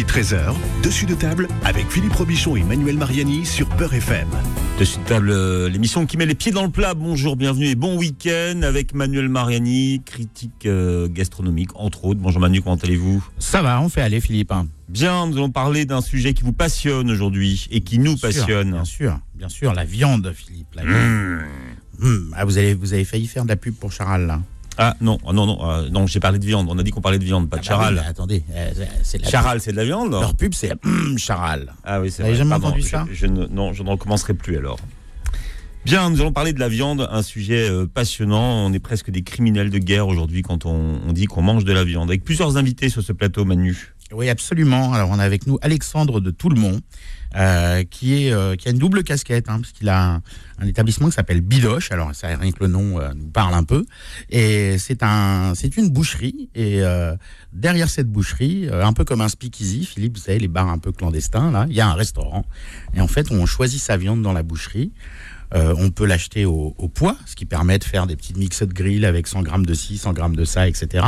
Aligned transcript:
midi 0.00 0.12
13h, 0.12 0.54
dessus 0.82 1.04
de 1.04 1.14
table 1.14 1.46
avec 1.62 1.90
Philippe 1.90 2.14
Robichon 2.14 2.56
et 2.56 2.62
Manuel 2.62 2.96
Mariani 2.96 3.44
sur 3.44 3.68
Peur 3.68 3.92
FM. 3.92 4.28
Dessus 4.78 4.98
de 4.98 5.04
table, 5.04 5.30
euh, 5.30 5.68
l'émission 5.68 6.06
qui 6.06 6.16
met 6.16 6.24
les 6.24 6.34
pieds 6.34 6.52
dans 6.52 6.62
le 6.62 6.70
plat. 6.70 6.94
Bonjour, 6.94 7.36
bienvenue 7.36 7.66
et 7.66 7.74
bon 7.74 7.98
week-end 7.98 8.62
avec 8.62 8.94
Manuel 8.94 9.28
Mariani, 9.28 10.00
critique 10.04 10.64
euh, 10.64 11.06
gastronomique 11.10 11.70
entre 11.74 12.06
autres. 12.06 12.20
Bonjour 12.20 12.40
Manu, 12.40 12.62
comment 12.62 12.76
allez-vous? 12.76 13.22
Ça 13.38 13.60
va, 13.60 13.80
on 13.82 13.90
fait 13.90 14.00
aller 14.00 14.20
Philippe. 14.20 14.54
Bien, 14.88 15.26
nous 15.26 15.36
allons 15.36 15.50
parler 15.50 15.84
d'un 15.84 16.00
sujet 16.00 16.32
qui 16.32 16.44
vous 16.44 16.54
passionne 16.54 17.10
aujourd'hui 17.10 17.68
et 17.70 17.82
qui 17.82 17.98
nous 17.98 18.16
passionne. 18.16 18.70
bien 18.70 18.84
sûr, 18.86 19.18
bien 19.34 19.48
sûr, 19.50 19.74
la 19.74 19.84
viande 19.84 20.32
Philippe. 20.34 20.74
La 20.76 20.84
viande. 20.84 21.42
Mmh. 21.98 22.06
Mmh. 22.06 22.34
Ah, 22.36 22.44
vous, 22.46 22.56
avez, 22.56 22.72
vous 22.72 22.94
avez 22.94 23.04
failli 23.04 23.26
faire 23.26 23.44
de 23.44 23.48
la 23.50 23.56
pub 23.56 23.74
pour 23.74 23.92
Charal 23.92 24.26
là. 24.26 24.40
Ah 24.82 24.96
non, 25.02 25.18
ah, 25.26 25.32
non, 25.34 25.44
non, 25.44 25.58
euh, 25.70 25.90
non, 25.90 26.06
j'ai 26.06 26.20
parlé 26.20 26.38
de 26.38 26.46
viande. 26.46 26.66
On 26.70 26.78
a 26.78 26.82
dit 26.82 26.90
qu'on 26.90 27.02
parlait 27.02 27.18
de 27.18 27.24
viande, 27.24 27.50
pas 27.50 27.58
de 27.58 27.62
Ah 27.66 27.68
bah 27.70 27.76
charal. 27.82 27.94
mais 28.02 28.08
attendez, 28.08 28.42
euh, 28.54 28.70
c'est 29.02 29.18
de 29.18 29.24
la 29.24 29.28
Charal, 29.30 29.60
c'est 29.60 29.72
de 29.72 29.76
la 29.76 29.84
viande 29.84 30.12
Leur 30.12 30.34
pub, 30.34 30.54
c'est 30.54 30.72
hum, 30.84 31.18
Charal. 31.18 31.74
Ah 31.84 32.00
oui, 32.00 32.10
c'est 32.10 32.22
Vous 32.22 32.28
avez 32.28 32.32
vrai. 32.32 32.38
jamais 32.38 32.50
Pardon, 32.50 32.68
entendu 32.68 32.82
je- 32.82 32.88
ça 32.88 33.04
je, 33.12 33.26
ne, 33.26 33.44
Non, 33.46 33.74
je 33.74 33.82
ne 33.82 33.90
recommencerai 33.90 34.32
plus 34.32 34.56
alors. 34.56 34.78
Bien, 35.84 36.08
nous 36.08 36.20
allons 36.22 36.32
parler 36.32 36.52
de 36.54 36.60
la 36.60 36.68
viande, 36.68 37.06
un 37.10 37.22
sujet 37.22 37.68
euh, 37.68 37.86
passionnant. 37.86 38.66
On 38.66 38.72
est 38.72 38.78
presque 38.80 39.10
des 39.10 39.20
criminels 39.22 39.68
de 39.70 39.78
guerre 39.78 40.08
aujourd'hui 40.08 40.40
quand 40.42 40.64
on, 40.64 40.98
on 41.06 41.12
dit 41.12 41.26
qu'on 41.26 41.42
mange 41.42 41.64
de 41.64 41.72
la 41.72 41.84
viande. 41.84 42.08
Avec 42.08 42.24
plusieurs 42.24 42.56
invités 42.56 42.88
sur 42.88 43.02
ce 43.02 43.12
plateau, 43.12 43.44
Manu. 43.44 43.92
Oui, 44.12 44.28
absolument. 44.30 44.92
Alors, 44.94 45.10
on 45.10 45.18
a 45.18 45.24
avec 45.24 45.46
nous 45.46 45.58
Alexandre 45.62 46.20
de 46.20 46.30
Toulmont, 46.30 46.80
euh, 47.36 47.84
qui, 47.84 48.26
est, 48.26 48.32
euh, 48.32 48.56
qui 48.56 48.68
a 48.68 48.70
une 48.70 48.78
double 48.78 49.04
casquette, 49.04 49.48
hein, 49.48 49.60
parce 49.60 49.72
qu'il 49.72 49.88
a 49.88 50.20
un, 50.58 50.66
établissement 50.66 51.08
qui 51.08 51.14
s'appelle 51.14 51.40
Bidoche. 51.40 51.92
Alors, 51.92 52.14
ça, 52.14 52.28
rien 52.28 52.52
que 52.52 52.60
le 52.60 52.66
nom 52.66 53.00
euh, 53.00 53.12
nous 53.14 53.28
parle 53.28 53.54
un 53.54 53.64
peu. 53.64 53.84
Et 54.28 54.78
c'est 54.78 55.02
un, 55.02 55.54
c'est 55.54 55.76
une 55.76 55.90
boucherie. 55.90 56.50
Et 56.54 56.82
euh, 56.82 57.14
derrière 57.52 57.88
cette 57.88 58.08
boucherie, 58.08 58.68
euh, 58.68 58.84
un 58.84 58.92
peu 58.92 59.04
comme 59.04 59.20
un 59.20 59.28
speakeasy, 59.28 59.84
Philippe, 59.84 60.16
vous 60.16 60.24
savez, 60.24 60.38
les 60.38 60.48
bars 60.48 60.68
un 60.68 60.78
peu 60.78 60.92
clandestins, 60.92 61.50
là, 61.50 61.66
il 61.68 61.74
y 61.74 61.80
a 61.80 61.88
un 61.88 61.94
restaurant. 61.94 62.44
Et 62.94 63.00
en 63.00 63.08
fait, 63.08 63.30
on 63.30 63.46
choisit 63.46 63.80
sa 63.80 63.96
viande 63.96 64.22
dans 64.22 64.32
la 64.32 64.42
boucherie. 64.42 64.92
Euh, 65.54 65.74
on 65.78 65.90
peut 65.90 66.06
l'acheter 66.06 66.44
au, 66.44 66.74
au 66.78 66.88
poids, 66.88 67.16
ce 67.26 67.34
qui 67.34 67.44
permet 67.44 67.78
de 67.78 67.84
faire 67.84 68.06
des 68.06 68.14
petites 68.14 68.36
mix 68.36 68.62
de 68.62 68.72
grill 68.72 69.04
avec 69.04 69.26
100 69.26 69.42
grammes 69.42 69.66
de 69.66 69.74
ci, 69.74 69.98
100 69.98 70.12
grammes 70.12 70.36
de 70.36 70.44
ça, 70.44 70.68
etc. 70.68 71.04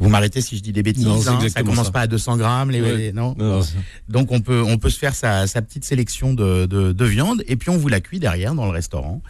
Vous 0.00 0.08
m'arrêtez 0.08 0.40
si 0.40 0.56
je 0.56 0.62
dis 0.62 0.72
des 0.72 0.82
bêtises. 0.82 1.04
Non, 1.04 1.20
hein, 1.28 1.48
ça 1.48 1.62
commence 1.62 1.86
ça. 1.86 1.92
pas 1.92 2.00
à 2.00 2.06
200 2.08 2.36
grammes, 2.36 2.70
les, 2.70 2.80
Ouais. 2.82 2.96
les- 2.96 3.12
non. 3.12 3.34
Non, 3.38 3.60
Donc 4.08 4.32
on 4.32 4.40
peut 4.40 4.62
on 4.66 4.78
peut 4.78 4.90
se 4.90 4.98
faire 4.98 5.14
sa, 5.14 5.46
sa 5.46 5.62
petite 5.62 5.84
sélection 5.84 6.34
de, 6.34 6.66
de, 6.66 6.92
de 6.92 7.04
viande 7.04 7.42
et 7.46 7.56
puis 7.56 7.70
on 7.70 7.76
vous 7.76 7.88
la 7.88 8.00
cuit 8.00 8.18
derrière 8.18 8.54
dans 8.54 8.64
le 8.66 8.72
restaurant. 8.72 9.22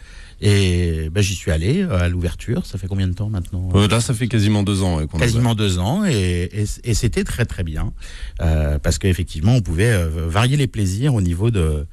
Et 0.43 1.09
ben, 1.11 1.21
j'y 1.21 1.35
suis 1.35 1.51
allé 1.51 1.83
euh, 1.83 1.99
à 1.99 2.09
l'ouverture. 2.09 2.65
Ça 2.65 2.77
fait 2.79 2.87
combien 2.87 3.07
de 3.07 3.13
temps 3.13 3.29
maintenant 3.29 3.69
Euh, 3.75 3.87
là, 3.87 4.01
ça 4.01 4.13
fait 4.13 4.27
quasiment 4.27 4.63
deux 4.63 4.81
ans 4.81 4.97
ouais, 4.97 5.03
a- 5.13 5.17
Quasiment 5.19 5.53
deux 5.55 5.77
ans 5.77 6.03
et, 6.05 6.49
et, 6.51 6.65
et 6.83 6.93
c'était 6.95 7.23
très 7.23 7.45
très 7.45 7.63
bien 7.63 7.93
euh, 8.41 8.79
parce 8.79 8.97
qu'effectivement 8.97 9.53
on 9.53 9.61
pouvait 9.61 9.91
euh, 9.91 10.09
varier 10.27 10.57
les 10.57 10.67
plaisirs 10.67 11.13
au 11.13 11.21
niveau 11.21 11.51
de 11.51 11.85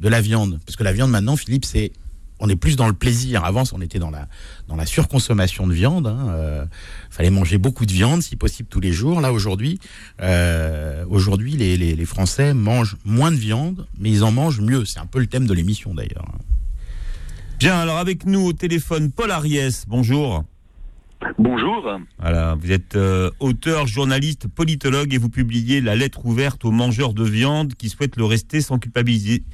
de 0.00 0.08
la 0.08 0.20
viande 0.20 0.60
parce 0.66 0.76
que 0.76 0.84
la 0.84 0.92
viande 0.92 1.10
maintenant 1.10 1.36
Philippe 1.36 1.64
c'est 1.64 1.92
on 2.40 2.48
est 2.48 2.56
plus 2.56 2.74
dans 2.74 2.88
le 2.88 2.92
plaisir. 2.94 3.44
Avant, 3.44 3.62
on 3.72 3.80
était 3.80 4.00
dans 4.00 4.10
la 4.10 4.28
dans 4.66 4.74
la 4.74 4.86
surconsommation 4.86 5.68
de 5.68 5.72
viande. 5.72 6.08
Hein. 6.08 6.26
Euh, 6.30 6.64
fallait 7.08 7.30
manger 7.30 7.58
beaucoup 7.58 7.86
de 7.86 7.92
viande, 7.92 8.22
si 8.22 8.34
possible 8.34 8.68
tous 8.68 8.80
les 8.80 8.92
jours. 8.92 9.20
Là, 9.20 9.32
aujourd'hui, 9.32 9.78
euh, 10.20 11.04
aujourd'hui, 11.08 11.52
les, 11.52 11.76
les, 11.76 11.94
les 11.94 12.04
Français 12.04 12.52
mangent 12.52 12.96
moins 13.04 13.30
de 13.30 13.36
viande, 13.36 13.86
mais 14.00 14.10
ils 14.10 14.24
en 14.24 14.32
mangent 14.32 14.60
mieux. 14.60 14.84
C'est 14.84 14.98
un 14.98 15.06
peu 15.06 15.20
le 15.20 15.26
thème 15.28 15.46
de 15.46 15.54
l'émission, 15.54 15.94
d'ailleurs. 15.94 16.26
Bien, 17.64 17.78
alors 17.78 17.96
avec 17.96 18.26
nous 18.26 18.44
au 18.44 18.52
téléphone, 18.52 19.10
Paul 19.10 19.30
Ariès. 19.30 19.86
Bonjour. 19.88 20.44
Bonjour. 21.38 21.98
Voilà, 22.18 22.56
vous 22.56 22.70
êtes 22.70 22.94
euh, 22.94 23.30
auteur, 23.40 23.86
journaliste, 23.86 24.48
politologue 24.48 25.14
et 25.14 25.16
vous 25.16 25.30
publiez 25.30 25.80
La 25.80 25.96
lettre 25.96 26.26
ouverte 26.26 26.66
aux 26.66 26.70
mangeurs 26.70 27.14
de 27.14 27.24
viande 27.24 27.72
qui 27.72 27.88
souhaitent 27.88 28.18
le 28.18 28.26
rester 28.26 28.60
sans 28.60 28.78
culpabiliser, 28.78 29.44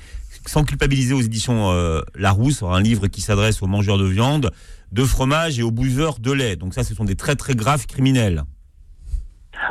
sans 0.44 0.64
culpabiliser 0.64 1.14
aux 1.14 1.20
éditions 1.20 1.70
euh, 1.70 2.00
Larousse, 2.16 2.64
un 2.64 2.80
livre 2.80 3.06
qui 3.06 3.20
s'adresse 3.20 3.62
aux 3.62 3.68
mangeurs 3.68 3.98
de 3.98 4.06
viande, 4.06 4.50
de 4.90 5.04
fromage 5.04 5.60
et 5.60 5.62
aux 5.62 5.70
buveurs 5.70 6.18
de 6.18 6.32
lait. 6.32 6.56
Donc 6.56 6.74
ça, 6.74 6.82
ce 6.82 6.96
sont 6.96 7.04
des 7.04 7.14
très 7.14 7.36
très 7.36 7.54
graves 7.54 7.86
criminels. 7.86 8.42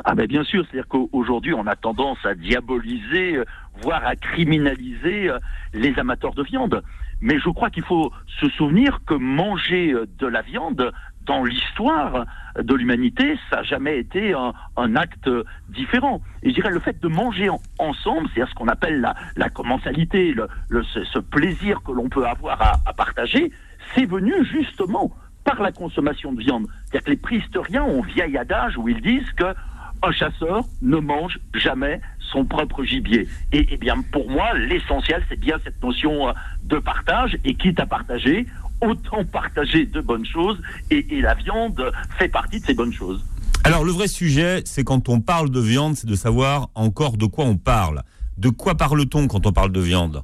Ah 0.05 0.16
ben 0.16 0.28
bien 0.28 0.45
sûr, 0.45 0.63
c'est-à-dire 0.63 0.88
qu'aujourd'hui 0.88 1.53
on 1.53 1.67
a 1.67 1.75
tendance 1.75 2.19
à 2.23 2.35
diaboliser, 2.35 3.35
euh, 3.35 3.44
voire 3.81 4.05
à 4.05 4.16
criminaliser 4.16 5.29
les 5.73 5.99
amateurs 5.99 6.35
de 6.35 6.44
viande. 6.44 6.81
Mais 7.22 7.40
je 7.40 7.50
crois 7.50 7.69
qu'il 7.69 7.84
faut 7.84 8.12
se 8.40 8.50
souvenir 8.50 9.00
que 9.06 9.13
manger 9.13 9.91
euh, 9.94 10.07
de 10.19 10.28
la 10.28 10.41
viande 10.41 10.91
dans 11.25 11.44
l'histoire 11.44 12.25
de 12.59 12.74
l'humanité, 12.74 13.38
ça 13.50 13.57
n'a 13.57 13.63
jamais 13.63 14.00
été 14.00 14.34
un, 14.34 14.96
acte 14.96 15.29
différent. 15.69 16.22
Et 16.41 16.50
je 16.50 16.56
dirais 16.56 16.72
le 16.72 16.79
fait 16.79 17.00
de 17.00 17.08
manger 17.08 17.50
en- 17.50 17.62
ensemble, 17.78 18.28
c'est 18.34 18.44
ce 18.47 18.56
qu'on 18.56 18.68
appelle 18.68 19.08
la, 19.35 19.50
commensalité, 19.50 20.34
le, 20.34 20.84
ce, 20.84 21.19
plaisir 21.19 21.84
que 21.84 21.91
l'on 21.91 22.09
peut 22.09 22.25
avoir 22.25 22.59
à, 22.62 22.72
à 22.85 22.94
partager, 22.94 23.52
c'est 23.94 24.06
venu 24.06 24.34
justement 24.44 25.12
par 25.44 25.62
la 25.62 25.72
consommation 25.72 26.34
de 26.34 26.40
viande. 26.41 26.66
C'est-à-dire 26.85 27.06
que 27.06 27.12
les 27.12 27.18
préhistoriens 27.18 27.84
ont 27.84 28.02
vieil 28.02 28.35
adage 28.38 28.78
où 28.78 28.90
ils 28.90 29.02
disent 29.02 29.31
que 29.34 29.53
un 30.01 30.11
chasseur 30.11 30.63
ne 30.81 30.97
mange 30.97 31.39
jamais 31.53 32.01
son 32.31 32.45
propre 32.45 32.83
gibier. 32.83 33.27
Et, 33.51 33.67
eh 33.71 33.77
bien, 33.77 34.01
pour 34.11 34.29
moi, 34.29 34.53
l'essentiel, 34.57 35.23
c'est 35.29 35.39
bien 35.39 35.57
cette 35.63 35.81
notion 35.81 36.29
euh, 36.29 36.33
de 36.63 36.77
partage. 36.77 37.37
Et 37.43 37.55
quitte 37.55 37.79
à 37.79 37.85
partager, 37.85 38.45
autant 38.81 39.25
partager 39.25 39.85
de 39.85 40.01
bonnes 40.01 40.25
choses. 40.25 40.61
Et, 40.91 41.17
et 41.17 41.21
la 41.21 41.33
viande 41.33 41.91
fait 42.17 42.29
partie 42.29 42.59
de 42.59 42.65
ces 42.65 42.73
bonnes 42.73 42.93
choses. 42.93 43.25
Alors 43.63 43.83
le 43.83 43.91
vrai 43.91 44.07
sujet, 44.07 44.61
c'est 44.65 44.83
quand 44.83 45.09
on 45.09 45.19
parle 45.19 45.49
de 45.49 45.59
viande, 45.59 45.95
c'est 45.95 46.07
de 46.07 46.16
savoir 46.16 46.69
encore 46.75 47.17
de 47.17 47.25
quoi 47.25 47.45
on 47.45 47.57
parle. 47.57 48.03
De 48.37 48.49
quoi 48.49 48.75
parle-t-on 48.75 49.27
quand 49.27 49.45
on 49.45 49.51
parle 49.51 49.71
de 49.71 49.81
viande? 49.81 50.23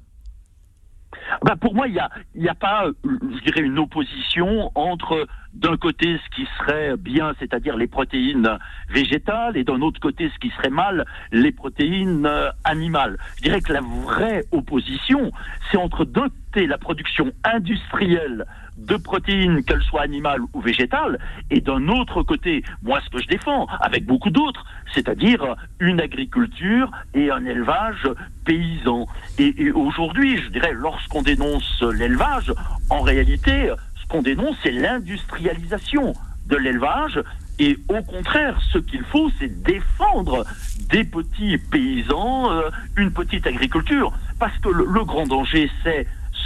Ben, 1.44 1.56
pour 1.56 1.76
moi, 1.76 1.88
il 1.88 1.94
n'y 1.94 2.00
a, 2.00 2.10
y 2.36 2.50
a 2.50 2.56
pas, 2.56 2.86
je 3.04 3.44
dirais, 3.44 3.62
une 3.62 3.80
opposition 3.80 4.72
entre, 4.76 5.28
d'un 5.54 5.78
côté, 5.78 6.20
ce 6.24 6.36
qui 6.36 6.48
serait 6.58 6.98
bien, 6.98 7.34
c'est-à-dire 7.40 7.78
les 7.78 7.88
protéines 7.88 8.58
végétales, 8.90 9.58
et 9.58 9.64
d'un 9.64 9.82
autre 9.82 10.00
côté, 10.00 10.30
ce 10.34 10.40
qui 10.40 10.50
serait 10.58 10.70
mal, 10.70 11.06
les 11.32 11.52
protéines 11.52 12.26
euh, 12.26 12.50
animales. 12.64 13.18
Je 13.38 13.44
dirais 13.44 13.62
que 13.62 13.74
la 13.74 13.82
vraie 13.82 14.46
opposition, 14.52 15.32
c'est 15.72 15.78
entre, 15.78 16.06
d'un 16.06 16.30
côté, 16.30 16.68
la 16.68 16.78
production 16.78 17.32
industrielle 17.44 18.46
de 18.78 18.96
protéines, 18.98 19.64
qu'elles 19.64 19.82
soient 19.84 20.02
animales 20.02 20.42
ou 20.54 20.62
végétales, 20.62 21.20
et 21.50 21.62
d'un 21.62 21.88
autre 21.88 22.24
côté, 22.24 22.64
moi, 22.84 23.00
ce 23.06 23.10
que 23.10 23.22
je 23.22 23.28
défends, 23.28 23.68
avec 23.80 24.06
beaucoup 24.06 24.30
d'autres, 24.30 24.66
c'est-à-dire 24.94 25.56
une 25.80 26.02
agriculture 26.02 26.92
et 27.14 27.32
un 27.32 27.46
élevage 27.46 28.08
paysan. 28.46 29.08
Et, 29.38 29.72
aujourd'hui, 29.72 30.38
je 30.42 30.50
dirais, 30.50 30.74
lorsqu'on 30.74 31.22
dénonce 31.22 31.82
l'élevage, 31.82 32.54
en 32.90 33.02
réalité, 33.02 33.72
ce 33.96 34.08
qu'on 34.08 34.22
dénonce, 34.22 34.56
c'est 34.64 34.72
l'industrialisation 34.72 36.14
de 36.48 36.58
l'élevage. 36.58 37.22
Et 37.58 37.78
au 37.88 38.02
contraire, 38.04 38.60
ce 38.72 38.78
qu'il 38.78 39.04
faut, 39.04 39.32
c'est 39.40 39.64
défendre 39.64 40.46
des 40.90 41.06
petits 41.06 41.58
paysans, 41.58 42.52
euh, 42.52 42.70
une 42.98 43.12
petite 43.12 43.48
agriculture. 43.48 44.12
Parce 44.38 44.58
que 44.58 44.70
le 44.70 45.06
grand 45.06 45.26
danger, 45.26 45.72
c'est 45.82 46.06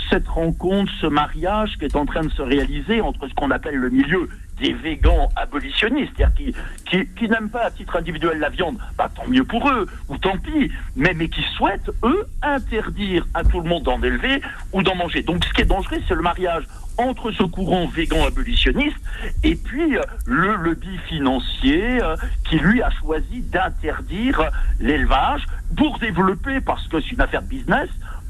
cette 0.10 0.28
rencontre, 0.28 0.92
ce 1.00 1.08
mariage 1.08 1.78
qui 1.78 1.86
est 1.86 1.96
en 1.96 2.06
train 2.06 2.24
de 2.24 2.32
se 2.32 2.42
réaliser 2.42 3.02
entre 3.02 3.28
ce 3.28 3.34
qu'on 3.34 3.52
appelle 3.52 3.76
le 3.76 3.90
milieu 3.90 4.30
des 4.60 4.74
végans 4.74 5.30
abolitionnistes, 5.36 6.12
c'est-à-dire 6.18 6.54
qui, 6.86 7.28
n'aiment 7.30 7.50
pas 7.50 7.66
à 7.66 7.72
titre 7.72 7.96
individuel 7.96 8.40
la 8.40 8.50
viande, 8.50 8.78
bah, 8.98 9.10
tant 9.14 9.28
mieux 9.28 9.44
pour 9.44 9.70
eux, 9.70 9.88
ou 10.10 10.18
tant 10.18 10.38
pis, 10.38 10.72
mais, 10.96 11.14
qui 11.30 11.42
souhaitent, 11.56 11.90
eux, 12.04 12.26
interdire 12.42 13.26
à 13.34 13.44
tout 13.44 13.62
le 13.62 13.70
monde 13.70 13.84
d'en 13.84 14.02
élever 14.02 14.42
ou 14.74 14.84
d'en 14.84 14.96
manger. 14.96 15.22
Donc 15.24 15.46
ce 15.46 15.54
qui 15.54 15.62
est 15.62 15.66
dangereux, 15.66 16.00
c'est 16.08 16.16
le 16.16 16.22
mariage 16.22 16.64
entre 16.98 17.32
ce 17.32 17.44
courant 17.44 17.88
végan 17.88 18.26
abolitionniste 18.26 18.98
et 19.44 19.56
puis 19.56 19.98
euh, 19.98 20.02
le 20.26 20.56
lobby 20.56 20.98
financier 21.08 22.04
euh, 22.04 22.18
qui 22.50 22.60
lui 22.60 22.82
a 22.82 22.90
choisi 22.90 23.42
d'interdire 23.42 24.50
l'élevage 24.82 25.46
pour 25.78 25.98
développer, 26.00 26.60
parce 26.60 26.86
que 26.90 27.00
c'est 27.00 27.12
une 27.12 27.22
affaire 27.22 27.42
de 27.42 27.48
business, 27.48 27.90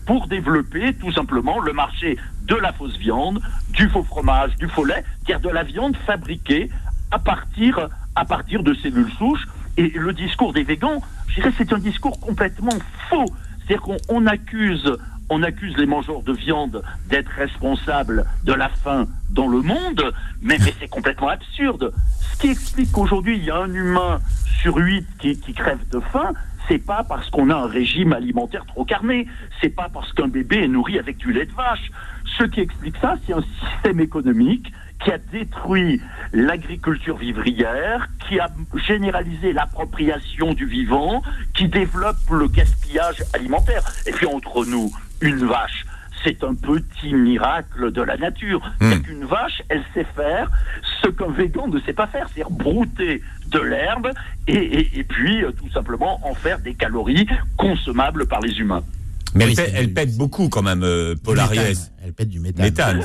pour 0.09 0.25
développer 0.25 0.95
tout 0.95 1.11
simplement 1.11 1.59
le 1.59 1.71
marché 1.71 2.17
de 2.45 2.55
la 2.55 2.73
fausse 2.73 2.97
viande, 2.97 3.39
du 3.69 3.87
faux 3.89 4.01
fromage, 4.01 4.55
du 4.55 4.67
faux 4.67 4.83
lait, 4.83 5.03
c'est-à-dire 5.23 5.47
de 5.47 5.53
la 5.53 5.61
viande 5.61 5.95
fabriquée 5.97 6.71
à 7.11 7.19
partir, 7.19 7.89
à 8.15 8.25
partir 8.25 8.63
de 8.63 8.73
cellules 8.73 9.11
souches. 9.19 9.45
Et 9.77 9.89
le 9.89 10.11
discours 10.11 10.51
des 10.51 10.63
végans, 10.63 11.03
je 11.27 11.35
dirais, 11.35 11.51
c'est 11.59 11.71
un 11.73 11.77
discours 11.77 12.19
complètement 12.19 12.73
faux. 13.07 13.25
C'est-à-dire 13.59 13.83
qu'on 13.83 13.97
on 14.09 14.25
accuse, 14.25 14.91
on 15.29 15.43
accuse 15.43 15.77
les 15.77 15.85
mangeurs 15.85 16.23
de 16.23 16.33
viande 16.33 16.81
d'être 17.07 17.29
responsables 17.29 18.25
de 18.45 18.53
la 18.53 18.69
faim 18.69 19.05
dans 19.29 19.47
le 19.47 19.61
monde, 19.61 20.11
mais, 20.41 20.57
mais 20.65 20.73
c'est 20.79 20.87
complètement 20.87 21.29
absurde. 21.29 21.93
Ce 22.33 22.39
qui 22.39 22.47
explique 22.49 22.91
qu'aujourd'hui, 22.91 23.37
il 23.37 23.43
y 23.43 23.51
a 23.51 23.57
un 23.57 23.71
humain 23.71 24.19
sur 24.59 24.75
huit 24.77 25.05
qui, 25.19 25.39
qui 25.39 25.53
crève 25.53 25.87
de 25.91 25.99
faim, 25.99 26.33
c'est 26.67 26.83
pas 26.83 27.03
parce 27.03 27.29
qu'on 27.29 27.49
a 27.49 27.55
un 27.55 27.67
régime 27.67 28.13
alimentaire 28.13 28.65
trop 28.65 28.85
carné, 28.85 29.27
c'est 29.61 29.69
pas 29.69 29.89
parce 29.91 30.13
qu'un 30.13 30.27
bébé 30.27 30.63
est 30.63 30.67
nourri 30.67 30.99
avec 30.99 31.17
du 31.17 31.33
lait 31.33 31.45
de 31.45 31.53
vache. 31.53 31.91
Ce 32.37 32.43
qui 32.43 32.61
explique 32.61 32.95
ça, 33.01 33.15
c'est 33.25 33.33
un 33.33 33.43
système 33.61 33.99
économique 33.99 34.71
qui 35.03 35.11
a 35.11 35.17
détruit 35.17 36.01
l'agriculture 36.33 37.17
vivrière, 37.17 38.07
qui 38.27 38.39
a 38.39 38.49
généralisé 38.75 39.53
l'appropriation 39.53 40.53
du 40.53 40.65
vivant, 40.65 41.23
qui 41.53 41.67
développe 41.67 42.17
le 42.29 42.47
gaspillage 42.47 43.23
alimentaire. 43.33 43.83
Et 44.05 44.11
puis 44.11 44.25
entre 44.25 44.65
nous, 44.65 44.91
une 45.21 45.45
vache, 45.45 45.85
c'est 46.23 46.43
un 46.43 46.53
petit 46.55 47.13
miracle 47.13 47.91
de 47.91 48.01
la 48.01 48.17
nature. 48.17 48.61
Hmm. 48.81 48.91
C'est 48.91 49.01
qu'une 49.03 49.25
vache, 49.25 49.61
elle 49.69 49.83
sait 49.93 50.05
faire 50.15 50.49
ce 51.01 51.07
qu'un 51.09 51.31
végan 51.31 51.67
ne 51.67 51.79
sait 51.81 51.93
pas 51.93 52.07
faire, 52.07 52.27
c'est-à-dire 52.27 52.49
brouter 52.51 53.21
de 53.47 53.59
l'herbe 53.59 54.09
et, 54.47 54.53
et- 54.53 54.99
et 54.99 55.03
puis 55.03 55.43
euh, 55.43 55.51
tout 55.51 55.69
simplement 55.71 56.19
en 56.27 56.33
faire 56.33 56.59
des 56.59 56.73
calories 56.73 57.27
consommables 57.57 58.27
par 58.27 58.41
les 58.41 58.59
humains. 58.59 58.83
Mais 59.35 59.45
Oui, 59.45 59.51
elle, 59.51 59.55
pète, 59.65 59.73
elle 59.75 59.87
du- 59.87 59.93
pète 59.93 60.17
beaucoup 60.17 60.49
quand 60.49 60.61
même, 60.63 60.83
euh, 60.83 61.15
Paul. 61.23 61.39
Ariès. 61.39 61.91
Elle 62.03 62.13
pète 62.13 62.29
du 62.29 62.39
méthane. 62.39 62.65
Méthane. 62.65 62.99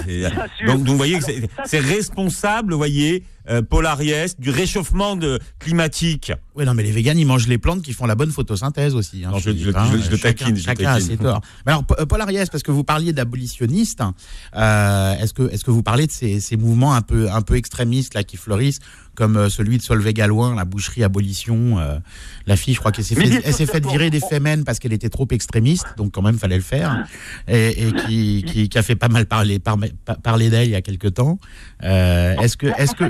Donc, 0.67 0.79
donc, 0.79 0.87
vous 0.87 0.97
voyez 0.97 1.19
que 1.19 1.25
c'est- 1.25 1.79
responsable, 1.81 2.73
vous 2.73 2.79
voyez, 2.79 3.25
euh, 3.51 3.61
Paul 3.61 3.85
Ariès, 3.87 4.39
du 4.39 4.51
réchauffement 4.51 5.17
de, 5.17 5.39
climatique. 5.59 6.33
Oui, 6.55 6.65
non, 6.65 6.73
mais 6.75 6.83
les 6.85 6.93
véganes, 6.93 7.19
ils 7.19 7.27
mangent 7.27 7.49
les 7.49 7.59
plantes 7.59 7.83
qui 7.83 7.93
font 7.93 8.07
la 8.07 8.15
bonne 8.15 8.31
photosynthèse 8.31 8.95
aussi. 8.95 9.25
hein, 9.25 9.31
Non, 9.33 9.39
je- 9.39 9.51
je- 9.51 9.71
hein, 9.71 9.87
je- 9.93 9.99
je 9.99 10.11
le 10.11 10.19
taquine, 10.19 10.57
Chacun 10.57 10.93
a 10.95 11.01
ses 11.01 11.17
torts. 11.17 11.41
Mais 11.67 11.73
alors, 11.73 11.85
Pa- 11.85 12.07
Paul 12.07 12.21
Ariès, 12.21 12.49
parce 12.49 12.63
que 12.63 12.71
vous 12.71 12.85
parliez 12.85 13.13
d'abolitionniste, 13.13 14.01
euh, 14.57 15.15
est-ce 15.19 15.35
que, 15.35 15.51
est-ce 15.51 15.65
que 15.65 15.71
vous 15.71 15.83
parlez 15.83 16.07
de 16.07 16.13
ces, 16.13 16.41
ces 16.41 16.57
mouvements 16.57 16.95
un 16.95 17.03
peu, 17.03 17.31
un 17.31 17.43
peu 17.43 17.57
extrémistes 17.57 18.15
là 18.15 18.23
qui 18.23 18.37
fleurissent, 18.37 18.79
comme 19.15 19.37
euh, 19.37 19.49
celui 19.49 19.79
de 19.79 19.83
Solveig 19.83 20.13
Galouin, 20.13 20.55
la 20.55 20.65
boucherie 20.65 21.05
abolition, 21.05 21.79
euh, 21.79 21.99
la 22.47 22.57
fille, 22.57 22.75
je 22.75 22.81
crois 22.81 22.93
qu'elle 22.93 23.05
s'est 23.05 23.15
fait, 23.15 23.87
virer 23.87 24.11
des 24.11 24.21
Femen 24.21 24.65
parce 24.65 24.79
qu'elle 24.79 24.93
était 24.93 25.09
trop 25.09 25.27
extrémiste, 25.31 25.87
donc 25.97 26.13
quand 26.13 26.23
même 26.23 26.39
fallait 26.39 26.57
le 26.57 26.63
faire, 26.63 27.05
et, 27.49 27.87
et 27.89 27.93
qui, 27.93 28.45
qui, 28.47 28.69
qui 28.69 28.79
a 28.79 28.83
fait 28.83 28.97
pas 28.97 29.09
mal 29.09 29.27
parler, 29.27 29.59
par- 29.59 29.79
par- 30.05 30.19
parler 30.21 30.51
d'elle 30.51 30.67
il 30.69 30.73
y 30.73 30.77
a 30.77 30.83
quelque 30.83 31.09
temps. 31.09 31.39
Euh, 31.83 32.37
est-ce 32.39 32.57
que, 32.57 32.67
est-ce 32.79 32.95
que, 32.95 33.05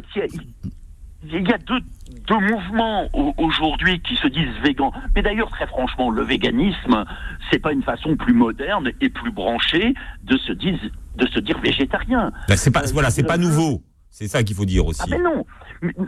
il 1.26 1.48
y 1.48 1.52
a- 1.52 1.58
deux, 1.58 1.80
deux 2.28 2.38
mouvements 2.38 3.08
au- 3.14 3.32
aujourd'hui 3.38 4.00
qui 4.00 4.14
se 4.16 4.26
disent 4.28 4.54
végans. 4.62 4.92
Mais 5.14 5.22
d'ailleurs, 5.22 5.50
très 5.50 5.66
franchement, 5.66 6.10
le 6.10 6.22
véganisme, 6.22 7.04
c'est 7.50 7.58
pas 7.58 7.72
une 7.72 7.82
façon 7.82 8.16
plus 8.16 8.34
moderne 8.34 8.90
et 9.00 9.08
plus 9.08 9.30
branchée 9.30 9.94
de 10.24 10.36
se 10.36 10.52
dire, 10.52 10.78
de 11.16 11.26
se 11.28 11.40
dire 11.40 11.58
végétarien. 11.60 12.30
Là, 12.48 12.56
c'est 12.56 12.70
pas, 12.70 12.82
Euh, 12.84 12.90
voilà, 12.92 13.10
c'est 13.10 13.22
je- 13.22 13.26
pas 13.26 13.38
nouveau. 13.38 13.82
C'est 14.10 14.28
ça 14.28 14.42
qu'il 14.44 14.54
faut 14.54 14.64
dire 14.66 14.86
aussi. 14.86 15.00
Ah 15.02 15.06
mais 15.10 15.18
non. 15.18 15.44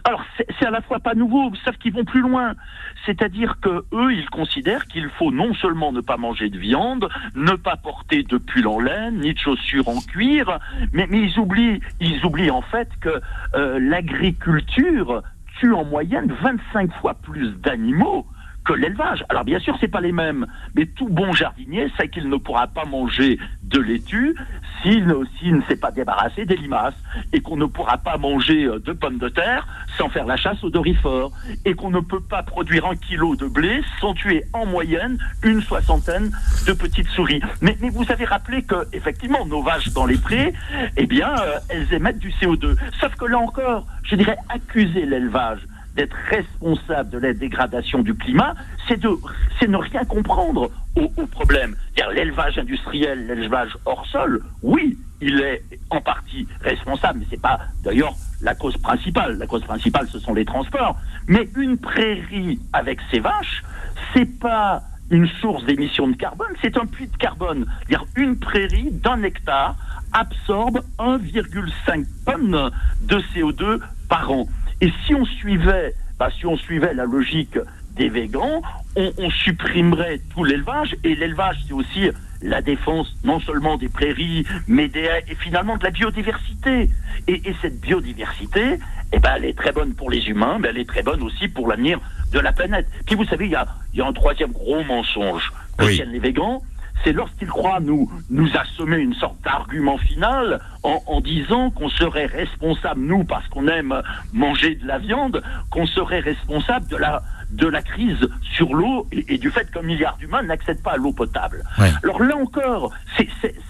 Alors 0.05 0.25
c'est 0.37 0.67
à 0.67 0.71
la 0.71 0.81
fois 0.81 1.01
pas 1.01 1.15
nouveau, 1.15 1.53
sauf 1.65 1.77
qu'ils 1.77 1.93
vont 1.93 2.05
plus 2.05 2.21
loin. 2.21 2.55
C'est-à-dire 3.05 3.59
que 3.61 3.85
eux, 3.93 4.13
ils 4.13 4.29
considèrent 4.31 4.87
qu'il 4.87 5.09
faut 5.11 5.31
non 5.31 5.55
seulement 5.55 5.93
ne 5.93 6.01
pas 6.01 6.17
manger 6.17 6.49
de 6.49 6.59
viande, 6.59 7.09
ne 7.35 7.53
pas 7.53 7.77
porter 7.77 8.23
de 8.23 8.39
pull 8.39 8.67
en 8.67 8.81
laine, 8.81 9.21
ni 9.21 9.35
de 9.35 9.39
chaussures 9.39 9.89
en 9.89 10.01
cuir, 10.01 10.59
mais, 10.93 11.07
mais 11.11 11.21
ils 11.21 11.39
oublient, 11.39 11.81
ils 12.01 12.25
oublient 12.25 12.51
en 12.51 12.63
fait 12.63 12.89
que 13.01 13.21
euh, 13.55 13.79
l'agriculture 13.79 15.23
tue 15.59 15.73
en 15.73 15.85
moyenne 15.85 16.33
25 16.43 16.93
fois 17.01 17.15
plus 17.15 17.51
d'animaux 17.61 18.27
que 18.67 18.73
l'élevage. 18.73 19.25
Alors 19.29 19.45
bien 19.45 19.59
sûr, 19.61 19.77
c'est 19.81 19.89
pas 19.89 20.01
les 20.01 20.13
mêmes, 20.13 20.47
mais 20.75 20.87
tout 20.87 21.09
bon 21.09 21.33
jardinier 21.33 21.91
sait 21.97 22.09
qu'il 22.09 22.29
ne 22.29 22.37
pourra 22.37 22.67
pas 22.67 22.85
manger 22.85 23.39
de 23.63 23.81
laitue 23.81 24.35
s'il 24.83 25.07
ne, 25.07 25.63
s'est 25.69 25.77
pas 25.77 25.91
débarrassé 25.91 26.45
des 26.45 26.57
limaces, 26.57 26.95
et 27.33 27.41
qu'on 27.41 27.57
ne 27.57 27.65
pourra 27.67 27.99
pas 27.99 28.19
manger 28.19 28.65
euh, 28.65 28.79
de 28.79 28.93
pommes 28.93 29.19
de 29.19 29.29
terre 29.29 29.67
sans 29.97 30.09
faire 30.09 30.27
la 30.27 30.37
chasse 30.37 30.63
au 30.63 30.71
dorifort, 30.71 31.33
et 31.65 31.75
qu'on 31.75 31.91
ne 31.91 32.01
peut 32.01 32.21
pas 32.21 32.43
produire 32.43 32.87
un 32.87 32.97
kilo 32.97 33.37
de 33.37 33.47
blé 33.47 33.83
sans 34.01 34.15
tuer 34.15 34.45
en 34.53 34.67
moyenne 34.67 35.19
une 35.43 35.63
soixantaine 35.63 36.31
de 36.67 36.73
petites 36.73 37.09
souris. 37.09 37.41
Mais, 37.63 37.77
mais 37.81 37.89
vous 37.89 38.11
avez 38.11 38.25
rappelé 38.25 38.63
que 38.63 38.77
effectivement 38.93 39.47
nos 39.47 39.63
vaches 39.63 39.89
dans 39.93 40.07
les 40.07 40.19
prés, 40.19 40.53
eh 40.97 41.07
bien, 41.07 41.31
euh, 41.31 41.59
elles 41.69 41.93
émettent 41.95 42.19
du 42.19 42.31
CO2. 42.31 42.77
Sauf 43.01 43.15
que 43.15 43.25
là 43.25 43.39
encore, 43.39 43.87
je 44.03 44.17
dirais 44.17 44.37
accuser 44.49 45.07
l'élevage 45.07 45.61
d'être 45.97 46.17
responsable 46.31 47.11
de 47.11 47.19
la 47.19 47.33
dégradation 47.33 48.01
du 48.01 48.15
climat, 48.15 48.55
c'est 48.87 49.03
ne 49.03 49.77
rien 49.77 50.05
comprendre 50.05 50.71
au, 50.95 51.09
problème. 51.27 51.75
L'élevage 52.15 52.59
industriel, 52.59 53.27
l'élevage 53.27 53.77
hors 53.85 54.07
sol, 54.07 54.43
oui, 54.63 54.97
il 55.21 55.41
est 55.41 55.63
en 55.91 56.01
partie 56.01 56.47
responsable, 56.61 57.21
mais 57.21 57.27
c'est 57.31 57.41
pas 57.41 57.59
d'ailleurs 57.83 58.15
la 58.43 58.55
cause 58.55 58.77
principale. 58.77 59.39
La 59.39 59.47
cause 59.47 59.63
principale, 59.63 60.07
ce 60.09 60.19
sont 60.19 60.35
les 60.35 60.45
transports. 60.45 60.97
Mais 61.27 61.49
une 61.57 61.79
prairie 61.79 62.61
avec 62.73 63.01
ses 63.11 63.21
vaches, 63.21 63.63
c'est 64.13 64.39
pas 64.39 64.83
une 65.11 65.29
source 65.41 65.65
d'émissions 65.65 66.09
de 66.09 66.17
carbone, 66.17 66.53
c'est 66.61 66.77
un 66.77 66.87
puits 66.87 67.09
de 67.09 67.17
carbone. 67.17 67.67
Une 68.17 68.39
prairie 68.39 68.91
d'un 68.91 69.23
hectare 69.23 69.77
absorbe 70.13 70.81
1,5 70.99 72.05
tonnes 72.25 72.71
de 73.03 73.19
CO2 73.35 73.81
par 74.09 74.31
an. 74.31 74.47
Et 74.81 74.93
si 75.07 75.15
on 75.15 75.25
suivait, 75.25 75.95
bah, 76.19 76.29
si 76.39 76.47
on 76.47 76.57
suivait 76.57 76.95
la 76.95 77.05
logique 77.05 77.59
des 77.93 78.09
végans, 78.09 78.61
on, 78.95 79.13
on 79.19 79.31
supprimerait 79.31 80.21
tout 80.35 80.45
l'élevage. 80.45 80.97
Et 81.05 81.15
l'élevage, 81.15 81.57
c'est 81.67 81.73
aussi 81.73 82.11
la 82.43 82.61
défense 82.61 83.17
non 83.25 83.41
seulement 83.41 83.79
des 83.79 83.89
prairies, 83.89 84.45
mais 84.69 84.89
des, 84.89 85.09
et 85.29 85.35
finalement 85.37 85.77
de 85.79 85.85
la 85.85 85.91
biodiversité. 85.91 86.91
Et, 87.27 87.49
et 87.49 87.57
cette 87.63 87.81
biodiversité, 87.81 88.79
eh 89.13 89.19
ben, 89.19 89.31
elle 89.37 89.47
est 89.47 89.57
très 89.57 89.73
bonne 89.73 89.95
pour 89.95 90.11
les 90.11 90.29
humains, 90.29 90.59
mais 90.61 90.69
elle 90.69 90.79
est 90.79 90.89
très 90.89 91.03
bonne 91.03 91.23
aussi 91.23 91.49
pour 91.49 91.69
l'avenir 91.69 91.99
de 92.33 92.39
la 92.39 92.53
planète. 92.53 92.87
Puis 93.07 93.15
vous 93.15 93.25
savez, 93.25 93.47
il 93.47 93.53
y 93.53 93.57
a, 93.57 93.67
y 93.95 94.01
a 94.03 94.07
un 94.07 94.13
troisième 94.13 94.53
gros 94.53 94.83
mensonge 94.85 95.53
que 95.79 95.87
Oui. 95.87 95.97
tiennent 95.97 96.13
les 96.13 96.19
végans, 96.19 96.63
c'est 97.05 97.13
lorsqu'ils 97.13 97.49
croient 97.49 97.81
nous, 97.81 98.11
nous 98.31 98.49
assommer 98.57 98.99
une 98.99 99.15
sorte 99.15 99.41
d'argument 99.43 99.99
final 99.99 100.61
en, 100.83 101.03
en 101.07 101.21
disant 101.21 101.71
qu'on 101.71 101.89
serait 101.89 102.27
responsable, 102.27 103.01
nous, 103.01 103.25
parce 103.25 103.47
qu'on 103.49 103.69
aime 103.69 104.03
manger 104.33 104.77
de 104.77 104.87
la 104.87 104.99
viande, 104.99 105.43
qu'on 105.71 105.87
serait 105.87 106.21
responsable 106.21 106.89
de 106.89 106.97
la, 106.97 107.23
de 107.51 107.67
la 107.67 107.83
crise 107.83 108.29
sur 108.43 108.75
l'eau 108.75 109.07
et, 109.13 109.35
et 109.35 109.39
du 109.39 109.51
fait 109.51 109.71
qu'un 109.71 109.83
milliard 109.83 110.17
d'humains 110.17 110.43
n'accèdent 110.43 110.83
pas 110.83 110.93
à 110.93 110.97
l'eau 110.97 111.13
potable. 111.13 111.63
Ouais. 111.79 111.91
Alors 112.03 112.23
là 112.23 112.37
encore, 112.37 112.93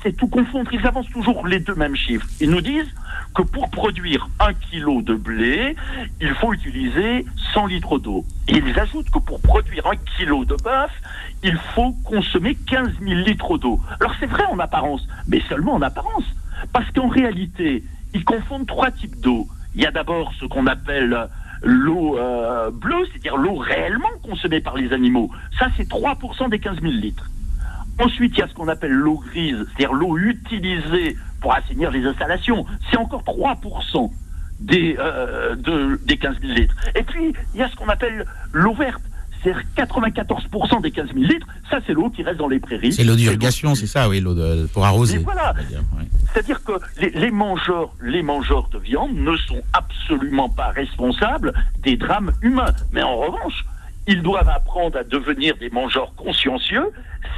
c'est 0.03 0.17
tout 0.17 0.29
confondre. 0.29 0.73
Ils 0.73 0.87
avancent 0.87 1.11
toujours 1.11 1.47
les 1.47 1.59
deux 1.61 1.75
mêmes 1.75 1.97
chiffres. 1.97 2.27
Ils 2.41 2.51
nous 2.51 2.61
disent 2.61 2.93
que 3.37 3.43
pour 3.43 3.69
produire 3.69 4.29
un 4.41 4.55
kilo 4.55 5.03
de 5.03 5.15
blé, 5.15 5.77
il 6.23 6.31
faut 6.37 6.55
utiliser 6.55 7.27
100 7.53 7.67
litres 7.67 7.99
d'eau. 7.99 8.25
Et 8.49 8.57
ils 8.57 8.81
ajoutent 8.81 9.11
que 9.11 9.19
pour 9.19 9.41
produire 9.43 9.87
un 9.87 9.97
kilo 10.17 10.47
de 10.47 10.57
bœuf, 10.57 10.91
il 11.43 11.57
faut 11.75 11.93
consommer 12.05 12.55
15 12.55 12.93
000 13.01 13.21
litres 13.21 13.59
d'eau. 13.59 13.79
Alors 14.01 14.15
c'est 14.19 14.27
vrai 14.27 14.45
en 14.47 14.59
apparence, 14.59 15.07
mais 15.29 15.43
seulement 15.51 15.75
en 15.75 15.83
apparence. 15.83 16.25
Parce 16.73 16.91
qu'en 16.93 17.09
réalité, 17.09 17.85
ils 18.15 18.25
confondent 18.25 18.67
trois 18.67 18.91
types 18.91 19.21
d'eau. 19.21 19.47
Il 19.75 19.83
y 19.83 19.87
a 19.87 19.91
d'abord 19.91 20.33
ce 20.41 20.47
qu'on 20.47 20.67
appelle 20.67 21.29
l'eau 21.63 22.17
euh, 22.17 22.71
bleue, 22.71 23.05
c'est-à-dire 23.13 23.37
l'eau 23.37 23.57
réellement 23.57 24.09
consommée 24.23 24.61
par 24.61 24.77
les 24.77 24.95
animaux. 24.95 25.31
Ça, 25.59 25.67
c'est 25.77 25.87
3% 25.87 26.49
des 26.49 26.59
15 26.59 26.81
000 26.81 26.91
litres. 26.91 27.31
Ensuite, 27.99 28.33
il 28.35 28.41
y 28.41 28.43
a 28.43 28.49
ce 28.49 28.55
qu'on 28.55 28.69
appelle 28.69 28.93
l'eau 28.93 29.19
grise, 29.19 29.67
c'est-à-dire 29.69 29.93
l'eau 29.93 30.17
utilisée 30.17 31.17
pour 31.47 31.55
assainir 31.55 31.93
les 31.93 32.05
installations. 32.05 32.67
C'est 32.91 32.97
encore 32.97 33.23
3% 33.23 34.11
des, 34.59 34.97
euh, 34.99 35.55
de- 35.55 36.01
des 36.05 36.17
15 36.17 36.41
000 36.41 36.53
litres. 36.55 36.75
Et 36.97 37.05
puis, 37.05 37.33
il 37.55 37.61
y 37.61 37.63
a 37.63 37.69
ce 37.69 37.77
qu'on 37.77 37.89
appelle 37.89 38.27
l'eau 38.53 38.75
verte. 38.75 39.01
C'est-à-dire 39.45 39.63
94% 39.77 40.81
des 40.81 40.91
15 40.91 41.07
000 41.15 41.21
litres, 41.21 41.47
ça 41.71 41.79
c'est 41.87 41.93
l'eau 41.93 42.11
qui 42.11 42.25
reste 42.25 42.39
dans 42.39 42.49
les 42.49 42.59
prairies. 42.59 42.93
c'est 42.93 43.05
l'eau 43.05 43.15
d'irrigation, 43.15 43.77
c'est 43.77 43.87
ça, 43.87 44.09
oui, 44.09 44.19
l'eau 44.19 44.35
pour 44.73 44.85
arroser. 44.85 45.17
Et 45.17 45.19
voilà. 45.19 45.55
ouais. 45.55 46.05
C'est-à-dire 46.33 46.65
que 46.65 46.73
les, 47.01 47.11
les 47.11 47.31
mangeurs, 47.31 47.91
les 48.03 48.25
mangeurs 48.25 48.69
de 48.71 48.79
viande 48.79 49.15
ne 49.15 49.37
sont 49.37 49.63
absolument 49.73 50.49
pas 50.49 50.71
responsables 50.71 51.53
des 51.85 51.97
drames 51.97 52.33
humains. 52.43 52.75
Mais 52.91 53.03
en 53.03 53.19
revanche, 53.19 53.65
ils 54.09 54.21
doivent 54.21 54.49
apprendre 54.49 54.99
à 54.99 55.05
devenir 55.05 55.55
des 55.59 55.71
mangeurs 55.71 56.13
consciencieux, 56.17 56.87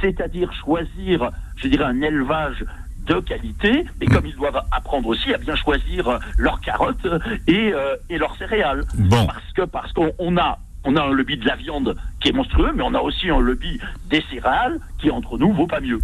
c'est-à-dire 0.01 0.51
choisir, 0.65 1.29
je 1.57 1.67
dirais, 1.67 1.83
un 1.85 2.01
élevage 2.01 2.65
de 3.05 3.15
qualité, 3.21 3.85
mais 3.99 4.05
comme 4.07 4.25
ils 4.25 4.35
doivent 4.35 4.61
apprendre 4.71 5.07
aussi 5.07 5.33
à 5.33 5.37
bien 5.37 5.55
choisir 5.55 6.07
euh, 6.07 6.17
leurs 6.37 6.59
carottes 6.61 7.07
et, 7.47 7.71
euh, 7.73 7.95
et 8.09 8.17
leurs 8.17 8.35
céréales. 8.37 8.83
Bon. 8.97 9.25
Parce 9.25 9.53
que 9.55 9.61
parce 9.63 9.93
qu'on 9.93 10.11
on 10.19 10.37
a 10.37 10.59
on 10.85 10.95
a 10.95 11.01
un 11.01 11.11
lobby 11.11 11.35
de 11.35 11.45
la 11.45 11.57
viande 11.57 11.93
qui 12.21 12.29
est 12.29 12.31
monstrueux, 12.31 12.71
mais 12.73 12.83
on 12.83 12.93
a 12.93 13.01
aussi 13.01 13.29
un 13.29 13.39
lobby 13.41 13.77
des 14.09 14.23
céréales 14.31 14.79
qui 14.97 15.11
entre 15.11 15.37
nous 15.37 15.51
vaut 15.53 15.67
pas 15.67 15.81
mieux. 15.81 15.99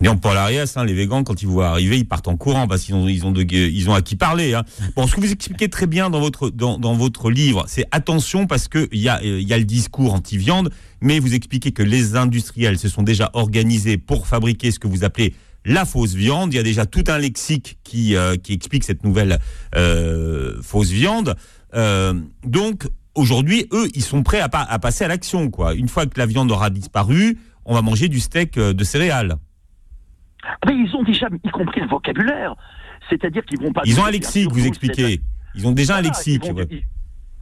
Non, 0.00 0.16
Paul 0.16 0.36
Arias, 0.36 0.72
hein, 0.76 0.84
les 0.84 0.94
végans, 0.94 1.24
quand 1.24 1.42
ils 1.42 1.48
voient 1.48 1.70
arriver, 1.70 1.98
ils 1.98 2.06
partent 2.06 2.28
en 2.28 2.36
courant 2.36 2.68
parce 2.68 2.82
qu'ils 2.84 2.94
ont, 2.94 3.08
ils 3.08 3.26
ont, 3.26 3.32
de- 3.32 3.42
ils 3.42 3.90
ont 3.90 3.94
à 3.94 4.02
qui 4.02 4.14
parler. 4.14 4.54
Hein. 4.54 4.62
Bon, 4.94 5.08
ce 5.08 5.16
que 5.16 5.20
vous 5.20 5.32
expliquez 5.32 5.68
très 5.68 5.88
bien 5.88 6.10
dans 6.10 6.20
votre, 6.20 6.48
dans, 6.48 6.78
dans 6.78 6.94
votre 6.94 7.28
livre, 7.28 7.64
c'est 7.66 7.86
attention 7.90 8.46
parce 8.46 8.68
que 8.68 8.88
il 8.92 9.00
y 9.00 9.08
a, 9.08 9.18
euh, 9.18 9.40
y 9.40 9.52
a 9.52 9.58
le 9.58 9.64
discours 9.64 10.14
anti-viande, 10.14 10.70
mais 11.00 11.18
vous 11.18 11.34
expliquez 11.34 11.72
que 11.72 11.82
les 11.82 12.14
industriels 12.14 12.78
se 12.78 12.88
sont 12.88 13.02
déjà 13.02 13.30
organisés 13.32 13.98
pour 13.98 14.28
fabriquer 14.28 14.70
ce 14.70 14.78
que 14.78 14.86
vous 14.86 15.02
appelez 15.02 15.34
la 15.64 15.84
fausse 15.84 16.14
viande. 16.14 16.52
Il 16.52 16.56
y 16.56 16.60
a 16.60 16.62
déjà 16.62 16.86
tout 16.86 17.04
un 17.08 17.18
lexique 17.18 17.78
qui, 17.84 18.16
euh, 18.16 18.36
qui 18.36 18.52
explique 18.52 18.84
cette 18.84 19.04
nouvelle 19.04 19.38
euh, 19.76 20.60
fausse 20.62 20.90
viande. 20.90 21.36
Euh, 21.74 22.14
donc, 22.44 22.88
aujourd'hui, 23.14 23.66
eux, 23.72 23.88
ils 23.94 24.02
sont 24.02 24.22
prêts 24.22 24.40
à, 24.40 24.48
pa- 24.48 24.62
à 24.68 24.78
passer 24.78 25.04
à 25.04 25.08
l'action. 25.08 25.50
quoi. 25.50 25.74
Une 25.74 25.88
fois 25.88 26.06
que 26.06 26.18
la 26.18 26.26
viande 26.26 26.50
aura 26.50 26.70
disparu, 26.70 27.38
on 27.64 27.74
va 27.74 27.82
manger 27.82 28.08
du 28.08 28.20
steak 28.20 28.58
de 28.58 28.84
céréales. 28.84 29.36
Mais 30.66 30.72
ils 30.74 30.96
ont 30.96 31.02
déjà 31.02 31.26
y 31.44 31.50
compris 31.50 31.80
le 31.80 31.88
vocabulaire. 31.88 32.54
C'est-à-dire 33.08 33.44
qu'ils 33.44 33.60
vont 33.60 33.72
pas. 33.72 33.82
Ils 33.84 33.98
ont 34.00 34.04
un 34.04 34.10
lexique, 34.10 34.50
vous 34.50 34.66
expliquez. 34.66 35.20
Ils 35.54 35.66
ont 35.66 35.72
déjà 35.72 35.96
un 35.96 36.00
lexique. 36.02 36.42
ils 36.44 36.50
vont- 36.52 36.56
ouais. 36.58 36.66
ils- 36.70 36.82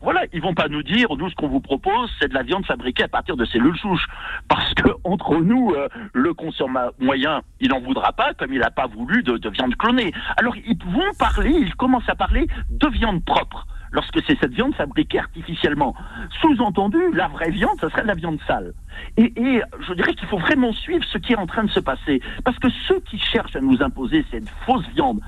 voilà, 0.00 0.24
ils 0.32 0.40
vont 0.40 0.54
pas 0.54 0.68
nous 0.68 0.82
dire, 0.82 1.08
nous, 1.16 1.28
ce 1.28 1.34
qu'on 1.34 1.48
vous 1.48 1.60
propose, 1.60 2.10
c'est 2.20 2.28
de 2.28 2.34
la 2.34 2.42
viande 2.42 2.64
fabriquée 2.64 3.04
à 3.04 3.08
partir 3.08 3.36
de 3.36 3.44
cellules 3.44 3.76
souches. 3.78 4.06
Parce 4.48 4.72
que, 4.74 4.88
entre 5.04 5.36
nous, 5.36 5.72
euh, 5.72 5.88
le 6.12 6.34
consommateur 6.34 6.94
moyen, 7.00 7.42
il 7.60 7.70
n'en 7.70 7.80
voudra 7.80 8.12
pas, 8.12 8.34
comme 8.34 8.52
il 8.52 8.60
n'a 8.60 8.70
pas 8.70 8.86
voulu 8.86 9.22
de, 9.22 9.36
de 9.36 9.48
viande 9.48 9.74
clonée. 9.76 10.12
Alors, 10.36 10.54
ils 10.56 10.78
vont 10.84 11.12
parler, 11.18 11.50
ils 11.50 11.74
commencent 11.74 12.08
à 12.08 12.14
parler 12.14 12.46
de 12.70 12.88
viande 12.88 13.24
propre. 13.24 13.66
Lorsque 13.90 14.20
c'est 14.26 14.38
cette 14.38 14.52
viande 14.52 14.74
fabriquée 14.74 15.18
artificiellement. 15.18 15.94
Sous-entendu, 16.40 16.98
la 17.14 17.28
vraie 17.28 17.50
viande, 17.50 17.80
ça 17.80 17.88
serait 17.88 18.02
de 18.02 18.08
la 18.08 18.14
viande 18.14 18.38
sale. 18.46 18.74
Et 19.16 19.62
je 19.80 19.94
dirais 19.94 20.14
qu'il 20.14 20.28
faut 20.28 20.38
vraiment 20.38 20.72
suivre 20.72 21.04
ce 21.10 21.16
qui 21.16 21.32
est 21.32 21.38
en 21.38 21.46
train 21.46 21.64
de 21.64 21.70
se 21.70 21.80
passer. 21.80 22.20
Parce 22.44 22.58
que 22.58 22.68
ceux 22.86 23.00
qui 23.00 23.18
cherchent 23.18 23.56
à 23.56 23.60
nous 23.60 23.82
imposer 23.82 24.26
cette 24.30 24.48
fausse 24.66 24.86
viande 24.94 25.20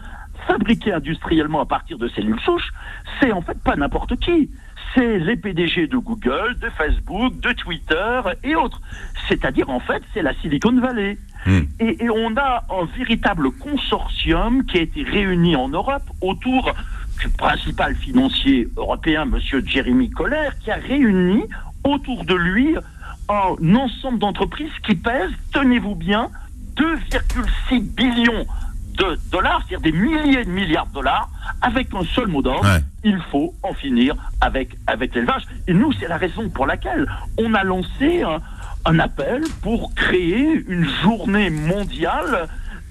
fabriquée 0.51 0.93
industriellement 0.93 1.61
à 1.61 1.67
partir 1.67 1.97
de 1.99 2.09
cellules 2.09 2.41
souches, 2.41 2.73
c'est 3.21 3.31
en 3.33 3.41
fait 3.41 3.59
pas 3.63 3.77
n'importe 3.77 4.17
qui. 4.19 4.51
C'est 4.95 5.19
les 5.21 5.37
PDG 5.37 5.87
de 5.87 5.97
Google, 5.97 6.57
de 6.61 6.69
Facebook, 6.71 7.39
de 7.39 7.53
Twitter 7.53 8.21
et 8.43 8.57
autres. 8.57 8.81
C'est-à-dire, 9.29 9.71
en 9.71 9.79
fait, 9.79 10.03
c'est 10.13 10.23
la 10.23 10.35
Silicon 10.35 10.81
Valley. 10.81 11.17
Hmm. 11.47 11.61
Et, 11.79 12.05
et 12.05 12.11
on 12.11 12.37
a 12.37 12.65
un 12.69 12.85
véritable 12.99 13.53
consortium 13.53 14.65
qui 14.67 14.79
a 14.79 14.81
été 14.81 15.05
réuni 15.05 15.55
en 15.55 15.69
Europe 15.69 16.03
autour 16.21 16.75
du 17.21 17.29
principal 17.29 17.95
financier 17.95 18.69
européen, 18.77 19.27
Monsieur 19.27 19.63
Jeremy 19.65 20.11
Coller, 20.11 20.51
qui 20.65 20.73
a 20.73 20.77
réuni 20.77 21.45
autour 21.85 22.25
de 22.25 22.35
lui 22.35 22.75
un 23.29 23.75
ensemble 23.77 24.19
d'entreprises 24.19 24.73
qui 24.85 24.97
pèsent, 24.97 25.31
tenez-vous 25.53 25.95
bien, 25.95 26.29
2,6 26.77 27.81
billions 27.95 28.47
de 28.97 29.19
dollars, 29.31 29.63
c'est-à-dire 29.69 29.93
des 29.93 29.97
milliers 29.99 30.45
de 30.45 30.51
milliards 30.51 30.87
de 30.87 30.95
dollars, 30.95 31.29
avec 31.63 31.89
un 31.95 32.05
seul 32.05 32.29
mot 32.29 32.43
d'ordre, 32.43 32.65
Ouais. 32.65 32.81
il 33.05 33.19
faut 33.31 33.55
en 33.63 33.73
finir 33.75 34.15
avec, 34.41 34.77
avec 34.87 35.15
l'élevage. 35.15 35.43
Et 35.67 35.73
nous, 35.75 35.93
c'est 35.93 36.09
la 36.09 36.17
raison 36.17 36.49
pour 36.49 36.67
laquelle 36.67 37.07
on 37.39 37.55
a 37.55 37.65
lancé 37.65 38.23
un, 38.23 38.39
un 38.85 38.99
appel 38.99 39.43
pour 39.63 39.95
créer 39.95 40.65
une 40.69 40.87
journée 41.03 41.51
mondiale 41.51 42.49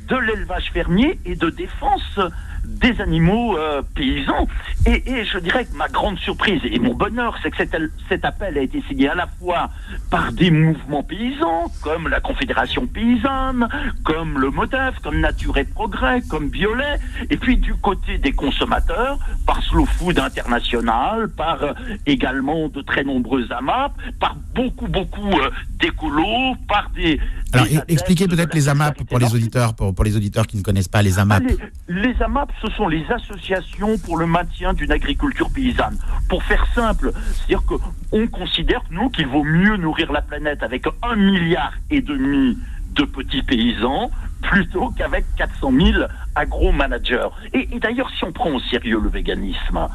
de 0.08 0.16
l'élevage 0.16 0.72
fermier 0.74 1.20
et 1.26 1.36
de 1.36 1.50
défense 1.50 2.20
des 2.66 3.00
animaux 3.02 3.58
euh, 3.58 3.82
paysans. 3.96 4.48
Et, 4.86 5.04
et 5.10 5.26
je 5.26 5.38
dirais 5.40 5.66
que 5.66 5.76
ma 5.76 5.88
grande 5.88 6.18
surprise 6.20 6.62
et 6.64 6.80
mon 6.80 6.94
bonheur, 6.94 7.38
c'est 7.42 7.52
que 7.52 7.58
cet, 7.58 7.76
cet 8.08 8.26
appel 8.26 8.58
a 8.58 8.62
été 8.62 8.82
signé 8.88 9.10
à 9.10 9.16
la 9.16 9.28
fois 9.28 9.70
par 10.10 10.32
des 10.32 10.52
mouvements 10.52 11.04
paysans, 11.04 11.72
comme 11.82 12.08
la 12.08 12.20
Confédération 12.20 12.88
paysanne, 12.88 13.68
comme 14.04 14.40
le 14.40 14.50
MODEF, 14.50 15.00
comme 15.04 15.20
Nature 15.20 15.58
et 15.58 15.66
Progrès, 15.66 16.22
comme 16.30 16.50
Violet, 16.50 16.98
et 17.30 17.38
puis 17.38 17.58
du 17.58 17.76
côté 17.76 18.18
des 18.18 18.32
consommateurs, 18.32 19.20
par 19.46 19.62
Slow 19.64 19.86
Food 19.86 20.20
International, 20.20 21.30
par 21.30 21.64
euh, 21.64 21.74
également 22.06 22.70
de 22.70 22.82
très 22.82 23.04
nombreux 23.04 23.52
AMAP, 23.52 23.94
par 24.20 24.36
beaucoup, 24.56 24.88
beaucoup 24.88 25.30
euh, 25.30 25.50
d'écolos, 25.80 26.56
par 26.68 26.90
des... 26.96 27.20
Alors, 27.54 27.66
des 27.68 27.78
e- 27.78 27.84
expliquez 27.88 28.28
peut-être 28.28 28.54
les 28.54 28.70
AMAP 28.70 29.04
pour 29.04 29.20
les 29.20 29.34
auditeurs, 29.34 29.74
pour, 29.76 29.94
pour 29.94 30.06
les 30.06 30.16
auditeurs 30.16 30.48
qui 30.48 30.58
ne 30.58 30.64
connaissent 30.64 30.88
pas 30.88 31.02
les 31.02 31.20
ah, 31.20 31.24
AMAP. 31.24 31.44
les, 31.88 32.02
les 32.02 32.22
AMAP, 32.22 32.49
ce 32.62 32.70
sont 32.72 32.88
les 32.88 33.06
associations 33.12 33.98
pour 33.98 34.18
le 34.18 34.26
maintien 34.26 34.74
d'une 34.74 34.92
agriculture 34.92 35.50
paysanne. 35.50 35.98
Pour 36.28 36.44
faire 36.44 36.66
simple, 36.74 37.12
c'est-à-dire 37.14 37.64
qu'on 37.66 38.28
considère, 38.28 38.82
nous, 38.92 39.10
qu'il 39.10 39.28
vaut 39.28 39.44
mieux 39.44 39.78
nourrir 39.78 40.12
la 40.12 40.22
planète 40.22 40.64
avec 40.64 40.86
un 41.02 41.16
milliard 41.16 41.74
et 41.90 42.02
demi 42.02 42.58
de 42.96 43.04
petits 43.04 43.44
paysans 43.44 44.12
plutôt 44.42 44.90
qu'avec 44.92 45.26
400 45.38 45.72
000 45.72 46.04
agro-managers. 46.36 47.30
Et, 47.54 47.68
d'ailleurs, 47.80 48.10
si 48.18 48.24
on 48.24 48.32
prend 48.32 48.52
au 48.52 48.60
sérieux 48.60 49.00
le 49.02 49.10
véganisme, 49.10 49.88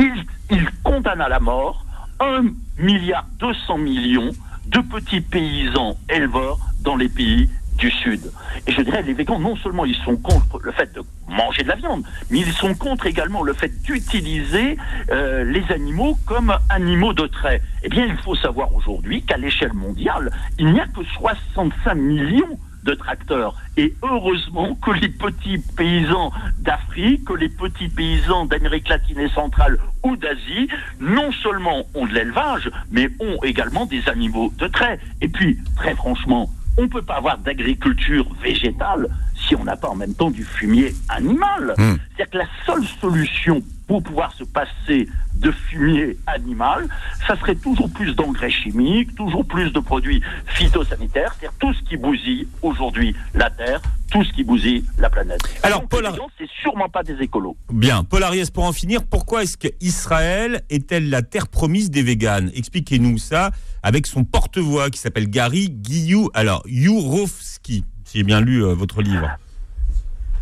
il, 0.00 0.24
il 0.50 0.68
condamne 0.82 1.20
à 1.20 1.28
la 1.28 1.40
mort 1.40 1.84
1 2.20 2.44
milliard 2.78 3.26
200 3.38 3.78
millions 3.78 4.30
de 4.66 4.80
petits 4.80 5.20
paysans 5.20 5.96
éleveurs 6.08 6.58
dans 6.82 6.96
les 6.96 7.08
pays 7.08 7.48
du 7.76 7.90
Sud. 7.90 8.30
Et 8.66 8.72
je 8.72 8.80
dirais, 8.82 9.02
les 9.02 9.14
végans, 9.14 9.38
non 9.38 9.56
seulement 9.56 9.84
ils 9.84 9.96
sont 9.96 10.16
contre 10.16 10.58
le 10.62 10.72
fait 10.72 10.92
de 10.94 11.02
manger 11.28 11.62
de 11.62 11.68
la 11.68 11.76
viande, 11.76 12.04
mais 12.30 12.40
ils 12.40 12.52
sont 12.52 12.74
contre 12.74 13.06
également 13.06 13.42
le 13.42 13.52
fait 13.52 13.82
d'utiliser 13.82 14.76
euh, 15.10 15.44
les 15.44 15.64
animaux 15.72 16.16
comme 16.26 16.54
animaux 16.68 17.12
de 17.12 17.26
trait. 17.26 17.62
Eh 17.82 17.88
bien, 17.88 18.06
il 18.06 18.16
faut 18.18 18.36
savoir 18.36 18.74
aujourd'hui 18.74 19.22
qu'à 19.22 19.36
l'échelle 19.36 19.72
mondiale, 19.72 20.30
il 20.58 20.72
n'y 20.72 20.80
a 20.80 20.86
que 20.86 21.02
65 21.04 21.94
millions 21.94 22.58
de 22.84 22.94
tracteurs. 22.94 23.54
Et 23.76 23.94
heureusement 24.02 24.74
que 24.74 24.90
les 24.90 25.08
petits 25.08 25.58
paysans 25.76 26.32
d'Afrique, 26.58 27.24
que 27.24 27.34
les 27.34 27.48
petits 27.48 27.88
paysans 27.88 28.46
d'Amérique 28.46 28.88
latine 28.88 29.20
et 29.20 29.28
centrale 29.30 29.78
ou 30.02 30.16
d'Asie, 30.16 30.68
non 31.00 31.30
seulement 31.32 31.84
ont 31.94 32.06
de 32.06 32.12
l'élevage, 32.12 32.70
mais 32.90 33.08
ont 33.20 33.42
également 33.42 33.86
des 33.86 34.08
animaux 34.08 34.52
de 34.58 34.66
trait. 34.66 34.98
Et 35.20 35.28
puis, 35.28 35.58
très 35.76 35.94
franchement, 35.94 36.50
on 36.76 36.82
ne 36.82 36.86
peut 36.86 37.02
pas 37.02 37.16
avoir 37.16 37.38
d'agriculture 37.38 38.26
végétale 38.42 39.08
si 39.36 39.56
on 39.56 39.64
n'a 39.64 39.76
pas 39.76 39.88
en 39.88 39.96
même 39.96 40.14
temps 40.14 40.30
du 40.30 40.44
fumier 40.44 40.94
animal. 41.08 41.74
Hmm. 41.76 41.96
C'est-à-dire 42.16 42.30
que 42.30 42.38
la 42.38 42.48
seule 42.64 42.84
solution 43.00 43.62
pour 43.92 44.02
pouvoir 44.02 44.32
se 44.32 44.44
passer 44.44 45.06
de 45.34 45.50
fumier 45.50 46.16
animal, 46.26 46.88
ça 47.26 47.36
serait 47.36 47.56
toujours 47.56 47.90
plus 47.92 48.14
d'engrais 48.16 48.48
chimiques, 48.50 49.14
toujours 49.14 49.44
plus 49.46 49.70
de 49.70 49.80
produits 49.80 50.22
phytosanitaires, 50.46 51.34
c'est-à-dire 51.38 51.58
tout 51.58 51.74
ce 51.74 51.82
qui 51.82 51.98
bousille 51.98 52.48
aujourd'hui 52.62 53.14
la 53.34 53.50
Terre, 53.50 53.82
tout 54.10 54.24
ce 54.24 54.32
qui 54.32 54.44
bousille 54.44 54.82
la 54.96 55.10
planète. 55.10 55.42
Alors, 55.62 55.80
Donc, 55.80 55.90
Paul 55.90 56.06
Ar- 56.06 56.16
c'est 56.38 56.48
sûrement 56.62 56.88
pas 56.88 57.02
des 57.02 57.20
écolos. 57.20 57.54
Bien, 57.70 58.02
Paul 58.02 58.22
Ariès, 58.22 58.50
pour 58.50 58.64
en 58.64 58.72
finir, 58.72 59.04
pourquoi 59.04 59.42
est-ce 59.42 59.58
qu'Israël 59.58 60.62
est-elle 60.70 61.10
la 61.10 61.20
terre 61.20 61.48
promise 61.48 61.90
des 61.90 62.02
véganes? 62.02 62.50
Expliquez-nous 62.54 63.18
ça 63.18 63.50
avec 63.82 64.06
son 64.06 64.24
porte-voix 64.24 64.88
qui 64.88 64.98
s'appelle 65.00 65.28
Gary 65.28 65.68
Guillou, 65.68 66.30
alors 66.32 66.62
Yourofsky, 66.66 67.84
si 68.06 68.18
j'ai 68.18 68.24
bien 68.24 68.40
lu 68.40 68.64
euh, 68.64 68.72
votre 68.72 69.02
livre. 69.02 69.28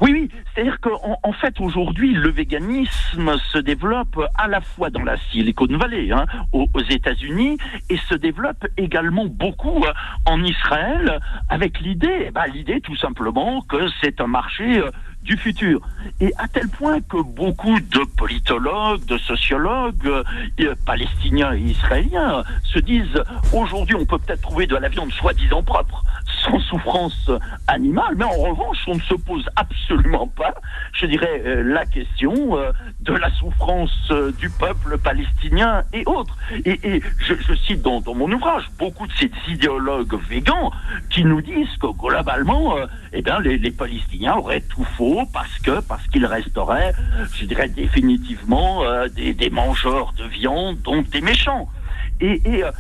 Oui, 0.01 0.13
oui, 0.13 0.31
c'est-à-dire 0.55 0.81
qu'en 0.81 1.19
en 1.23 1.33
fait, 1.33 1.61
aujourd'hui, 1.61 2.15
le 2.15 2.31
véganisme 2.31 3.37
se 3.53 3.59
développe 3.59 4.19
à 4.39 4.49
la 4.49 4.63
fois 4.63 4.89
dans 4.89 5.03
la 5.03 5.19
Silicon 5.31 5.67
Valley, 5.67 6.11
hein, 6.11 6.25
aux, 6.53 6.67
aux 6.73 6.81
États-Unis, 6.81 7.59
et 7.91 7.99
se 8.09 8.15
développe 8.15 8.67
également 8.79 9.27
beaucoup 9.27 9.85
euh, 9.85 9.93
en 10.25 10.43
Israël, 10.43 11.21
avec 11.51 11.81
l'idée, 11.81 12.31
ben, 12.33 12.47
l'idée 12.47 12.81
tout 12.81 12.97
simplement 12.97 13.61
que 13.61 13.89
c'est 14.01 14.23
un 14.23 14.27
marché 14.27 14.79
euh, 14.79 14.91
du 15.23 15.37
futur. 15.37 15.81
Et 16.21 16.33
à 16.39 16.49
tel 16.49 16.69
point 16.69 17.01
que 17.03 17.23
beaucoup 17.23 17.79
de 17.79 18.01
politologues, 18.17 19.05
de 19.05 19.19
sociologues, 19.19 20.07
euh, 20.07 20.75
palestiniens 20.87 21.55
et 21.55 21.61
israéliens 21.61 22.43
se 22.65 22.79
disent, 22.79 23.23
aujourd'hui, 23.53 23.97
on 23.97 24.07
peut 24.07 24.19
peut-être 24.19 24.41
trouver 24.41 24.67
de 24.67 24.77
la 24.77 24.89
viande 24.89 25.13
soi-disant 25.13 25.63
propre, 25.63 26.03
sans 26.45 26.59
souffrance 26.61 27.31
animale, 27.69 28.15
mais 28.17 28.25
en 28.25 28.31
revanche, 28.51 28.79
on 28.87 28.95
ne 28.95 29.01
se 29.01 29.15
pose 29.15 29.45
absolument 29.57 30.27
pas, 30.27 30.55
je 30.93 31.07
dirais, 31.07 31.43
euh, 31.45 31.63
la 31.63 31.85
question 31.87 32.57
euh, 32.57 32.73
de 33.01 33.13
la 33.15 33.31
souffrance 33.33 33.93
euh, 34.11 34.33
du 34.33 34.49
peuple 34.51 34.97
palestinien 34.99 35.83
et 35.93 36.03
autres. 36.07 36.37
Et, 36.65 36.79
et 36.97 37.03
je, 37.19 37.35
je 37.35 37.55
cite 37.55 37.83
dans, 37.83 38.01
dans 38.01 38.15
mon 38.15 38.31
ouvrage 38.33 38.65
beaucoup 38.79 39.07
de 39.07 39.13
ces 39.15 39.31
idéologues 39.49 40.15
végans 40.29 40.71
qui 41.11 41.25
nous 41.25 41.41
disent 41.43 41.77
que 41.81 41.89
globalement, 41.97 42.77
euh, 42.77 42.87
eh 43.13 43.23
bien, 43.23 43.41
les, 43.41 43.59
les 43.59 43.71
Palestiniens 43.71 44.37
auraient 44.37 44.61
tout 44.63 44.85
faux 44.97 45.23
parce 45.33 45.59
que 45.59 45.81
parce 45.81 46.07
qu'ils 46.09 46.27
resteraient, 46.27 46.93
je 47.35 47.45
dirais 47.45 47.69
définitivement, 47.69 48.85
euh, 48.85 49.09
des, 49.09 49.35
des 49.35 49.51
mangeurs 49.51 50.13
de 50.17 50.25
viande, 50.25 50.81
donc 50.83 51.09
des 51.11 51.21
méchants. 51.21 51.69
Et, 52.21 52.41
et 52.45 52.65
euh, 52.65 52.71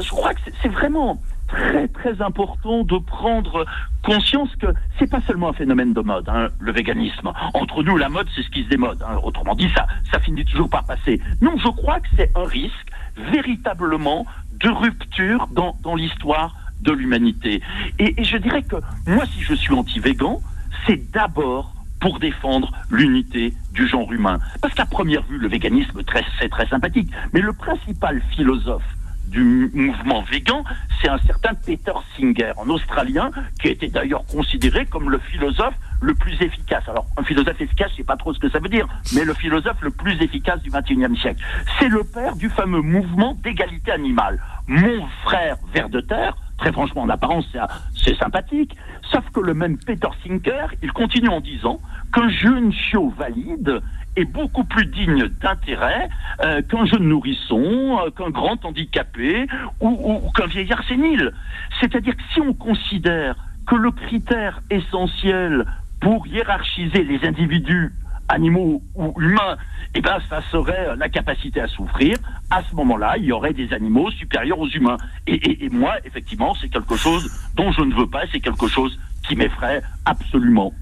je 0.00 0.08
crois 0.10 0.32
que 0.34 0.40
c'est- 0.44 0.54
c'est 0.62 0.68
vraiment 0.68 1.20
très 1.46 1.88
très 1.88 2.20
important 2.22 2.84
de 2.84 2.98
prendre 2.98 3.64
conscience 4.02 4.54
que 4.56 4.66
c'est 4.98 5.10
pas 5.10 5.20
seulement 5.26 5.50
un 5.50 5.52
phénomène 5.52 5.92
de 5.92 6.00
mode, 6.00 6.28
hein, 6.28 6.48
le 6.60 6.72
véganisme. 6.72 7.32
Entre 7.54 7.82
nous, 7.82 7.96
la 7.96 8.08
mode, 8.08 8.28
c'est 8.34 8.42
ce 8.42 8.50
qui 8.50 8.64
se 8.64 8.68
démode. 8.68 9.02
hein. 9.02 9.18
Autrement 9.22 9.54
dit, 9.54 9.68
ça, 9.74 9.86
ça 10.10 10.20
finit 10.20 10.44
toujours 10.44 10.68
par 10.70 10.84
passer. 10.84 11.20
Non, 11.40 11.56
je 11.56 11.68
crois 11.68 12.00
que 12.00 12.08
c'est 12.16 12.30
un 12.36 12.44
risque 12.44 12.88
véritablement 13.16 14.26
de 14.60 14.68
rupture 14.68 15.46
dans, 15.52 15.76
dans 15.82 15.94
l'histoire 15.94 16.54
de 16.82 16.92
l'humanité. 16.92 17.62
Et, 17.98 18.20
et 18.20 18.24
je 18.24 18.36
dirais 18.36 18.62
que 18.62 18.76
moi, 19.06 19.24
si 19.26 19.42
je 19.42 19.54
suis 19.54 19.74
anti-végan, 19.74 20.40
c'est 20.86 21.10
d'abord 21.12 21.72
pour 22.00 22.18
défendre 22.18 22.70
l'unité 22.90 23.54
du 23.72 23.88
genre 23.88 24.12
humain. 24.12 24.38
Parce 24.60 24.74
qu'à 24.74 24.84
première 24.86 25.22
vue, 25.22 25.38
le 25.38 25.48
véganisme, 25.48 26.00
c'est 26.38 26.48
très 26.50 26.66
sympathique. 26.68 27.10
Mais 27.32 27.40
le 27.40 27.52
principal 27.52 28.20
philosophe 28.30 28.84
du 29.26 29.70
mouvement 29.74 30.22
végan, 30.22 30.64
c'est 31.00 31.08
un 31.08 31.18
certain 31.18 31.54
Peter 31.54 31.92
Singer, 32.16 32.52
un 32.62 32.68
Australien, 32.68 33.30
qui 33.60 33.68
été 33.68 33.88
d'ailleurs 33.88 34.24
considéré 34.26 34.86
comme 34.86 35.10
le 35.10 35.18
philosophe 35.18 35.74
le 36.00 36.14
plus 36.14 36.40
efficace. 36.40 36.84
Alors, 36.88 37.06
un 37.16 37.22
philosophe 37.22 37.60
efficace, 37.60 37.90
je 37.92 37.96
sais 37.96 38.04
pas 38.04 38.16
trop 38.16 38.32
ce 38.32 38.38
que 38.38 38.48
ça 38.50 38.58
veut 38.58 38.68
dire, 38.68 38.86
mais 39.14 39.24
le 39.24 39.34
philosophe 39.34 39.80
le 39.80 39.90
plus 39.90 40.20
efficace 40.22 40.60
du 40.62 40.70
XXIe 40.70 41.16
siècle. 41.20 41.42
C'est 41.78 41.88
le 41.88 42.04
père 42.04 42.36
du 42.36 42.48
fameux 42.48 42.82
mouvement 42.82 43.34
d'égalité 43.42 43.92
animale. 43.92 44.40
Mon 44.66 45.06
frère 45.24 45.56
ver 45.72 45.88
de 45.88 46.00
terre, 46.00 46.36
très 46.58 46.72
franchement, 46.72 47.02
en 47.02 47.08
apparence, 47.08 47.46
c'est 47.94 48.16
sympathique. 48.16 48.76
Sauf 49.10 49.24
que 49.32 49.40
le 49.40 49.54
même 49.54 49.78
Peter 49.78 50.08
Sinker, 50.22 50.68
il 50.82 50.92
continue 50.92 51.28
en 51.28 51.40
disant 51.40 51.80
qu'un 52.12 52.28
jeune 52.28 52.72
chiot 52.72 53.12
valide 53.16 53.80
est 54.16 54.24
beaucoup 54.24 54.64
plus 54.64 54.86
digne 54.86 55.28
d'intérêt 55.40 56.08
euh, 56.42 56.62
qu'un 56.62 56.86
jeune 56.86 57.08
nourrisson, 57.08 57.98
euh, 58.00 58.10
qu'un 58.10 58.30
grand 58.30 58.64
handicapé 58.64 59.46
ou, 59.80 60.20
ou 60.24 60.30
qu'un 60.32 60.46
vieillard 60.46 60.82
sénile. 60.88 61.32
C'est-à-dire 61.80 62.16
que 62.16 62.22
si 62.32 62.40
on 62.40 62.54
considère 62.54 63.36
que 63.66 63.74
le 63.74 63.90
critère 63.90 64.62
essentiel 64.70 65.64
pour 66.00 66.26
hiérarchiser 66.26 67.04
les 67.04 67.26
individus 67.26 67.92
animaux 68.28 68.82
ou 68.94 69.14
humains, 69.20 69.56
eh 69.94 70.00
ben, 70.00 70.18
ça 70.28 70.42
serait 70.50 70.96
la 70.96 71.08
capacité 71.08 71.60
à 71.60 71.68
souffrir. 71.68 72.16
À 72.50 72.62
ce 72.68 72.74
moment-là, 72.74 73.16
il 73.18 73.24
y 73.24 73.32
aurait 73.32 73.52
des 73.52 73.72
animaux 73.72 74.10
supérieurs 74.10 74.58
aux 74.58 74.68
humains. 74.68 74.96
Et, 75.26 75.68
moi, 75.70 75.94
effectivement, 76.04 76.54
c'est 76.60 76.68
quelque 76.68 76.96
chose 76.96 77.30
dont 77.54 77.72
je 77.72 77.82
ne 77.82 77.94
veux 77.94 78.08
pas, 78.08 78.22
c'est 78.32 78.40
quelque 78.40 78.66
chose 78.66 78.98
qui 79.28 79.36
m'effraie 79.36 79.82
absolument. 80.04 80.72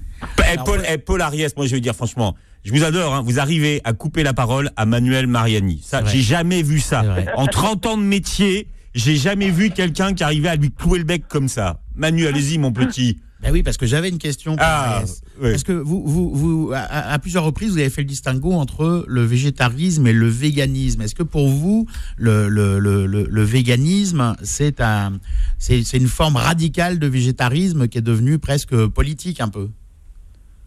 Paul, 0.65 0.81
Paul 1.05 1.21
Ariès, 1.21 1.55
moi 1.57 1.65
je 1.65 1.75
veux 1.75 1.81
dire 1.81 1.93
franchement, 1.93 2.35
je 2.65 2.71
vous 2.71 2.83
adore, 2.83 3.13
hein, 3.13 3.21
vous 3.23 3.39
arrivez 3.39 3.79
à 3.83 3.93
couper 3.93 4.23
la 4.23 4.33
parole 4.33 4.71
à 4.75 4.85
Manuel 4.87 5.27
Mariani. 5.27 5.81
Ça, 5.83 6.03
j'ai 6.03 6.21
jamais 6.21 6.63
vu 6.63 6.79
ça. 6.79 7.03
En 7.37 7.45
30 7.45 7.85
ans 7.85 7.97
de 7.97 8.03
métier, 8.03 8.67
j'ai 8.95 9.15
jamais 9.15 9.51
vu 9.51 9.69
quelqu'un 9.69 10.13
qui 10.15 10.23
arrivait 10.23 10.49
à 10.49 10.55
lui 10.55 10.71
clouer 10.71 10.97
le 10.97 11.05
bec 11.05 11.25
comme 11.29 11.47
ça. 11.47 11.79
Manu, 11.95 12.25
allez-y, 12.25 12.57
mon 12.57 12.73
petit. 12.73 13.19
Ben 13.43 13.51
oui, 13.51 13.61
parce 13.61 13.77
que 13.77 13.85
j'avais 13.85 14.09
une 14.09 14.17
question. 14.17 14.55
Ah, 14.57 15.03
Parce 15.39 15.63
que 15.63 15.73
vous, 15.73 16.01
vous, 16.07 16.33
vous 16.33 16.71
à, 16.73 17.19
plusieurs 17.19 17.43
reprises, 17.43 17.71
vous 17.73 17.77
avez 17.77 17.91
fait 17.91 18.01
le 18.01 18.07
distinguo 18.07 18.53
entre 18.53 19.05
le 19.07 19.23
végétarisme 19.23 20.07
et 20.07 20.13
le 20.13 20.27
véganisme. 20.27 21.01
Est-ce 21.01 21.13
que 21.13 21.21
pour 21.21 21.49
vous, 21.49 21.85
le, 22.17 22.49
le, 22.49 22.79
le, 22.79 23.05
le 23.05 23.43
véganisme, 23.43 24.35
c'est 24.41 24.81
un, 24.81 25.19
c'est 25.59 25.81
une 25.93 26.07
forme 26.07 26.37
radicale 26.37 26.97
de 26.97 27.05
végétarisme 27.05 27.87
qui 27.87 27.99
est 27.99 28.01
devenue 28.01 28.39
presque 28.39 28.75
politique 28.87 29.39
un 29.39 29.49
peu? 29.49 29.69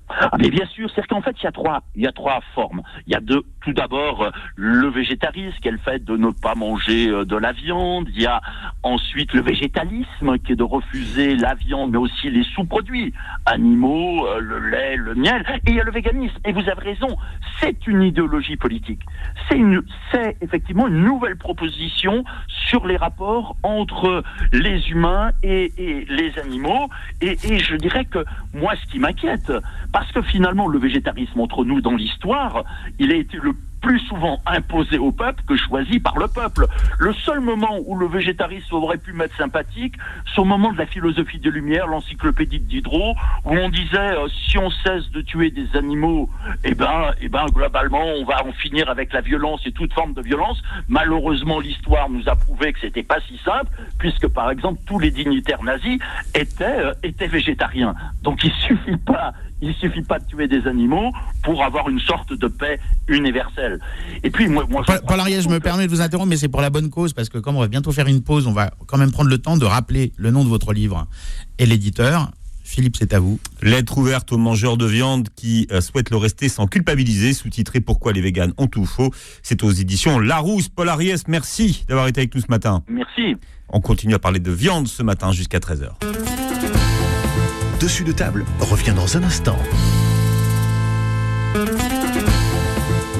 Ah, 0.08 0.30
mais 0.38 0.50
bien 0.50 0.66
sûr, 0.66 0.90
c'est 0.94 1.06
qu'en 1.06 1.20
fait, 1.20 1.36
il 1.40 1.44
y 1.44 1.46
a 1.46 1.52
trois, 1.52 1.82
il 1.94 2.02
y 2.02 2.06
a 2.06 2.12
trois 2.12 2.40
formes. 2.54 2.82
Il 3.06 3.12
y 3.12 3.16
a 3.16 3.20
deux, 3.20 3.42
tout 3.62 3.72
d'abord 3.72 4.22
euh, 4.22 4.30
le 4.56 4.88
végétarisme, 4.88 5.56
qui 5.60 5.68
est 5.68 5.72
le 5.72 5.78
fait 5.78 6.04
de 6.04 6.16
ne 6.16 6.30
pas 6.30 6.54
manger 6.54 7.08
euh, 7.08 7.24
de 7.24 7.36
la 7.36 7.52
viande. 7.52 8.08
Il 8.14 8.22
y 8.22 8.26
a 8.26 8.40
ensuite 8.82 9.32
le 9.34 9.42
végétalisme, 9.42 10.38
qui 10.38 10.52
est 10.52 10.56
de 10.56 10.64
refuser 10.64 11.36
la 11.36 11.54
viande, 11.54 11.92
mais 11.92 11.98
aussi 11.98 12.30
les 12.30 12.44
sous-produits, 12.44 13.12
animaux, 13.46 14.26
euh, 14.26 14.40
le 14.40 14.70
lait, 14.70 14.96
le 14.96 15.14
miel. 15.14 15.44
Et 15.66 15.70
il 15.70 15.74
y 15.76 15.80
a 15.80 15.84
le 15.84 15.92
véganisme. 15.92 16.36
Et 16.44 16.52
vous 16.52 16.68
avez 16.68 16.92
raison, 16.92 17.16
c'est 17.60 17.86
une 17.86 18.02
idéologie 18.02 18.56
politique. 18.56 19.02
C'est 19.48 19.58
c'est 20.12 20.36
effectivement 20.40 20.86
une 20.86 21.02
nouvelle 21.02 21.36
proposition 21.36 22.24
sur 22.46 22.86
les 22.86 22.96
rapports 22.96 23.56
entre 23.62 24.22
les 24.52 24.88
humains 24.90 25.32
et, 25.42 25.72
les 26.08 26.38
animaux. 26.38 26.88
Et 27.20 27.36
je 27.58 27.76
dirais 27.76 28.04
que 28.04 28.24
moi, 28.54 28.74
ce 28.76 28.90
qui 28.90 28.98
m'inquiète, 28.98 29.52
parce 29.98 30.12
que 30.12 30.22
finalement, 30.22 30.68
le 30.68 30.78
végétarisme 30.78 31.40
entre 31.40 31.64
nous 31.64 31.80
dans 31.80 31.96
l'histoire, 31.96 32.62
il 33.00 33.10
a 33.10 33.16
été 33.16 33.36
le 33.36 33.52
plus 33.80 34.00
souvent 34.00 34.40
imposé 34.46 34.98
au 34.98 35.12
peuple 35.12 35.42
que 35.46 35.56
choisi 35.56 36.00
par 36.00 36.18
le 36.18 36.28
peuple. 36.28 36.66
Le 36.98 37.12
seul 37.12 37.40
moment 37.40 37.78
où 37.86 37.96
le 37.96 38.06
végétarisme 38.06 38.74
aurait 38.74 38.98
pu 38.98 39.12
m'être 39.12 39.36
sympathique, 39.36 39.94
c'est 40.26 40.40
au 40.40 40.44
moment 40.44 40.72
de 40.72 40.78
la 40.78 40.86
philosophie 40.86 41.38
des 41.38 41.50
Lumières, 41.50 41.86
l'encyclopédie 41.86 42.60
de 42.60 42.64
Diderot, 42.64 43.14
où 43.44 43.50
on 43.50 43.68
disait 43.68 43.96
euh, 43.98 44.28
si 44.28 44.58
on 44.58 44.70
cesse 44.70 45.10
de 45.10 45.20
tuer 45.20 45.50
des 45.50 45.76
animaux, 45.76 46.28
eh 46.64 46.74
ben, 46.74 47.12
eh 47.20 47.28
ben, 47.28 47.46
globalement, 47.46 48.04
on 48.04 48.24
va 48.24 48.44
en 48.44 48.52
finir 48.52 48.88
avec 48.88 49.12
la 49.12 49.20
violence 49.20 49.60
et 49.66 49.72
toute 49.72 49.92
forme 49.92 50.14
de 50.14 50.22
violence. 50.22 50.62
Malheureusement, 50.88 51.60
l'histoire 51.60 52.08
nous 52.10 52.28
a 52.28 52.36
prouvé 52.36 52.72
que 52.72 52.80
c'était 52.80 53.02
pas 53.02 53.20
si 53.20 53.38
simple, 53.38 53.70
puisque 53.98 54.28
par 54.28 54.50
exemple 54.50 54.80
tous 54.86 54.98
les 54.98 55.10
dignitaires 55.10 55.62
nazis 55.62 55.98
étaient 56.34 56.64
euh, 56.64 56.92
étaient 57.02 57.26
végétariens. 57.26 57.94
Donc 58.22 58.42
il 58.44 58.52
suffit 58.52 58.96
pas 58.96 59.32
il 59.60 59.74
suffit 59.74 60.02
pas 60.02 60.18
de 60.18 60.24
tuer 60.24 60.46
des 60.46 60.66
animaux 60.66 61.12
pour 61.42 61.64
avoir 61.64 61.88
une 61.88 62.00
sorte 62.00 62.32
de 62.32 62.46
paix 62.46 62.78
universelle. 63.08 63.67
Et 64.22 64.30
puis, 64.30 64.48
moi, 64.48 64.66
moi 64.68 64.82
Paul, 64.86 65.00
Paul 65.06 65.20
je 65.28 65.48
me 65.48 65.60
permets 65.60 65.86
de 65.86 65.90
vous 65.90 66.00
interrompre, 66.00 66.28
mais 66.28 66.36
c'est 66.36 66.48
pour 66.48 66.60
la 66.60 66.70
bonne 66.70 66.90
cause, 66.90 67.12
parce 67.12 67.28
que 67.28 67.38
comme 67.38 67.56
on 67.56 67.60
va 67.60 67.68
bientôt 67.68 67.92
faire 67.92 68.06
une 68.06 68.22
pause, 68.22 68.46
on 68.46 68.52
va 68.52 68.70
quand 68.86 68.98
même 68.98 69.12
prendre 69.12 69.30
le 69.30 69.38
temps 69.38 69.56
de 69.56 69.64
rappeler 69.64 70.12
le 70.16 70.30
nom 70.30 70.44
de 70.44 70.48
votre 70.48 70.72
livre 70.72 71.06
et 71.58 71.66
l'éditeur. 71.66 72.30
Philippe, 72.68 72.96
c'est 72.98 73.14
à 73.14 73.18
vous. 73.18 73.40
Lettre 73.62 73.96
ouverte 73.96 74.30
aux 74.30 74.36
mangeurs 74.36 74.76
de 74.76 74.84
viande 74.84 75.28
qui 75.34 75.66
euh, 75.72 75.80
souhaitent 75.80 76.10
le 76.10 76.18
rester 76.18 76.50
sans 76.50 76.66
culpabiliser, 76.66 77.32
sous-titré 77.32 77.80
Pourquoi 77.80 78.12
les 78.12 78.20
véganes 78.20 78.52
ont 78.58 78.66
tout 78.66 78.84
faux. 78.84 79.10
C'est 79.42 79.64
aux 79.64 79.70
éditions 79.70 80.18
Larousse. 80.18 80.68
Paul 80.68 80.90
Ariès, 80.90 81.26
merci 81.28 81.86
d'avoir 81.88 82.08
été 82.08 82.20
avec 82.20 82.34
nous 82.34 82.42
ce 82.42 82.50
matin. 82.50 82.82
Merci. 82.88 83.36
On 83.70 83.80
continue 83.80 84.14
à 84.14 84.18
parler 84.18 84.38
de 84.38 84.50
viande 84.50 84.86
ce 84.86 85.02
matin 85.02 85.32
jusqu'à 85.32 85.60
13h. 85.60 85.92
Dessus 87.80 88.04
de 88.04 88.12
table 88.12 88.44
revient 88.60 88.92
dans 88.94 89.16
un 89.16 89.22
instant. 89.22 89.58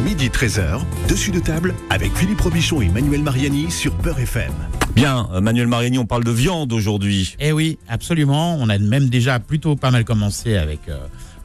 Midi 0.04 0.28
13h, 0.28 0.80
dessus 1.08 1.30
de 1.30 1.40
table 1.40 1.74
avec 1.90 2.14
Philippe 2.14 2.40
Robichon 2.40 2.80
et 2.80 2.88
Manuel 2.88 3.22
Mariani 3.22 3.70
sur 3.70 3.92
Peur 3.96 4.18
FM. 4.18 4.52
Bien, 4.94 5.28
euh, 5.32 5.40
Manuel 5.40 5.66
Mariani, 5.66 5.98
on 5.98 6.06
parle 6.06 6.24
de 6.24 6.30
viande 6.30 6.72
aujourd'hui. 6.72 7.36
Eh 7.40 7.52
oui, 7.52 7.78
absolument. 7.88 8.56
On 8.60 8.68
a 8.68 8.78
même 8.78 9.08
déjà 9.08 9.40
plutôt 9.40 9.76
pas 9.76 9.90
mal 9.90 10.04
commencé 10.04 10.56
avec 10.56 10.88
euh, 10.88 10.98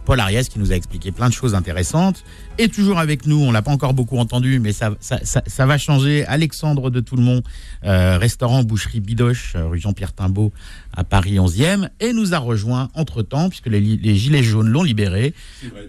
Paul 0.06 0.20
Ariès 0.20 0.50
qui 0.50 0.60
nous 0.60 0.72
a 0.72 0.76
expliqué 0.76 1.12
plein 1.12 1.30
de 1.30 1.34
choses 1.34 1.56
intéressantes. 1.56 2.24
Et 2.60 2.70
toujours 2.70 3.00
avec 3.00 3.26
nous, 3.26 3.40
on 3.40 3.52
l'a 3.52 3.62
pas 3.62 3.72
encore 3.72 3.94
beaucoup 3.94 4.18
entendu, 4.18 4.60
mais 4.60 4.72
ça, 4.72 4.92
ça, 5.00 5.66
va 5.66 5.78
changer. 5.78 6.26
Alexandre 6.26 6.90
de 6.90 7.00
Toulmont, 7.00 7.42
euh, 7.86 8.18
restaurant 8.18 8.64
boucherie 8.64 9.00
Bidoche, 9.00 9.56
rue 9.56 9.80
Jean-Pierre 9.80 10.14
Timbaud 10.14 10.52
à 10.96 11.04
Paris 11.04 11.36
11e, 11.36 11.90
et 12.00 12.14
nous 12.14 12.34
a 12.34 12.38
rejoint 12.38 12.90
entre-temps, 12.94 13.50
puisque 13.50 13.68
les, 13.68 14.16
Gilets 14.16 14.44
jaunes 14.44 14.70
l'ont 14.70 14.84
libéré, 14.84 15.34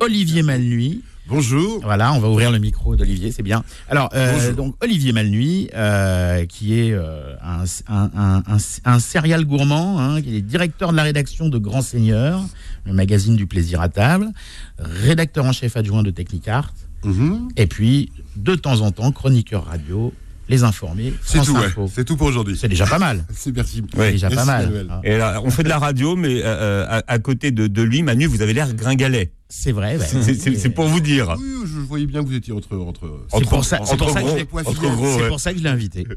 Olivier 0.00 0.42
Malnuit. 0.42 1.02
Bonjour. 1.26 1.80
Voilà, 1.82 2.12
on 2.12 2.18
va 2.18 2.28
ouvrir 2.28 2.50
le 2.50 2.58
micro 2.58 2.96
d'Olivier, 2.96 3.32
c'est 3.32 3.42
bien. 3.42 3.64
Alors, 3.88 4.10
euh, 4.14 4.52
donc 4.52 4.76
Olivier 4.82 5.12
Malnuit, 5.12 5.70
euh, 5.74 6.44
qui 6.44 6.78
est 6.78 6.92
euh, 6.92 7.34
un, 7.42 7.64
un, 7.88 8.42
un, 8.46 8.56
un, 8.84 8.98
serial 8.98 9.46
gourmand, 9.46 9.98
hein, 9.98 10.20
qui 10.20 10.36
est 10.36 10.42
directeur 10.42 10.92
de 10.92 10.96
la 10.96 11.02
rédaction 11.02 11.48
de 11.48 11.56
Grand 11.56 11.80
Seigneur, 11.80 12.42
le 12.84 12.92
magazine 12.92 13.36
du 13.36 13.46
plaisir 13.46 13.80
à 13.80 13.88
table, 13.88 14.32
rédacteur 14.78 15.46
en 15.46 15.52
chef 15.52 15.78
adjoint 15.78 16.02
de 16.02 16.10
Technicart, 16.10 16.74
mhm. 17.04 17.48
et 17.56 17.66
puis 17.66 18.12
de 18.36 18.54
temps 18.54 18.82
en 18.82 18.90
temps 18.90 19.10
chroniqueur 19.10 19.64
radio 19.64 20.12
les 20.48 20.62
informer. 20.64 21.14
C'est 21.22 21.42
tout, 21.42 21.56
c'est 21.92 22.04
tout 22.04 22.16
pour 22.16 22.26
aujourd'hui. 22.26 22.56
C'est 22.56 22.68
déjà 22.68 22.86
pas 22.86 22.98
mal. 22.98 23.24
c'est 23.34 23.54
merci. 23.54 23.82
Déjà 23.82 24.30
pas 24.30 24.44
mal. 24.44 25.00
Et 25.04 25.16
là, 25.16 25.40
on 25.44 25.50
fait 25.50 25.62
de 25.62 25.68
la 25.68 25.78
radio, 25.78 26.16
mais 26.16 26.42
euh, 26.42 26.84
euh, 26.86 27.00
à, 27.06 27.18
côté 27.18 27.50
de, 27.50 27.82
lui, 27.82 28.02
Manu, 28.02 28.26
vous 28.26 28.42
avez 28.42 28.52
l'air 28.52 28.74
gringalet. 28.74 29.32
C'est 29.48 29.72
vrai. 29.72 29.98
c'est 29.98 30.70
pour 30.70 30.86
vous 30.86 31.00
dire. 31.00 31.36
Oui, 31.38 31.66
je 31.66 31.80
voyais 31.80 32.06
bien 32.06 32.22
que 32.22 32.28
vous 32.28 32.34
étiez 32.34 32.52
entre 32.52 32.76
entre. 32.76 33.26
C'est 33.32 33.48
pour 33.48 33.64
ça, 33.64 33.78
pour 33.78 35.40
ça 35.40 35.52
que 35.52 35.58
je 35.58 35.64
l'ai 35.64 35.70
invité. 35.70 36.06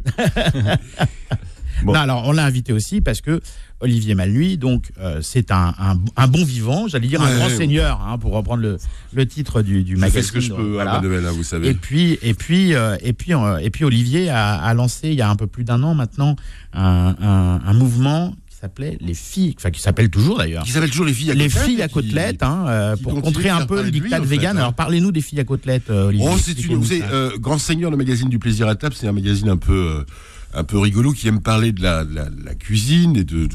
Non, 1.86 1.94
alors 1.94 2.24
on 2.26 2.32
l'a 2.32 2.46
invité 2.46 2.74
aussi 2.74 3.02
parce 3.02 3.22
que 3.22 3.42
Olivier 3.80 4.16
Malnuit, 4.16 4.58
donc 4.58 4.92
euh, 5.00 5.20
c'est 5.22 5.52
un, 5.52 5.74
un, 6.16 6.28
bon 6.28 6.44
vivant, 6.44 6.88
j'allais 6.88 7.08
dire 7.08 7.22
un 7.22 7.36
grand 7.36 7.50
seigneur, 7.50 8.02
hein, 8.02 8.18
pour 8.18 8.32
reprendre 8.32 8.64
le, 8.64 8.78
le 9.14 9.28
titre 9.28 9.62
du, 9.62 9.84
du 9.84 9.96
magazine. 9.98 10.24
ce 10.24 10.32
que 10.32 10.40
je 10.40 10.52
peux, 10.52 10.74
voilà. 10.74 10.96
Hein, 10.96 11.32
vous 11.32 11.44
savez. 11.44 11.70
Et 11.70 11.74
puis 11.76 12.18
et 12.24 12.34
puis 12.34 12.74
euh, 12.74 12.98
et 13.02 13.14
puis 13.14 13.36
euh, 13.36 13.58
et 13.58 13.70
puis 13.70 13.86
Olivier 13.86 14.30
a, 14.30 14.56
a, 14.56 14.74
lancé 14.74 15.10
il 15.10 15.14
y 15.14 15.22
a 15.22 15.30
un 15.30 15.36
peu 15.36 15.46
plus 15.46 15.64
d'un 15.64 15.84
an 15.84 15.94
maintenant 15.94 16.36
un, 16.74 17.60
un 17.64 17.74
mouvement 17.74 18.34
qui 18.50 18.58
s'appelait 18.58 18.98
les 19.00 19.14
filles, 19.14 19.54
enfin 19.58 19.70
qui 19.70 19.80
s'appelle 19.82 20.10
toujours 20.10 20.40
d'ailleurs. 20.40 20.64
Qui 20.64 20.72
s'appelle 20.72 20.90
toujours 20.90 21.06
les 21.06 21.14
filles 21.14 21.32
à 21.32 21.36
les 21.36 21.50
filles 21.50 21.84
à 21.84 21.88
côtelettes, 21.88 22.42
hein, 22.42 22.96
pour 23.04 23.22
contrer 23.22 23.50
un 23.50 23.68
peu 23.68 23.84
le 23.84 23.92
dictat 23.92 24.20
vegan. 24.22 24.58
Hein. 24.58 24.62
Alors 24.62 24.74
parlez-nous 24.74 25.12
des 25.12 25.22
filles 25.22 25.40
à 25.40 25.44
côtelettes, 25.44 25.92
Olivier. 25.92 26.28
Oh, 26.28 26.36
c'est 26.42 26.66
une, 26.66 26.78
vous 26.78 26.86
savez, 26.86 27.04
Grand 27.40 27.60
Seigneur, 27.60 27.92
le 27.92 27.98
magazine 27.98 28.30
du 28.30 28.40
plaisir 28.40 28.68
à 28.68 28.76
table, 28.76 28.96
c'est 28.98 29.08
un 29.08 29.12
magazine 29.12 29.50
un 29.50 29.58
peu 29.58 30.04
un 30.58 30.64
peu 30.64 30.80
rigolo 30.80 31.14
qui 31.14 31.28
aime 31.28 31.40
parler 31.40 31.72
de 31.72 31.84
la, 31.84 32.56
cuisine 32.56 33.16
et 33.16 33.24
de, 33.24 33.48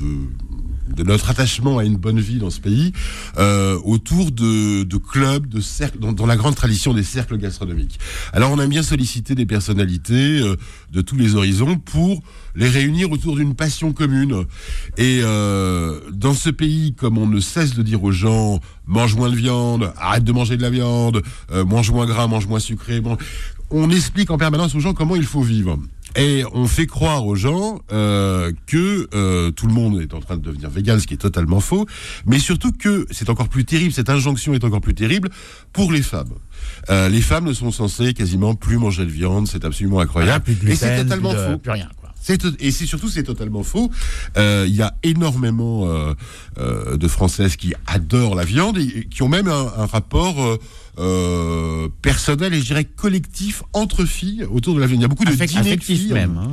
notre 1.05 1.31
attachement 1.31 1.79
à 1.79 1.85
une 1.85 1.97
bonne 1.97 2.21
vie 2.21 2.39
dans 2.39 2.51
ce 2.51 2.61
pays 2.61 2.93
euh, 3.39 3.77
autour 3.85 4.31
de, 4.31 4.97
clubs, 4.99 5.49
de 5.49 5.61
cercles, 5.61 5.99
dans, 5.99 6.27
la 6.27 6.37
grande 6.37 6.55
tradition 6.55 6.95
des 6.95 7.03
cercles 7.03 7.39
gastronomiques. 7.39 7.99
Alors 8.33 8.53
on 8.53 8.61
aime 8.61 8.69
bien 8.69 8.85
solliciter 8.85 9.35
des 9.35 9.47
personnalités 9.47 10.41
euh, 10.41 10.57
de 10.93 11.01
tous 11.01 11.17
les 11.17 11.35
horizons 11.35 11.77
pour 11.77 12.23
les 12.55 12.69
réunir 12.69 13.11
autour 13.11 13.35
d'une 13.35 13.57
passion 13.57 13.93
commune. 13.93 14.45
Et 14.97 15.23
euh, 15.25 15.99
dans 16.13 16.35
ce 16.35 16.51
pays, 16.51 16.95
comme 16.95 17.19
on 17.19 17.27
ne 17.27 17.41
cesse 17.41 17.75
de 17.75 17.83
dire 17.83 18.05
aux 18.05 18.13
gens, 18.13 18.61
mange 18.87 19.17
moins 19.17 19.31
de 19.31 19.37
viande, 19.37 19.93
arrête 19.99 20.25
de 20.25 20.33
manger 20.33 20.57
de 20.57 20.63
la 20.63 20.71
viande, 20.71 21.23
mange 21.67 21.91
moins 21.91 22.07
gras, 22.07 22.29
mange 22.29 22.47
moins 22.47 22.61
sucré, 22.61 23.03
on 23.71 23.91
explique 23.91 24.31
en 24.31 24.39
permanence 24.39 24.75
aux 24.75 24.81
gens 24.81 24.95
comment 24.95 25.17
il 25.17 25.25
faut 25.25 25.43
vivre. 25.43 25.79
Et 26.17 26.45
on 26.53 26.67
fait 26.67 26.87
croire 26.87 27.27
aux 27.27 27.35
gens 27.37 27.81
euh, 27.93 28.53
que 28.67 29.09
euh, 29.15 29.51
tout 29.51 29.67
le 29.67 29.73
monde 29.73 30.01
est 30.01 30.13
en 30.15 30.21
train 30.21 30.37
de 30.37 30.43
devenir 30.43 30.69
vegan, 30.69 31.01
ce 31.01 31.07
qui 31.07 31.15
est 31.15 31.19
totalement 31.19 31.61
faux, 31.61 31.87
mais 32.27 32.39
surtout 32.39 32.73
que 32.73 33.07
c'est 33.11 33.31
encore 33.31 33.49
plus 33.49 33.65
terrible, 33.65 33.93
cette 33.93 34.11
injonction 34.11 34.53
est 34.55 34.65
encore 34.65 34.81
plus 34.81 34.95
terrible 34.95 35.31
pour 35.73 35.91
les 35.91 36.03
femmes. 36.03 36.35
Euh, 36.91 37.09
les 37.09 37.23
femmes 37.23 37.47
ne 37.47 37.53
sont 37.55 37.71
censées 37.71 38.13
quasiment 38.15 38.55
plus 38.55 38.77
manger 38.77 39.05
de 39.05 39.11
viande, 39.11 39.49
c'est 39.49 39.65
absolument 39.65 40.01
incroyable. 40.01 40.45
et 40.69 40.77
c'est 40.77 41.03
totalement 41.03 41.33
faux. 41.33 41.59
Plus 41.59 41.73
rien, 41.73 41.89
quoi. 42.01 42.13
C'est 42.23 42.45
et 42.61 42.71
c'est 42.71 42.87
surtout 42.87 43.09
c'est 43.09 43.25
totalement 43.25 43.65
faux. 43.65 43.91
Euh, 44.37 44.65
Il 44.69 44.75
y 44.75 44.83
a 44.83 44.95
énormément 45.03 45.89
euh, 45.89 46.15
euh, 46.59 46.97
de 46.97 47.09
Françaises 47.09 47.57
qui 47.57 47.75
adorent 47.87 48.37
la 48.37 48.45
viande 48.45 48.79
et 48.79 49.09
qui 49.09 49.23
ont 49.25 49.29
même 49.29 49.49
un, 49.49 49.73
un 49.77 49.87
rapport 49.87 50.59
euh, 50.99 51.89
personnel 52.03 52.53
et 52.55 52.61
je 52.61 52.65
dirais 52.67 52.85
collectif 52.85 53.63
entre 53.73 54.05
filles 54.05 54.45
autour 54.51 54.75
de 54.75 54.81
la 54.81 54.87
viande. 54.87 55.01
Il 55.01 55.03
y 55.03 55.05
a 55.07 55.09
beaucoup 55.09 55.25
de 55.25 55.31
Affect- 55.31 55.49
dîners 55.63 55.77
de 55.77 55.83
filles. 55.83 56.13
même. 56.13 56.37
hein. 56.39 56.49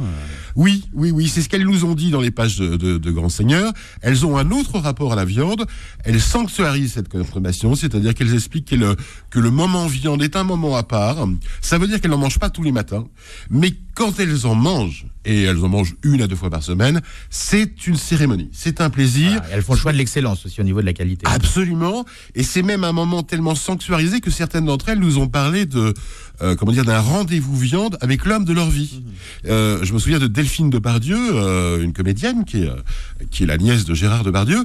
Oui, 0.56 0.84
oui, 0.94 1.12
oui, 1.12 1.28
c'est 1.30 1.42
ce 1.42 1.48
qu'elles 1.50 1.64
nous 1.66 1.86
ont 1.86 1.94
dit 1.94 2.10
dans 2.10 2.22
les 2.22 2.32
pages 2.32 2.58
de, 2.58 2.76
de, 2.76 2.98
de 2.98 3.12
Grand 3.12 3.30
Seigneur. 3.30 3.72
Elles 4.02 4.26
ont 4.26 4.38
un 4.38 4.50
autre 4.52 4.80
rapport 4.80 5.14
à 5.14 5.16
la 5.16 5.24
viande. 5.24 5.66
Elles 6.04 6.20
sanctuarisent 6.20 6.94
cette 6.94 7.08
consommation, 7.08 7.76
c'est-à-dire 7.76 8.14
qu'elles 8.16 8.34
expliquent 8.34 8.70
que 8.70 8.76
le, 8.76 8.96
que 9.30 9.40
le 9.40 9.52
moment 9.52 9.86
viande 9.88 10.24
est 10.24 10.36
un 10.36 10.44
moment 10.44 10.76
à 10.76 10.84
part. 10.84 11.28
Ça 11.62 11.78
veut 11.78 11.88
dire 11.88 12.02
qu'elles 12.02 12.12
n'en 12.12 12.18
mangent 12.18 12.40
pas 12.40 12.50
tous 12.50 12.64
les 12.64 12.72
matins, 12.72 13.06
mais 13.50 13.74
quand 13.94 14.20
elles 14.20 14.48
en 14.48 14.56
mangent, 14.56 15.06
et 15.26 15.44
elles 15.44 15.64
en 15.64 15.68
mangent 15.70 15.96
une 16.04 16.22
à 16.22 16.28
deux 16.28 16.36
fois 16.36 16.50
par 16.50 16.64
semaine, 16.64 17.02
c'est 17.30 17.86
une 17.86 17.98
cérémonie, 17.98 18.50
c'est 18.54 18.80
un 18.82 18.90
plaisir. 18.90 19.42
Elles 19.52 19.62
font 19.62 19.74
le 19.74 19.80
choix 19.80 19.92
de 19.92 19.98
l'excellence 19.98 20.46
aussi 20.46 20.60
au 20.62 20.64
niveau 20.64 20.80
de 20.82 20.86
la 20.86 20.94
qualité. 20.94 21.26
Absolument. 21.30 22.06
Et 22.34 22.44
c'est 22.44 22.64
même 22.64 22.84
un 22.86 22.94
moment 22.94 23.22
tellement 23.24 23.56
sanctuarisé 23.56 24.22
que 24.22 24.29
certaines 24.32 24.66
d'entre 24.66 24.90
elles 24.90 25.00
nous 25.00 25.18
ont 25.18 25.28
parlé 25.28 25.66
de, 25.66 25.94
euh, 26.42 26.56
comment 26.56 26.72
dire, 26.72 26.86
d'un 26.86 27.00
rendez-vous 27.00 27.58
viande 27.58 27.98
avec 28.02 28.26
l'homme 28.26 28.46
de 28.46 28.54
leur 28.54 28.70
vie. 28.70 29.02
Euh, 29.48 29.80
je 29.84 29.94
me 29.94 30.00
souviens 30.00 30.20
de 30.20 30.28
Delphine 30.28 30.70
Depardieu, 30.70 31.18
euh, 31.34 31.84
une 31.84 31.94
comédienne 31.94 32.46
qui 32.46 32.64
est, 32.64 32.70
qui 33.32 33.44
est 33.44 33.46
la 33.46 33.58
nièce 33.58 33.86
de 33.86 33.94
Gérard 33.94 34.24
Depardieu, 34.24 34.64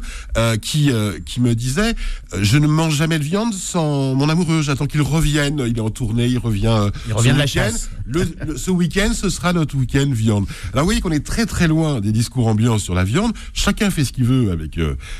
qui, 0.60 0.90
qui 1.26 1.40
me 1.40 1.54
disait, 1.54 1.94
je 2.40 2.58
ne 2.58 2.66
mange 2.66 2.96
jamais 2.96 3.18
de 3.18 3.24
viande 3.24 3.54
sans 3.54 4.14
mon 4.14 4.28
amoureux. 4.28 4.62
J'attends 4.62 4.86
qu'il 4.86 5.02
revienne. 5.02 5.62
Il 5.66 5.78
est 5.78 5.80
en 5.80 5.90
tournée, 5.90 6.26
il 6.26 6.38
revient. 6.38 6.90
Il 7.06 7.12
revient 7.14 7.32
de 7.32 7.38
la 7.38 7.44
week-end. 7.44 7.60
chasse. 7.70 7.90
Le, 8.06 8.24
le- 8.46 8.56
ce 8.56 8.70
week-end, 8.70 9.12
ce 9.14 9.28
sera 9.30 9.52
notre 9.52 9.76
week-end 9.76 10.08
viande. 10.10 10.46
Alors 10.72 10.84
vous 10.84 10.88
voyez 10.88 11.00
qu'on 11.00 11.10
est 11.12 11.24
très 11.24 11.46
très 11.46 11.68
loin 11.68 12.00
des 12.00 12.12
discours 12.12 12.46
ambiants 12.46 12.78
sur 12.78 12.94
la 12.94 13.04
viande. 13.04 13.32
Chacun 13.52 13.90
fait 13.90 14.04
ce 14.04 14.12
qu'il 14.12 14.24
veut 14.24 14.50
avec 14.50 14.78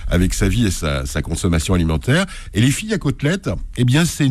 avec 0.08 0.34
sa 0.34 0.48
vie 0.48 0.66
et 0.66 0.70
sa, 0.70 1.06
sa 1.06 1.22
consommation 1.22 1.74
alimentaire. 1.74 2.26
Et 2.54 2.60
les 2.60 2.70
filles 2.70 2.94
à 2.94 2.98
côtelettes, 2.98 3.50
eh 3.76 3.84
bien, 3.84 4.04
c'est 4.04 4.24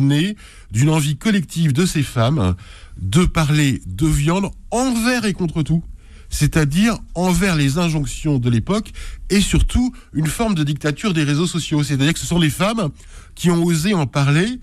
d'une 0.70 0.90
envie 0.90 1.16
collective 1.16 1.72
de 1.72 1.86
ces 1.86 2.02
femmes 2.02 2.54
de 2.98 3.24
parler 3.24 3.82
de 3.86 4.06
viande 4.06 4.50
envers 4.70 5.24
et 5.24 5.32
contre 5.32 5.62
tout. 5.62 5.82
C'est-à-dire 6.30 6.98
envers 7.14 7.54
les 7.54 7.78
injonctions 7.78 8.38
de 8.38 8.50
l'époque 8.50 8.92
et 9.30 9.40
surtout 9.40 9.94
une 10.12 10.26
forme 10.26 10.54
de 10.54 10.64
dictature 10.64 11.14
des 11.14 11.22
réseaux 11.22 11.46
sociaux. 11.46 11.82
C'est-à-dire 11.82 12.12
que 12.12 12.18
ce 12.18 12.26
sont 12.26 12.40
les 12.40 12.50
femmes 12.50 12.90
qui 13.34 13.50
ont 13.50 13.62
osé 13.62 13.94
en 13.94 14.06
parler 14.06 14.58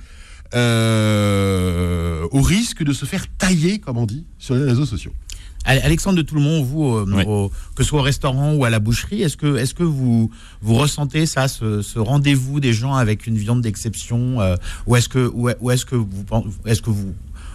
euh, 0.53 2.27
au 2.31 2.41
risque 2.41 2.83
de 2.83 2.91
se 2.91 3.05
faire 3.05 3.25
tailler, 3.37 3.79
comme 3.79 3.97
on 3.97 4.05
dit, 4.05 4.25
sur 4.37 4.55
les 4.55 4.65
réseaux 4.65 4.85
sociaux. 4.85 5.13
Ale- 5.65 5.81
Alexandre 5.83 6.17
de 6.17 6.21
Toulmont, 6.23 6.63
vous, 6.63 6.85
euh, 6.95 7.05
au- 7.27 7.49
que 7.75 7.83
ce 7.83 7.89
soit 7.89 7.99
au 7.99 8.03
restaurant 8.03 8.53
ou 8.53 8.65
à 8.65 8.69
la 8.69 8.79
boucherie, 8.79 9.21
est-ce 9.21 9.37
que, 9.37 9.57
est-ce 9.57 9.73
que 9.73 9.83
vous, 9.83 10.31
vous 10.61 10.75
ressentez 10.75 11.25
ça, 11.25 11.47
ce, 11.47 11.81
ce 11.81 11.99
rendez-vous 11.99 12.59
des 12.59 12.73
gens 12.73 12.95
avec 12.95 13.27
une 13.27 13.37
viande 13.37 13.61
d'exception, 13.61 14.41
euh, 14.41 14.55
ou 14.87 14.95
est-ce 14.95 15.09
que, 15.09 15.29
ou, 15.33 15.49
ou 15.59 15.71
est-ce 15.71 15.85
que 15.85 15.95
vous, 15.95 16.07
est-ce 16.65 16.81
que 16.81 16.89
vous, 16.89 17.13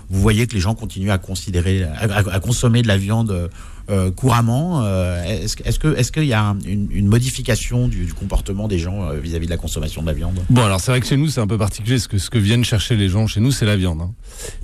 vous 0.09 0.21
voyez 0.21 0.47
que 0.47 0.55
les 0.55 0.61
gens 0.61 0.75
continuent 0.75 1.11
à 1.11 1.19
considérer, 1.19 1.83
à, 1.83 1.95
à- 2.03 2.35
à 2.35 2.40
consommer 2.40 2.83
de 2.83 2.88
la 2.88 2.97
viande 2.97 3.51
euh, 3.90 4.11
couramment 4.11 4.83
euh, 4.85 5.22
Est-ce, 5.25 5.57
que- 5.57 5.66
est-ce 5.68 5.79
que, 5.79 5.96
est-ce 5.96 6.12
qu'il 6.12 6.25
y 6.25 6.33
a 6.33 6.42
un- 6.51 6.59
une, 6.66 6.88
une 6.90 7.07
modification 7.07 7.88
du, 7.88 8.05
du 8.05 8.12
comportement 8.14 8.68
des 8.68 8.79
gens 8.79 9.09
euh, 9.09 9.18
vis-à-vis 9.20 9.46
de 9.46 9.51
la 9.51 9.57
consommation 9.57 10.03
de 10.03 10.07
la 10.07 10.12
viande? 10.12 10.38
Bon, 10.51 10.62
alors 10.64 10.81
c'est 10.81 10.90
vrai 10.90 11.01
que 11.01 11.07
chez 11.07 11.16
nous, 11.16 11.29
c'est 11.29 11.40
un 11.40 11.46
peu 11.46 11.59
particulier, 11.59 11.96
parce 11.96 12.09
que 12.09 12.18
ce 12.18 12.31
que 12.31 12.38
viennent 12.38 12.64
chercher 12.64 12.96
les 12.96 13.09
gens 13.09 13.27
chez 13.27 13.40
nous, 13.40 13.53
c'est 13.53 13.66
la 13.66 13.77
viande. 13.77 14.01
hein. 14.01 14.11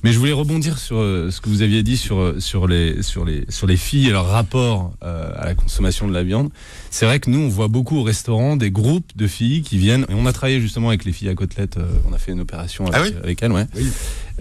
Mais 0.05 0.13
je 0.13 0.19
voulais 0.19 0.33
rebondir 0.33 0.79
sur 0.79 0.97
euh, 0.99 1.31
ce 1.31 1.41
que 1.41 1.49
vous 1.49 1.63
aviez 1.63 1.83
dit 1.83 1.97
sur, 1.97 2.35
sur, 2.39 2.67
les, 2.67 3.03
sur, 3.03 3.25
les, 3.25 3.45
sur 3.49 3.67
les 3.67 3.77
filles 3.77 4.09
et 4.09 4.13
leur 4.13 4.27
rapport 4.29 4.93
euh, 5.03 5.31
à 5.37 5.45
la 5.45 5.55
consommation 5.55 6.09
de 6.09 6.13
la 6.13 6.23
viande. 6.23 6.51
C'est 6.91 7.07
vrai 7.07 7.21
que 7.21 7.31
nous, 7.31 7.39
on 7.41 7.49
voit 7.49 7.69
beaucoup 7.69 7.97
au 7.99 8.03
restaurant 8.03 8.57
des 8.57 8.71
groupes 8.71 9.11
de 9.17 9.27
filles 9.27 9.63
qui 9.63 9.79
viennent, 9.79 10.05
et 10.09 10.15
on 10.15 10.27
a 10.27 10.33
travaillé 10.33 10.61
justement 10.61 10.89
avec 10.89 11.05
les 11.05 11.13
filles 11.13 11.29
à 11.29 11.35
côtelettes, 11.35 11.77
euh, 11.79 11.87
on 12.09 12.13
a 12.13 12.19
fait 12.19 12.33
une 12.33 12.41
opération 12.41 12.85
Ah 12.93 13.03
oui? 13.03 13.15
avec 13.23 13.43
elles, 13.43 13.53
ouais. 13.53 13.67
Oui. 13.77 13.87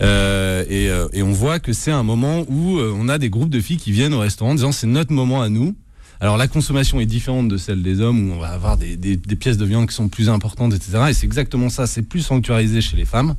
Euh, 0.01 0.63
et, 0.69 0.89
euh, 0.89 1.07
et 1.13 1.23
on 1.23 1.31
voit 1.31 1.59
que 1.59 1.73
c'est 1.73 1.91
un 1.91 2.03
moment 2.03 2.45
où 2.47 2.77
euh, 2.77 2.93
on 2.97 3.09
a 3.09 3.17
des 3.17 3.29
groupes 3.29 3.49
de 3.49 3.59
filles 3.59 3.77
qui 3.77 3.91
viennent 3.91 4.13
au 4.13 4.19
restaurant 4.19 4.51
en 4.51 4.55
disant 4.55 4.71
c'est 4.71 4.87
notre 4.87 5.11
moment 5.11 5.41
à 5.41 5.49
nous. 5.49 5.75
Alors 6.23 6.37
la 6.37 6.47
consommation 6.47 6.99
est 6.99 7.07
différente 7.07 7.47
de 7.47 7.57
celle 7.57 7.81
des 7.81 7.99
hommes 7.99 8.29
où 8.29 8.33
on 8.35 8.39
va 8.39 8.49
avoir 8.49 8.77
des, 8.77 8.95
des, 8.95 9.17
des 9.17 9.35
pièces 9.35 9.57
de 9.57 9.65
viande 9.65 9.87
qui 9.89 9.95
sont 9.95 10.07
plus 10.07 10.29
importantes, 10.29 10.71
etc. 10.71 11.05
Et 11.09 11.13
c'est 11.15 11.25
exactement 11.25 11.67
ça, 11.69 11.87
c'est 11.87 12.03
plus 12.03 12.19
sanctuarisé 12.21 12.79
chez 12.79 12.95
les 12.95 13.05
femmes. 13.05 13.33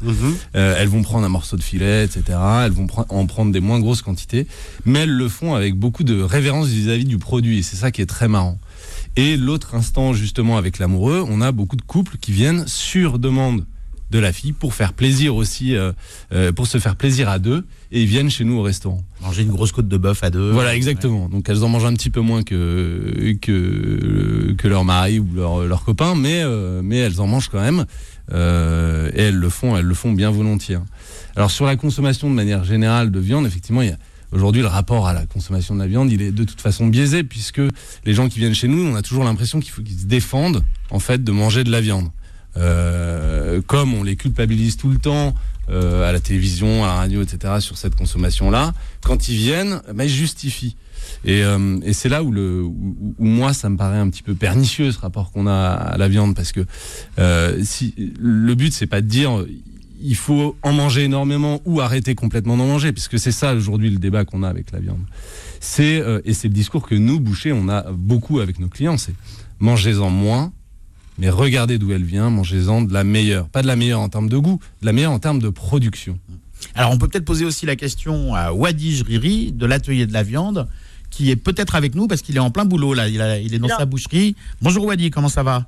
Euh, 0.56 0.74
elles 0.76 0.88
vont 0.88 1.02
prendre 1.02 1.24
un 1.24 1.28
morceau 1.28 1.56
de 1.56 1.62
filet, 1.62 2.04
etc. 2.04 2.36
Elles 2.64 2.72
vont 2.72 2.86
pre- 2.86 3.06
en 3.08 3.24
prendre 3.26 3.52
des 3.52 3.60
moins 3.60 3.78
grosses 3.78 4.02
quantités, 4.02 4.48
mais 4.84 5.00
elles 5.00 5.12
le 5.16 5.28
font 5.28 5.54
avec 5.54 5.76
beaucoup 5.76 6.02
de 6.02 6.20
révérence 6.20 6.66
vis-à-vis 6.68 7.04
du 7.04 7.18
produit. 7.18 7.58
Et 7.58 7.62
c'est 7.62 7.76
ça 7.76 7.92
qui 7.92 8.02
est 8.02 8.06
très 8.06 8.26
marrant. 8.26 8.58
Et 9.14 9.36
l'autre 9.36 9.76
instant, 9.76 10.12
justement, 10.12 10.56
avec 10.56 10.80
l'amoureux, 10.80 11.24
on 11.28 11.40
a 11.40 11.52
beaucoup 11.52 11.76
de 11.76 11.82
couples 11.82 12.16
qui 12.20 12.32
viennent 12.32 12.66
sur 12.66 13.20
demande 13.20 13.64
de 14.12 14.18
la 14.18 14.32
fille 14.32 14.52
pour 14.52 14.74
faire 14.74 14.92
plaisir 14.92 15.34
aussi, 15.34 15.74
euh, 15.74 15.92
euh, 16.32 16.52
pour 16.52 16.66
se 16.66 16.78
faire 16.78 16.94
plaisir 16.94 17.28
à 17.28 17.38
deux, 17.38 17.64
et 17.90 18.02
ils 18.02 18.06
viennent 18.06 18.30
chez 18.30 18.44
nous 18.44 18.58
au 18.58 18.62
restaurant. 18.62 19.02
Manger 19.22 19.42
une 19.42 19.50
grosse 19.50 19.72
côte 19.72 19.88
de 19.88 19.96
bœuf 19.96 20.22
à 20.22 20.30
deux 20.30 20.50
Voilà, 20.52 20.76
exactement. 20.76 21.28
Donc 21.28 21.48
elles 21.48 21.64
en 21.64 21.68
mangent 21.68 21.86
un 21.86 21.94
petit 21.94 22.10
peu 22.10 22.20
moins 22.20 22.42
que 22.42 23.34
que 23.40 24.54
que 24.56 24.68
leur 24.68 24.84
mari 24.84 25.18
ou 25.18 25.28
leur 25.34 25.64
leur 25.64 25.84
copain, 25.84 26.14
mais 26.14 26.42
euh, 26.44 26.82
mais 26.84 26.98
elles 26.98 27.20
en 27.20 27.26
mangent 27.26 27.48
quand 27.48 27.60
même. 27.60 27.86
Euh, 28.32 29.10
et 29.14 29.22
elles 29.22 29.36
le 29.36 29.48
font, 29.48 29.76
elles 29.76 29.84
le 29.84 29.94
font 29.94 30.12
bien 30.12 30.30
volontiers. 30.30 30.76
hein. 30.76 30.84
Alors 31.34 31.50
sur 31.50 31.66
la 31.66 31.76
consommation 31.76 32.30
de 32.30 32.34
manière 32.34 32.62
générale 32.64 33.10
de 33.10 33.18
viande, 33.18 33.46
effectivement, 33.46 33.82
il 33.82 33.88
y 33.88 33.92
a 33.92 33.98
Aujourd'hui, 34.32 34.62
le 34.62 34.68
rapport 34.68 35.06
à 35.06 35.12
la 35.12 35.26
consommation 35.26 35.74
de 35.74 35.80
la 35.80 35.86
viande, 35.86 36.10
il 36.10 36.22
est 36.22 36.32
de 36.32 36.44
toute 36.44 36.62
façon 36.62 36.86
biaisé 36.86 37.22
puisque 37.22 37.60
les 38.06 38.14
gens 38.14 38.30
qui 38.30 38.38
viennent 38.38 38.54
chez 38.54 38.66
nous, 38.66 38.82
on 38.82 38.94
a 38.94 39.02
toujours 39.02 39.24
l'impression 39.24 39.60
qu'il 39.60 39.70
faut 39.72 39.82
qu'ils 39.82 39.98
se 39.98 40.06
défendent 40.06 40.64
en 40.90 40.98
fait 41.00 41.22
de 41.22 41.32
manger 41.32 41.64
de 41.64 41.70
la 41.70 41.82
viande. 41.82 42.08
Euh, 42.56 43.62
comme 43.66 43.94
on 43.94 44.02
les 44.02 44.16
culpabilise 44.16 44.76
tout 44.76 44.90
le 44.90 44.98
temps 44.98 45.34
euh, 45.70 46.08
à 46.08 46.12
la 46.12 46.20
télévision, 46.20 46.84
à 46.84 46.86
la 46.86 46.94
radio, 46.94 47.22
etc. 47.22 47.54
sur 47.60 47.78
cette 47.78 47.94
consommation-là, 47.94 48.74
quand 49.02 49.28
ils 49.28 49.36
viennent, 49.36 49.80
bah, 49.94 50.04
ils 50.04 50.10
justifient. 50.10 50.76
Et, 51.24 51.42
euh, 51.44 51.78
et 51.82 51.92
c'est 51.92 52.08
là 52.08 52.22
où, 52.22 52.32
le, 52.32 52.62
où, 52.62 53.14
moi, 53.18 53.52
ça 53.52 53.68
me 53.70 53.76
paraît 53.76 53.98
un 53.98 54.08
petit 54.10 54.22
peu 54.22 54.34
pernicieux 54.34 54.92
ce 54.92 54.98
rapport 54.98 55.30
qu'on 55.32 55.46
a 55.46 55.52
à 55.54 55.96
la 55.96 56.08
viande, 56.08 56.34
parce 56.34 56.52
que 56.52 56.60
euh, 57.18 57.60
si 57.62 57.94
le 58.20 58.54
but 58.54 58.72
c'est 58.72 58.86
pas 58.86 59.00
de 59.00 59.06
dire 59.06 59.44
il 60.02 60.16
faut 60.16 60.56
en 60.62 60.72
manger 60.72 61.04
énormément 61.04 61.60
ou 61.64 61.80
arrêter 61.80 62.14
complètement 62.14 62.56
d'en 62.56 62.66
manger, 62.66 62.92
puisque 62.92 63.18
c'est 63.18 63.32
ça 63.32 63.54
aujourd'hui 63.54 63.88
le 63.88 63.98
débat 63.98 64.24
qu'on 64.24 64.42
a 64.42 64.48
avec 64.48 64.72
la 64.72 64.80
viande. 64.80 65.02
C'est 65.60 66.00
euh, 66.00 66.20
et 66.24 66.34
c'est 66.34 66.48
le 66.48 66.54
discours 66.54 66.86
que 66.86 66.96
nous 66.96 67.20
bouchers 67.20 67.52
on 67.52 67.68
a 67.68 67.92
beaucoup 67.92 68.40
avec 68.40 68.58
nos 68.58 68.68
clients, 68.68 68.98
c'est 68.98 69.14
mangez-en 69.60 70.10
moins, 70.10 70.52
mais 71.18 71.30
regardez 71.30 71.78
d'où 71.78 71.92
elle 71.92 72.04
vient, 72.04 72.30
mangez-en 72.30 72.82
de 72.82 72.92
la 72.92 73.04
meilleure, 73.04 73.48
pas 73.48 73.62
de 73.62 73.66
la 73.66 73.76
meilleure 73.76 74.00
en 74.00 74.08
termes 74.08 74.28
de 74.28 74.38
goût, 74.38 74.60
de 74.80 74.86
la 74.86 74.92
meilleure 74.92 75.12
en 75.12 75.18
termes 75.18 75.40
de 75.40 75.48
production. 75.48 76.18
Alors, 76.74 76.90
on 76.92 76.98
peut 76.98 77.08
peut-être 77.08 77.24
poser 77.24 77.44
aussi 77.44 77.66
la 77.66 77.76
question 77.76 78.34
à 78.34 78.52
Wadi 78.52 78.96
Jriri 78.96 79.52
de 79.52 79.66
l'atelier 79.66 80.06
de 80.06 80.12
la 80.12 80.22
viande, 80.22 80.68
qui 81.10 81.30
est 81.30 81.36
peut-être 81.36 81.74
avec 81.74 81.94
nous 81.94 82.06
parce 82.06 82.22
qu'il 82.22 82.36
est 82.36 82.40
en 82.40 82.50
plein 82.50 82.64
boulot 82.64 82.94
là. 82.94 83.08
Il, 83.08 83.20
a- 83.20 83.38
il 83.38 83.52
est 83.54 83.58
dans 83.58 83.66
Bien. 83.66 83.78
sa 83.78 83.84
boucherie. 83.84 84.36
Bonjour 84.62 84.86
Wadi, 84.86 85.10
comment 85.10 85.28
ça 85.28 85.42
va? 85.42 85.66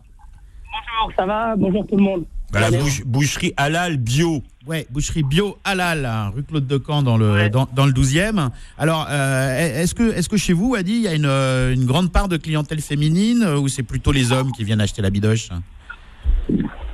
Bonjour, 1.01 1.17
ça 1.17 1.27
va 1.27 1.55
Bonjour 1.57 1.87
tout 1.87 1.97
le 1.97 2.03
monde. 2.03 2.25
Bah, 2.53 2.61
la 2.61 2.71
bouche- 2.71 3.03
boucherie 3.05 3.53
halal 3.57 3.97
bio. 3.97 4.43
Ouais, 4.67 4.87
boucherie 4.91 5.23
bio 5.23 5.59
halal, 5.63 6.07
hein, 6.07 6.33
rue 6.35 6.43
Claude 6.43 6.67
de 6.67 6.79
Camp 6.79 7.03
dans 7.03 7.19
le 7.19 7.33
Ouais. 7.33 7.51
dans, 7.51 7.69
dans 7.75 7.85
le 7.85 7.93
12e. 7.93 8.49
Alors, 8.79 9.07
euh, 9.11 9.83
est-ce 9.83 9.95
que 9.95 10.15
est-ce 10.17 10.29
que 10.31 10.39
chez 10.39 10.55
vous, 10.55 10.71
Wadi, 10.71 10.93
il 10.93 11.03
y 11.03 11.09
a 11.09 11.15
une, 11.15 11.27
euh, 11.27 11.75
une 11.75 11.85
grande 11.85 12.11
part 12.11 12.29
de 12.29 12.39
clientèle 12.39 12.81
féminine 12.81 13.43
euh, 13.43 13.59
ou 13.59 13.69
c'est 13.69 13.83
plutôt 13.83 14.11
les 14.11 14.33
hommes 14.33 14.53
qui 14.53 14.65
viennent 14.65 14.81
acheter 14.81 15.03
la 15.03 15.11
bidoche? 15.11 15.51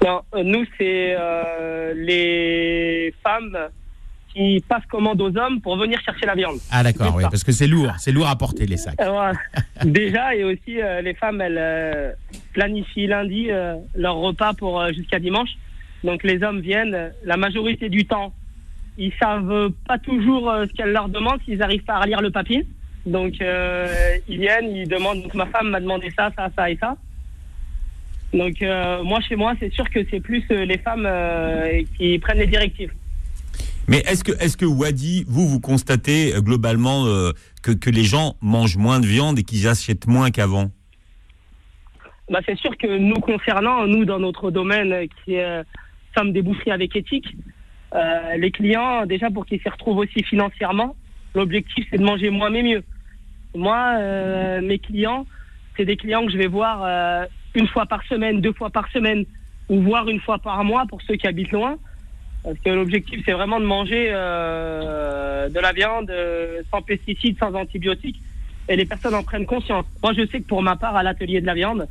Non, 0.04 0.22
nous, 0.44 0.64
c'est 0.78 1.14
euh, 1.16 1.94
les 1.94 3.14
femmes 3.22 3.56
qui 4.35 4.64
passent 4.68 4.87
commande 4.90 5.20
aux 5.20 5.37
hommes 5.37 5.61
pour 5.61 5.76
venir 5.76 6.00
chercher 6.04 6.26
la 6.26 6.35
viande. 6.35 6.59
Ah 6.72 6.83
d'accord, 6.83 7.14
oui, 7.14 7.24
parce 7.30 7.44
que 7.44 7.52
c'est 7.52 7.66
lourd, 7.68 7.92
c'est 7.98 8.11
lourd 8.12 8.28
à 8.28 8.37
porter 8.37 8.66
les 8.66 8.76
sacs. 8.78 9.00
Euh. 9.00 9.33
Déjà, 9.85 10.35
et 10.35 10.42
aussi, 10.42 10.78
les 11.02 11.14
femmes, 11.14 11.40
elles 11.40 12.16
planifient 12.52 13.06
lundi 13.06 13.48
leur 13.94 14.16
repas 14.16 14.54
pour 14.54 14.85
jusqu'à 14.92 15.20
dimanche. 15.20 15.50
Donc, 16.05 16.23
les 16.23 16.43
hommes 16.43 16.61
viennent, 16.61 17.13
la 17.25 17.37
majorité 17.37 17.89
du 17.89 18.07
temps, 18.07 18.33
ils 18.99 19.13
savent 19.21 19.71
pas 19.87 19.99
toujours 19.99 20.51
euh, 20.51 20.67
ce 20.67 20.73
qu'elles 20.73 20.93
leur 20.93 21.09
demandent, 21.09 21.41
s'ils 21.45 21.63
arrivent 21.63 21.85
pas 21.85 21.97
à 21.97 22.07
lire 22.07 22.21
le 22.21 22.31
papier. 22.31 22.67
Donc, 23.07 23.41
euh, 23.41 24.17
ils 24.29 24.39
viennent, 24.39 24.77
ils 24.77 24.89
demandent. 24.89 25.23
Donc, 25.23 25.35
ma 25.35 25.47
femme 25.47 25.71
m'a 25.71 25.81
demandé 25.81 26.13
ça, 26.17 26.31
ça, 26.37 26.51
ça 26.57 26.71
et 26.71 26.77
ça. 26.77 26.97
Donc, 28.33 28.63
euh, 28.63 29.03
moi, 29.03 29.21
chez 29.21 29.37
moi, 29.37 29.55
c'est 29.59 29.73
sûr 29.73 29.89
que 29.91 30.01
c'est 30.11 30.21
plus 30.21 30.45
les 30.51 30.79
femmes 30.79 31.07
euh, 31.07 31.83
qui 31.97 32.19
prennent 32.19 32.39
les 32.39 32.47
directives. 32.47 32.93
Mais 33.89 33.99
est-ce 34.07 34.23
que, 34.23 34.33
est-ce 34.33 34.57
que 34.57 34.67
Wadi, 34.67 35.25
vous, 35.27 35.49
vous 35.49 35.61
constatez 35.61 36.33
globalement 36.37 37.07
que, 37.63 37.73
que 37.73 37.91
les 37.91 38.05
gens 38.05 38.37
mangent 38.41 38.77
moins 38.77 39.01
de 39.01 39.07
viande 39.07 39.39
et 39.39 39.43
qu'ils 39.43 39.67
achètent 39.67 40.07
moins 40.07 40.31
qu'avant? 40.31 40.71
Bah, 42.31 42.39
c'est 42.47 42.57
sûr 42.57 42.77
que 42.77 42.99
nous 42.99 43.19
concernant, 43.21 43.89
nous 43.89 44.05
dans 44.05 44.21
notre 44.21 44.53
domaine 44.53 45.09
qui 45.25 45.35
est, 45.35 45.63
des 46.33 46.42
boucheries 46.42 46.70
avec 46.70 46.94
éthique, 46.96 47.37
euh, 47.94 48.37
les 48.37 48.51
clients 48.51 49.07
déjà 49.07 49.31
pour 49.31 49.46
qu'ils 49.46 49.61
s'y 49.61 49.68
retrouvent 49.68 49.99
aussi 49.99 50.23
financièrement, 50.23 50.94
l'objectif 51.35 51.87
c'est 51.90 51.99
de 51.99 52.05
manger 52.05 52.31
moins 52.31 52.51
mais 52.51 52.62
mieux. 52.62 52.85
Moi, 53.55 53.94
euh, 53.99 54.61
mes 54.61 54.79
clients, 54.79 55.27
c'est 55.77 55.85
des 55.85 55.96
clients 55.96 56.25
que 56.25 56.33
je 56.33 56.38
vais 56.38 56.46
voir 56.46 56.83
euh, 56.85 57.27
une 57.55 57.66
fois 57.66 57.87
par 57.87 58.05
semaine, 58.05 58.40
deux 58.40 58.53
fois 58.53 58.70
par 58.70 58.88
semaine, 58.90 59.25
ou 59.68 59.81
voire 59.81 60.09
une 60.09 60.20
fois 60.20 60.38
par 60.38 60.62
mois 60.62 60.85
pour 60.88 61.03
ceux 61.03 61.16
qui 61.16 61.27
habitent 61.27 61.53
loin. 61.53 61.79
Parce 62.42 62.59
que 62.59 62.70
l'objectif, 62.70 63.23
c'est 63.25 63.33
vraiment 63.33 63.61
de 63.61 63.66
manger 63.66 64.09
euh, 64.11 65.49
de 65.49 65.61
la 65.61 65.73
viande 65.73 66.11
euh, 66.11 66.62
sans 66.70 66.81
pesticides, 66.81 67.38
sans 67.38 67.55
antibiotiques. 67.55 68.20
Et 68.68 68.77
les 68.77 68.87
personnes 68.87 69.14
en 69.14 69.23
prennent 69.23 69.46
conscience. 69.46 69.85
Moi, 70.03 70.12
je 70.14 70.27
sais 70.27 70.40
que 70.40 70.46
pour 70.46 70.62
ma 70.62 70.77
part, 70.77 70.96
à 70.96 71.03
l'atelier 71.03 71.40
de 71.40 71.46
la 71.46 71.55
viande, 71.55 71.88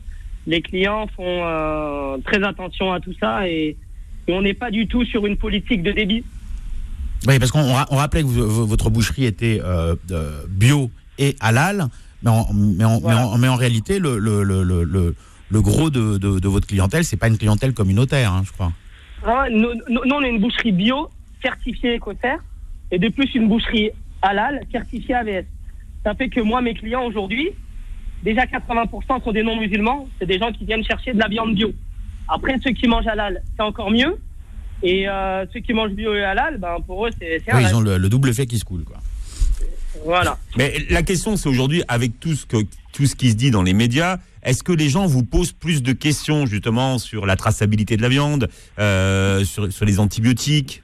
les 0.47 0.61
clients 0.61 1.07
font 1.07 1.43
euh, 1.45 2.17
très 2.23 2.43
attention 2.43 2.91
à 2.91 2.99
tout 2.99 3.13
ça 3.19 3.47
et, 3.47 3.77
on 4.33 4.41
n'est 4.41 4.53
pas 4.53 4.71
du 4.71 4.87
tout 4.87 5.05
sur 5.05 5.25
une 5.25 5.37
politique 5.37 5.83
de 5.83 5.91
débit. 5.91 6.23
Oui, 7.27 7.37
parce 7.39 7.51
qu'on 7.51 7.73
ra- 7.73 7.87
on 7.91 7.97
rappelait 7.97 8.21
que 8.21 8.27
vous- 8.27 8.65
votre 8.65 8.89
boucherie 8.89 9.25
était 9.25 9.59
euh, 9.63 9.95
de- 10.07 10.47
bio 10.47 10.89
et 11.17 11.35
halal, 11.41 11.87
mais 12.23 12.29
en, 12.29 12.47
mais 12.53 12.85
Voilà. 12.85 12.99
mais 13.03 13.13
en- 13.23 13.37
mais 13.37 13.47
en 13.49 13.55
réalité, 13.55 13.99
le, 13.99 14.17
le, 14.19 14.43
le, 14.43 14.83
le, 14.83 15.61
gros 15.61 15.89
de, 15.89 16.17
de, 16.17 16.39
de 16.39 16.47
votre 16.47 16.67
clientèle, 16.67 17.03
c'est 17.03 17.17
pas 17.17 17.27
une 17.27 17.37
clientèle 17.37 17.73
communautaire, 17.73 18.31
hein, 18.31 18.43
je 18.45 18.51
crois. 18.51 18.71
Nous, 19.49 19.73
nous- 19.89 20.05
nous, 20.05 20.15
on 20.15 20.21
est 20.23 20.29
une 20.29 20.39
boucherie 20.39 20.71
bio, 20.71 21.09
certifiée 21.43 21.95
Écossaire, 21.95 22.39
et 22.91 22.99
de 22.99 23.09
plus 23.09 23.29
une 23.35 23.49
boucherie 23.49 23.89
halal, 24.21 24.61
certifiée 24.71 25.15
AVS. 25.15 25.45
Ça 26.05 26.15
fait 26.15 26.29
que 26.29 26.39
moi, 26.39 26.61
mes 26.61 26.73
clients 26.73 27.03
aujourd'hui, 27.05 27.49
déjà 28.23 28.45
80% 28.45 29.21
sont 29.23 29.31
des 29.33 29.43
non-musulmans, 29.43 30.07
c'est 30.19 30.25
des 30.25 30.39
gens 30.39 30.51
qui 30.53 30.63
viennent 30.65 30.85
chercher 30.85 31.13
de 31.13 31.19
la 31.19 31.27
viande 31.27 31.53
bio. 31.55 31.73
Après, 32.29 32.55
ceux 32.63 32.71
qui 32.71 32.87
mangent 32.87 33.07
halal, 33.07 33.41
c'est 33.55 33.63
encore 33.63 33.91
mieux. 33.91 34.17
Et 34.83 35.09
euh, 35.09 35.45
ceux 35.51 35.59
qui 35.59 35.73
mangent 35.73 35.91
bio 35.91 36.13
et 36.13 36.23
halal, 36.23 36.57
ben, 36.57 36.77
pour 36.85 37.05
eux, 37.07 37.09
c'est 37.19 37.41
Oui, 37.53 37.63
ils 37.67 37.75
ont 37.75 37.81
le, 37.81 37.97
le 37.97 38.09
double 38.09 38.29
effet 38.29 38.45
qui 38.45 38.57
se 38.59 38.65
coule, 38.65 38.83
quoi. 38.83 38.97
Voilà. 40.05 40.37
Mais 40.57 40.73
la 40.89 41.01
question, 41.03 41.35
c'est 41.35 41.49
aujourd'hui, 41.49 41.83
avec 41.87 42.19
tout 42.19 42.35
ce, 42.35 42.45
que, 42.45 42.57
tout 42.93 43.05
ce 43.05 43.15
qui 43.15 43.31
se 43.31 43.35
dit 43.35 43.51
dans 43.51 43.63
les 43.63 43.73
médias, 43.73 44.17
est-ce 44.43 44.63
que 44.63 44.71
les 44.71 44.87
gens 44.87 45.05
vous 45.05 45.23
posent 45.23 45.51
plus 45.51 45.83
de 45.83 45.91
questions 45.91 46.45
justement 46.45 46.97
sur 46.99 47.25
la 47.25 47.35
traçabilité 47.35 47.97
de 47.97 48.01
la 48.01 48.07
viande, 48.09 48.47
euh, 48.77 49.43
sur, 49.43 49.71
sur 49.73 49.85
les 49.85 49.99
antibiotiques? 49.99 50.81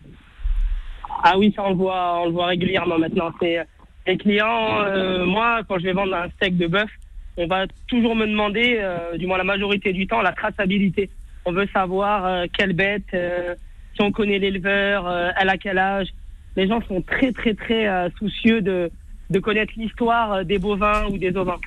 Ah 1.24 1.38
oui, 1.38 1.54
ça 1.56 1.64
on 1.64 1.70
le 1.70 1.76
voit, 1.76 2.20
on 2.22 2.26
le 2.26 2.32
voit 2.32 2.48
régulièrement 2.48 2.98
maintenant. 3.00 3.32
C'est 3.40 3.60
les 4.08 4.18
clients. 4.18 4.82
euh, 4.84 5.26
moi, 5.26 5.62
quand 5.68 5.80
je 5.80 5.86
vais 5.86 5.94
vendre 5.94 6.16
un 6.16 6.30
steak 6.32 6.58
de 6.58 6.68
bœuf, 6.68 6.90
on 7.38 7.48
va 7.48 7.66
toujours 7.88 8.16
me 8.16 8.28
demander, 8.28 8.78
euh, 8.80 9.18
du 9.18 9.26
moins 9.28 9.38
la 9.38 9.44
majorité 9.44 9.94
du 9.94 10.06
temps, 10.08 10.22
la 10.22 10.34
traçabilité. 10.34 11.10
On 11.46 11.52
veut 11.54 11.68
savoir 11.74 12.26
euh, 12.26 12.46
quelle 12.58 12.74
bête, 12.74 13.04
euh, 13.14 13.56
si 13.96 14.02
on 14.02 14.12
connaît 14.12 14.40
l'éleveur, 14.40 15.08
euh, 15.08 15.30
elle 15.40 15.50
a 15.50 15.58
quel 15.58 15.78
âge. 15.78 16.08
Les 16.56 16.68
gens 16.68 16.82
sont 16.88 17.02
très 17.02 17.32
très 17.32 17.54
très 17.54 17.88
euh, 17.88 18.10
soucieux 18.18 18.62
de 18.62 18.90
de 19.30 19.40
connaître 19.40 19.74
l'histoire 19.78 20.46
des 20.46 20.60
bovins 20.60 21.06
ou 21.08 21.18
des 21.18 21.36
ovins. 21.36 21.60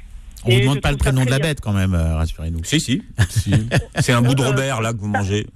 On 0.44 0.50
Et 0.50 0.54
vous 0.56 0.60
demande 0.60 0.80
pas 0.80 0.92
le 0.92 0.98
ça 0.98 1.04
prénom 1.10 1.24
de 1.24 1.30
la 1.30 1.38
bien. 1.38 1.48
bête, 1.48 1.60
quand 1.60 1.72
même, 1.72 1.94
euh, 1.94 2.16
rassurez-nous. 2.16 2.62
Si, 2.62 2.78
si. 2.80 3.02
c'est 3.96 4.12
un 4.12 4.22
bout 4.22 4.34
de 4.36 4.42
Robert 4.42 4.80
là 4.80 4.92
que 4.92 4.98
vous 4.98 5.08
mangez. 5.08 5.46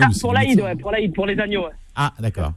Ah, 0.00 0.08
pour 0.20 0.32
l'Aïd, 0.32 0.60
ouais, 0.60 0.74
pour 0.74 0.90
l'Aïd, 0.90 1.14
pour 1.14 1.26
les 1.26 1.38
agneaux. 1.38 1.62
ouais. 1.64 1.72
Ah, 1.94 2.12
d'accord. 2.18 2.52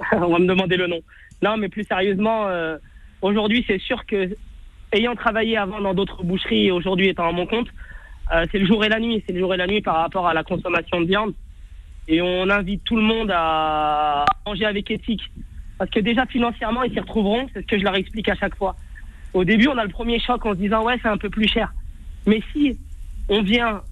on 0.12 0.28
va 0.32 0.38
me 0.38 0.46
demander 0.46 0.76
le 0.76 0.88
nom. 0.88 0.98
Non, 1.42 1.56
mais 1.56 1.68
plus 1.68 1.84
sérieusement, 1.84 2.48
euh, 2.48 2.76
aujourd'hui, 3.22 3.64
c'est 3.68 3.80
sûr 3.80 4.04
que, 4.06 4.36
ayant 4.92 5.14
travaillé 5.14 5.56
avant 5.56 5.80
dans 5.80 5.94
d'autres 5.94 6.24
boucheries 6.24 6.66
et 6.66 6.70
aujourd'hui 6.72 7.08
étant 7.08 7.28
à 7.28 7.32
mon 7.32 7.46
compte, 7.46 7.68
euh, 8.32 8.46
c'est 8.50 8.58
le 8.58 8.66
jour 8.66 8.84
et 8.84 8.88
la 8.88 9.00
nuit. 9.00 9.22
C'est 9.26 9.32
le 9.32 9.40
jour 9.40 9.52
et 9.54 9.56
la 9.56 9.66
nuit 9.66 9.80
par 9.80 9.96
rapport 9.96 10.26
à 10.26 10.34
la 10.34 10.42
consommation 10.44 11.00
de 11.00 11.06
viande. 11.06 11.34
Et 12.08 12.20
on 12.22 12.48
invite 12.48 12.82
tout 12.84 12.96
le 12.96 13.02
monde 13.02 13.30
à 13.34 14.24
manger 14.46 14.64
avec 14.64 14.90
éthique. 14.90 15.22
Parce 15.78 15.90
que 15.90 16.00
déjà, 16.00 16.26
financièrement, 16.26 16.82
ils 16.82 16.92
s'y 16.92 17.00
retrouveront. 17.00 17.48
C'est 17.52 17.62
ce 17.62 17.66
que 17.66 17.78
je 17.78 17.84
leur 17.84 17.94
explique 17.94 18.28
à 18.28 18.34
chaque 18.34 18.56
fois. 18.56 18.76
Au 19.32 19.44
début, 19.44 19.68
on 19.68 19.78
a 19.78 19.84
le 19.84 19.90
premier 19.90 20.18
choc 20.18 20.44
en 20.44 20.52
se 20.52 20.58
disant, 20.58 20.84
ouais, 20.84 20.98
c'est 21.02 21.08
un 21.08 21.16
peu 21.16 21.30
plus 21.30 21.48
cher. 21.48 21.72
Mais 22.26 22.42
si 22.52 22.78
on 23.28 23.42
vient 23.42 23.82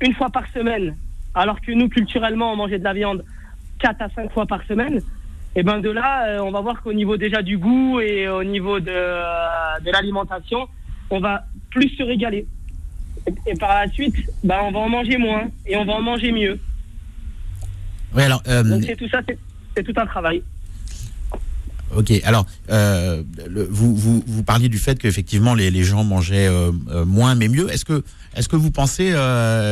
une 0.00 0.14
fois 0.14 0.30
par 0.30 0.46
semaine, 0.52 0.96
alors 1.34 1.60
que 1.60 1.72
nous, 1.72 1.88
culturellement, 1.88 2.52
on 2.52 2.56
mangeait 2.56 2.78
de 2.78 2.84
la 2.84 2.92
viande 2.92 3.24
quatre 3.78 4.02
à 4.02 4.08
cinq 4.10 4.32
fois 4.32 4.46
par 4.46 4.62
semaine, 4.64 5.02
et 5.56 5.62
ben 5.62 5.80
de 5.80 5.90
là, 5.90 6.28
euh, 6.28 6.38
on 6.40 6.50
va 6.50 6.60
voir 6.60 6.82
qu'au 6.82 6.92
niveau 6.92 7.16
déjà 7.16 7.42
du 7.42 7.58
goût 7.58 8.00
et 8.00 8.28
au 8.28 8.42
niveau 8.42 8.80
de, 8.80 8.90
euh, 8.90 9.78
de 9.84 9.90
l'alimentation, 9.90 10.68
on 11.10 11.20
va 11.20 11.44
plus 11.70 11.88
se 11.90 12.02
régaler. 12.02 12.46
Et, 13.26 13.50
et 13.50 13.54
par 13.54 13.74
la 13.74 13.90
suite, 13.90 14.14
ben, 14.42 14.58
on 14.64 14.72
va 14.72 14.78
en 14.80 14.88
manger 14.88 15.16
moins 15.18 15.50
et 15.66 15.76
on 15.76 15.84
va 15.84 15.94
en 15.94 16.02
manger 16.02 16.32
mieux. 16.32 16.58
Oui, 18.14 18.22
alors, 18.22 18.42
euh, 18.48 18.62
Donc 18.62 18.84
c'est 18.86 18.96
tout 18.96 19.08
ça, 19.08 19.20
c'est- 19.26 19.82
tout 19.82 19.92
un 20.00 20.06
travail. 20.06 20.42
Ok, 21.96 22.12
alors 22.24 22.46
euh, 22.70 23.22
le- 23.48 23.68
vous, 23.70 23.94
vous, 23.94 24.24
vous 24.26 24.42
parliez 24.42 24.68
du 24.68 24.78
fait 24.78 24.98
qu'effectivement 24.98 25.54
les, 25.54 25.70
les 25.70 25.84
gens 25.84 26.02
mangeaient 26.02 26.48
euh, 26.48 26.72
moins 27.04 27.34
mais 27.36 27.46
mieux. 27.48 27.70
Est-ce 27.72 27.84
que, 27.84 28.02
est 28.34 28.48
que 28.48 28.56
vous 28.56 28.70
pensez, 28.72 29.12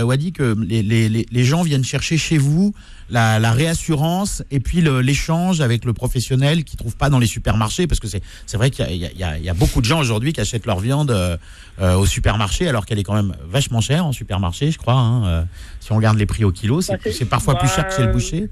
Wadi, 0.05 0.33
que 0.33 0.55
les, 0.61 0.83
les, 0.83 1.09
les- 1.09 1.27
les 1.31 1.45
gens 1.45 1.62
viennent 1.62 1.85
chercher 1.85 2.17
chez 2.19 2.38
vous 2.38 2.75
la, 3.12 3.38
la 3.38 3.53
réassurance 3.53 4.42
et 4.51 4.59
puis 4.59 4.81
l'échange 4.81 5.61
avec 5.61 5.85
le 5.85 5.92
professionnel 5.92 6.64
qu'ils 6.64 6.79
trouvent 6.79 6.96
pas 6.96 7.11
dans 7.11 7.18
les 7.18 7.27
supermarchés 7.27 7.87
Parce 7.87 8.01
que 8.01 8.09
c'est 8.09 8.57
vrai 8.57 8.70
qu'il 8.70 8.90
y, 8.96 9.22
a- 9.22 9.38
y 9.38 9.46
y 9.46 9.51
beaucoup 9.53 9.81
de 9.81 9.87
gens 9.87 10.01
aujourd'hui 10.01 10.33
qui 10.33 10.40
achètent 10.40 10.66
leur 10.66 10.81
viande 10.81 11.11
euh, 11.11 11.37
euh, 11.81 11.94
au 11.94 12.07
supermarché 12.07 12.66
alors 12.68 12.87
qu'elle 12.87 12.98
est 12.98 13.03
quand 13.05 13.14
même 13.14 13.35
vachement 13.44 13.81
chère 13.81 14.07
en 14.07 14.12
supermarché, 14.12 14.70
je 14.70 14.79
crois. 14.79 14.94
hein, 14.94 15.27
euh, 15.27 15.42
si 15.81 15.92
on 15.92 15.96
regarde 15.96 16.18
les 16.18 16.27
prix 16.27 16.44
au 16.44 16.53
kilo, 16.53 16.81
c'est 16.81 16.92
Bah, 16.92 17.27
parfois 17.31 17.59
plus 17.59 17.68
cher 17.68 17.87
que 17.87 17.92
chez 17.94 18.01
le 18.01 18.07
bah, 18.07 18.12
boucher. 18.12 18.48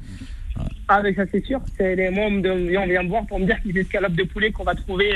Ah, 0.88 1.00
mais 1.02 1.14
ça, 1.14 1.22
c'est 1.32 1.44
sûr. 1.46 1.60
C'est 1.78 1.96
les, 1.96 2.10
moi, 2.10 2.24
on, 2.26 2.30
me 2.32 2.42
donne- 2.42 2.76
on 2.76 2.86
vient 2.86 3.02
me 3.02 3.08
voir 3.08 3.26
pour 3.26 3.38
me 3.40 3.46
dire 3.46 3.56
que 3.62 3.68
les 3.68 3.80
escalopes 3.80 4.14
de 4.14 4.24
poulet 4.24 4.50
qu'on 4.52 4.64
va 4.64 4.74
trouver 4.74 5.12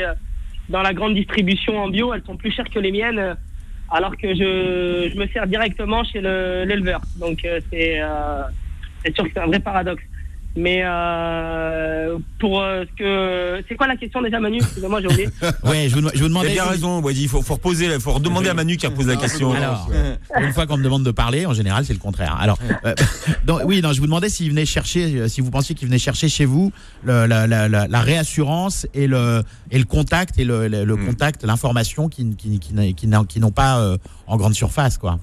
dans 0.71 0.81
la 0.81 0.95
grande 0.95 1.15
distribution 1.15 1.79
en 1.79 1.89
bio, 1.89 2.15
elles 2.15 2.23
sont 2.25 2.37
plus 2.37 2.51
chères 2.51 2.71
que 2.71 2.79
les 2.79 2.93
miennes, 2.93 3.37
alors 3.91 4.17
que 4.17 4.29
je, 4.35 5.11
je 5.13 5.19
me 5.19 5.27
sers 5.29 5.47
directement 5.47 6.03
chez 6.05 6.21
le- 6.23 6.65
l'éleveur. 6.67 7.03
Donc, 7.17 7.47
c'est 7.71 8.01
c'est 9.05 9.15
sûr 9.15 9.25
que 9.25 9.31
c'est 9.35 9.41
un 9.41 9.47
vrai 9.47 9.61
paradoxe. 9.61 10.03
Mais 10.57 10.83
euh, 10.85 12.17
pour 12.39 12.61
euh, 12.63 12.85
ce 12.85 12.97
que. 12.97 13.65
C'est 13.69 13.75
quoi 13.75 13.89
la 13.89 13.97
question 13.97 14.23
déjà, 14.23 14.39
Manu? 14.39 14.59
Excusez-moi, 14.59 15.01
j'ai 15.01 15.09
oublié. 15.09 15.29
Ouais, 15.65 15.89
je 15.89 15.97
vous, 15.97 16.09
je 16.15 16.21
vous 16.23 16.29
demandais. 16.29 16.51
bien 16.53 16.65
raison, 16.67 17.01
Wadi. 17.01 17.25
Il 17.25 17.29
faut, 17.29 17.43
faut 17.43 17.55
reposer, 17.55 17.87
il 17.93 18.01
faut 18.01 18.13
redemander 18.13 18.51
à 18.51 18.55
Manu 18.55 18.77
qui 18.77 18.87
a 18.87 18.91
posé 18.91 19.09
la 19.09 19.17
question. 19.17 19.53
Alors, 19.53 19.91
une 20.41 20.53
fois 20.53 20.67
qu'on 20.69 20.77
me 20.77 20.85
demande 20.85 21.03
de 21.05 21.11
parler, 21.11 21.45
en 21.45 21.55
général, 21.55 21.85
c'est 21.85 21.93
le 21.93 21.99
contraire. 21.99 22.37
Alors, 22.41 22.59
euh, 22.85 22.95
donc, 23.45 23.63
oui, 23.65 23.81
non, 23.83 23.93
je 23.93 23.99
vous 24.01 24.07
demandais 24.07 24.29
s'il 24.29 24.51
venait 24.51 24.65
chercher, 24.65 25.29
si 25.29 25.41
vous 25.41 25.51
pensiez 25.51 25.75
qu'il 25.75 25.89
venait 25.89 25.99
chercher 25.99 26.29
chez 26.29 26.45
vous 26.45 26.71
le- 27.03 27.27
la, 27.27 27.49
la- 27.49 27.69
la- 27.69 27.89
la 27.89 28.01
réassurance 28.01 28.87
et 28.95 29.09
le, 29.09 29.43
et 29.73 29.79
le 29.81 29.85
contact 29.87 30.39
et 30.39 30.45
le, 30.45 30.69
le- 30.69 30.85
le 30.85 30.95
Hmm. 30.95 31.07
contact, 31.07 31.43
l'information 31.45 32.09
qui, 32.09 32.33
qui, 32.37 32.61
qui, 32.61 32.73
qui 32.95 33.41
n'ont 33.41 33.51
pas 33.51 33.81
euh, 33.81 33.99
en 34.29 34.37
grande 34.37 34.55
surface, 34.55 34.99
quoi. 34.99 35.19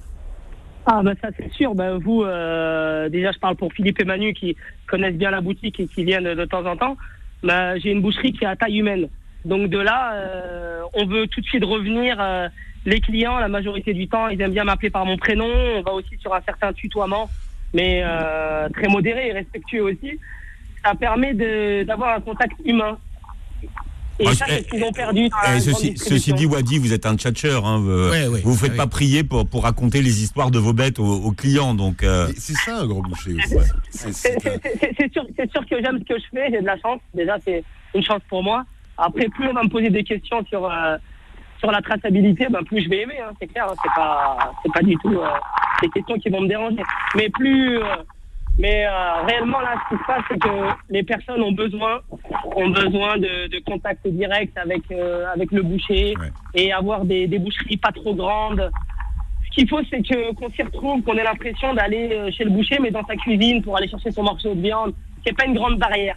Ah 0.86 1.02
bah 1.02 1.12
ça 1.20 1.28
c'est 1.36 1.52
sûr. 1.52 1.74
Bah, 1.74 1.96
vous, 1.98 2.22
euh, 2.22 3.08
déjà 3.08 3.32
je 3.32 3.38
parle 3.38 3.56
pour 3.56 3.72
Philippe 3.72 4.00
et 4.00 4.04
Manu 4.04 4.32
qui 4.34 4.56
connaissent 4.88 5.14
bien 5.16 5.30
la 5.30 5.40
boutique 5.40 5.78
et 5.78 5.86
qui 5.86 6.04
viennent 6.04 6.34
de 6.34 6.44
temps 6.44 6.66
en 6.66 6.76
temps. 6.76 6.96
Bah, 7.42 7.78
j'ai 7.78 7.90
une 7.92 8.02
boucherie 8.02 8.32
qui 8.32 8.44
est 8.44 8.48
à 8.48 8.56
taille 8.56 8.78
humaine. 8.78 9.08
Donc 9.44 9.68
de 9.70 9.78
là, 9.78 10.14
euh, 10.14 10.82
on 10.94 11.06
veut 11.06 11.26
tout 11.28 11.40
de 11.40 11.46
suite 11.46 11.64
revenir. 11.64 12.16
euh, 12.20 12.48
les 12.84 13.00
clients, 13.00 13.38
la 13.38 13.48
majorité 13.48 13.94
du 13.94 14.08
temps, 14.08 14.28
ils 14.28 14.40
aiment 14.40 14.52
bien 14.52 14.64
m'appeler 14.64 14.90
par 14.90 15.06
mon 15.06 15.16
prénom. 15.16 15.46
On 15.46 15.82
va 15.82 15.92
aussi 15.92 16.16
sur 16.18 16.34
un 16.34 16.40
certain 16.42 16.72
tutoiement, 16.72 17.30
mais 17.72 18.02
euh, 18.04 18.68
très 18.70 18.88
modéré 18.88 19.28
et 19.28 19.32
respectueux 19.32 19.82
aussi. 19.82 20.18
Ça 20.84 20.94
permet 20.96 21.32
d'avoir 21.84 22.16
un 22.16 22.20
contact 22.20 22.54
humain. 22.64 22.98
Et 24.18 24.26
Ah, 24.28 24.34
ça, 24.34 24.44
eh, 24.48 24.52
c'est 24.52 24.62
ce 24.64 24.68
qu'ils 24.68 24.84
ont 24.84 24.92
perdu. 24.92 25.28
dans 25.28 25.36
la 25.38 25.56
Et 25.56 25.60
grande 25.60 25.96
ceci, 25.96 26.32
dit, 26.34 26.46
Wadi, 26.46 26.78
vous 26.78 26.92
êtes 26.92 27.06
un 27.06 27.16
tchatcheur. 27.16 27.66
Hein, 27.66 27.78
vous, 27.78 28.10
Ouais, 28.10 28.26
ouais, 28.28 28.40
vous 28.44 28.54
faites 28.54 28.72
ouais, 28.72 28.76
pas 28.76 28.86
prier 28.86 29.24
pour, 29.24 29.48
pour 29.48 29.62
raconter 29.64 30.02
les 30.02 30.22
histoires 30.22 30.50
de 30.50 30.58
vos 30.58 30.72
bêtes 30.72 30.98
aux, 30.98 31.04
aux 31.24 31.32
clients. 31.32 31.74
Donc, 31.74 32.02
euh, 32.02 32.28
C'est 32.36 32.54
ça 32.54 32.80
un 32.80 32.86
grand 32.86 33.00
boucher. 33.00 33.36
C'est- 33.90 34.38
sûr, 35.12 35.66
que 35.68 35.82
j'aime 35.82 35.98
ce 35.98 36.04
que 36.14 36.18
je 36.18 36.24
fais, 36.32 36.50
j'ai 36.50 36.60
de 36.60 36.66
la 36.66 36.78
chance. 36.78 37.00
Déjà, 37.14 37.36
c'est 37.44 37.64
une 37.94 38.02
chance 38.02 38.20
pour 38.28 38.42
moi. 38.42 38.64
Après, 38.98 39.28
plus 39.28 39.48
on 39.48 39.54
va 39.54 39.62
me 39.64 39.68
poser 39.68 39.90
des 39.90 40.04
questions 40.04 40.44
sur, 40.48 40.64
euh, 40.70 40.96
sur 41.58 41.70
la 41.70 41.80
traçabilité, 41.80 42.46
ben, 42.50 42.62
plus 42.64 42.82
je 42.84 42.88
vais 42.88 43.02
aimer, 43.02 43.18
hein, 43.20 43.32
c'est 43.40 43.46
clair. 43.48 43.66
hein. 43.70 43.74
c'est 43.82 43.92
pas, 43.94 44.52
c'est 44.62 44.72
pas 44.72 44.82
du 44.82 44.94
tout 44.98 45.14
euh, 45.18 45.26
des 45.80 45.88
questions 45.88 46.18
qui 46.18 46.28
vont 46.28 46.42
me 46.42 46.48
déranger. 46.48 46.82
Mais 47.16 47.28
plus. 47.30 47.78
Mais 48.58 48.86
euh, 48.86 49.22
réellement, 49.26 49.60
là, 49.60 49.74
ce 49.84 49.94
qui 49.94 50.00
se 50.02 50.06
passe, 50.06 50.22
c'est 50.30 50.38
que 50.38 50.48
les 50.90 51.02
personnes 51.02 51.42
ont 51.42 51.52
besoin, 51.52 52.00
ont 52.56 52.68
besoin 52.70 53.16
de, 53.18 53.48
de 53.48 53.58
contact 53.64 54.06
direct 54.06 54.56
avec, 54.58 54.82
euh, 54.90 55.24
avec 55.34 55.50
le 55.52 55.62
boucher 55.62 56.14
Ouais. 56.18 56.30
et 56.54 56.72
avoir 56.72 57.04
des, 57.04 57.26
des 57.26 57.38
boucheries 57.38 57.76
pas 57.78 57.92
trop 57.92 58.14
grandes. 58.14 58.70
Ce 59.46 59.50
qu'il 59.54 59.68
faut, 59.68 59.80
c'est 59.90 60.02
que 60.02 60.32
qu'on 60.34 60.50
s'y 60.50 60.62
retrouve, 60.62 61.02
qu'on 61.02 61.16
ait 61.16 61.24
l'impression 61.24 61.74
d'aller 61.74 62.10
euh, 62.12 62.30
chez 62.30 62.44
le 62.44 62.50
boucher, 62.50 62.78
mais 62.80 62.90
dans 62.90 63.04
sa 63.06 63.16
cuisine 63.16 63.62
pour 63.62 63.76
aller 63.76 63.88
chercher 63.88 64.10
son 64.10 64.22
morceau 64.22 64.54
de 64.54 64.60
viande, 64.60 64.92
n'est 65.26 65.32
pas 65.32 65.46
une 65.46 65.54
grande 65.54 65.78
barrière. 65.78 66.16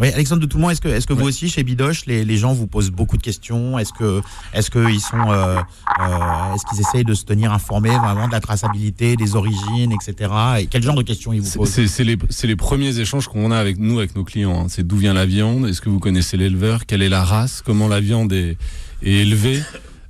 Oui, 0.00 0.08
Alexandre 0.08 0.40
de 0.40 0.46
Toulmont, 0.46 0.70
est-ce 0.70 0.80
que, 0.80 0.88
est-ce 0.88 1.06
que 1.06 1.12
vous 1.12 1.26
aussi, 1.26 1.50
chez 1.50 1.62
Bidoche, 1.62 2.06
les, 2.06 2.24
les 2.24 2.36
gens 2.38 2.54
vous 2.54 2.66
posent 2.66 2.90
beaucoup 2.90 3.18
de 3.18 3.22
questions? 3.22 3.78
Est-ce 3.78 3.92
que, 3.92 4.22
est-ce 4.54 4.70
qu'ils 4.70 4.98
sont, 5.00 5.30
euh, 5.30 5.56
euh, 5.58 6.54
est-ce 6.54 6.64
qu'ils 6.70 6.80
essayent 6.80 7.04
de 7.04 7.12
se 7.12 7.24
tenir 7.24 7.52
informés 7.52 7.90
vraiment 7.90 8.26
de 8.26 8.32
la 8.32 8.40
traçabilité, 8.40 9.16
des 9.16 9.36
origines, 9.36 9.92
etc. 9.92 10.32
Et 10.60 10.66
quel 10.66 10.82
genre 10.82 10.94
de 10.94 11.02
questions 11.02 11.34
ils 11.34 11.40
vous 11.42 11.46
C'est- 11.46 11.58
posent? 11.58 11.68
C'est 11.68 11.86
c'est 11.86 12.04
les, 12.04 12.16
c'est 12.30 12.46
les 12.46 12.56
premiers 12.56 12.98
échanges 12.98 13.28
qu'on 13.28 13.50
a 13.50 13.58
avec 13.58 13.78
nous, 13.78 13.98
avec 13.98 14.16
nos 14.16 14.24
clients. 14.24 14.62
hein. 14.62 14.66
C'est 14.70 14.86
d'où 14.86 14.96
vient 14.96 15.12
la 15.12 15.26
viande? 15.26 15.66
Est-ce 15.66 15.82
que 15.82 15.90
vous 15.90 16.00
connaissez 16.00 16.38
l'éleveur? 16.38 16.86
Quelle 16.86 17.02
est 17.02 17.10
la 17.10 17.22
race? 17.22 17.62
Comment 17.62 17.86
la 17.86 18.00
viande 18.00 18.32
est, 18.32 18.56
est 19.02 19.12
élevée? 19.12 19.62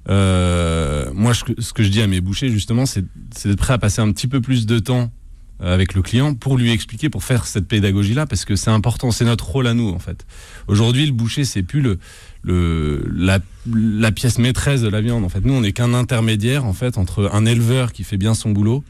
Euh, 0.08 1.10
Moi, 1.14 1.32
je- 1.32 1.60
ce 1.60 1.72
que 1.72 1.82
je 1.82 1.88
dis 1.88 2.00
à 2.00 2.06
mes 2.06 2.20
bouchers, 2.20 2.48
justement, 2.48 2.86
c'est 2.86 3.04
c'est 3.34 3.48
d'être 3.48 3.58
prêt 3.58 3.74
à 3.74 3.78
passer 3.78 4.00
un 4.00 4.10
petit 4.12 4.28
peu 4.28 4.40
plus 4.40 4.66
de 4.66 4.78
temps 4.78 5.10
avec 5.62 5.94
le 5.94 6.02
client 6.02 6.34
pour 6.34 6.56
lui 6.56 6.70
expliquer, 6.70 7.10
pour 7.10 7.24
faire 7.24 7.46
cette 7.46 7.68
pédagogie-là, 7.68 8.26
parce 8.26 8.44
que 8.44 8.56
c'est 8.56 8.70
important, 8.70 9.10
c'est 9.10 9.24
notre 9.24 9.46
rôle 9.46 9.66
à 9.66 9.74
nous, 9.74 9.88
en 9.90 9.98
fait. 9.98 10.26
Aujourd'hui, 10.68 11.06
le 11.06 11.12
boucher, 11.12 11.44
c'est 11.44 11.62
plus 11.62 11.80
le, 11.80 11.98
le, 12.42 13.06
la, 13.14 13.38
la 13.74 14.12
pièce 14.12 14.38
maîtresse 14.38 14.80
de 14.80 14.88
la 14.88 15.00
viande. 15.00 15.24
En 15.24 15.28
fait, 15.28 15.44
nous, 15.44 15.52
on 15.54 15.60
n'est 15.60 15.72
qu'un 15.72 15.94
intermédiaire, 15.94 16.64
en 16.64 16.72
fait, 16.72 16.98
entre 16.98 17.30
un 17.32 17.44
éleveur 17.44 17.92
qui 17.92 18.04
fait 18.04 18.16
bien 18.16 18.34
son 18.34 18.50
boulot 18.50 18.84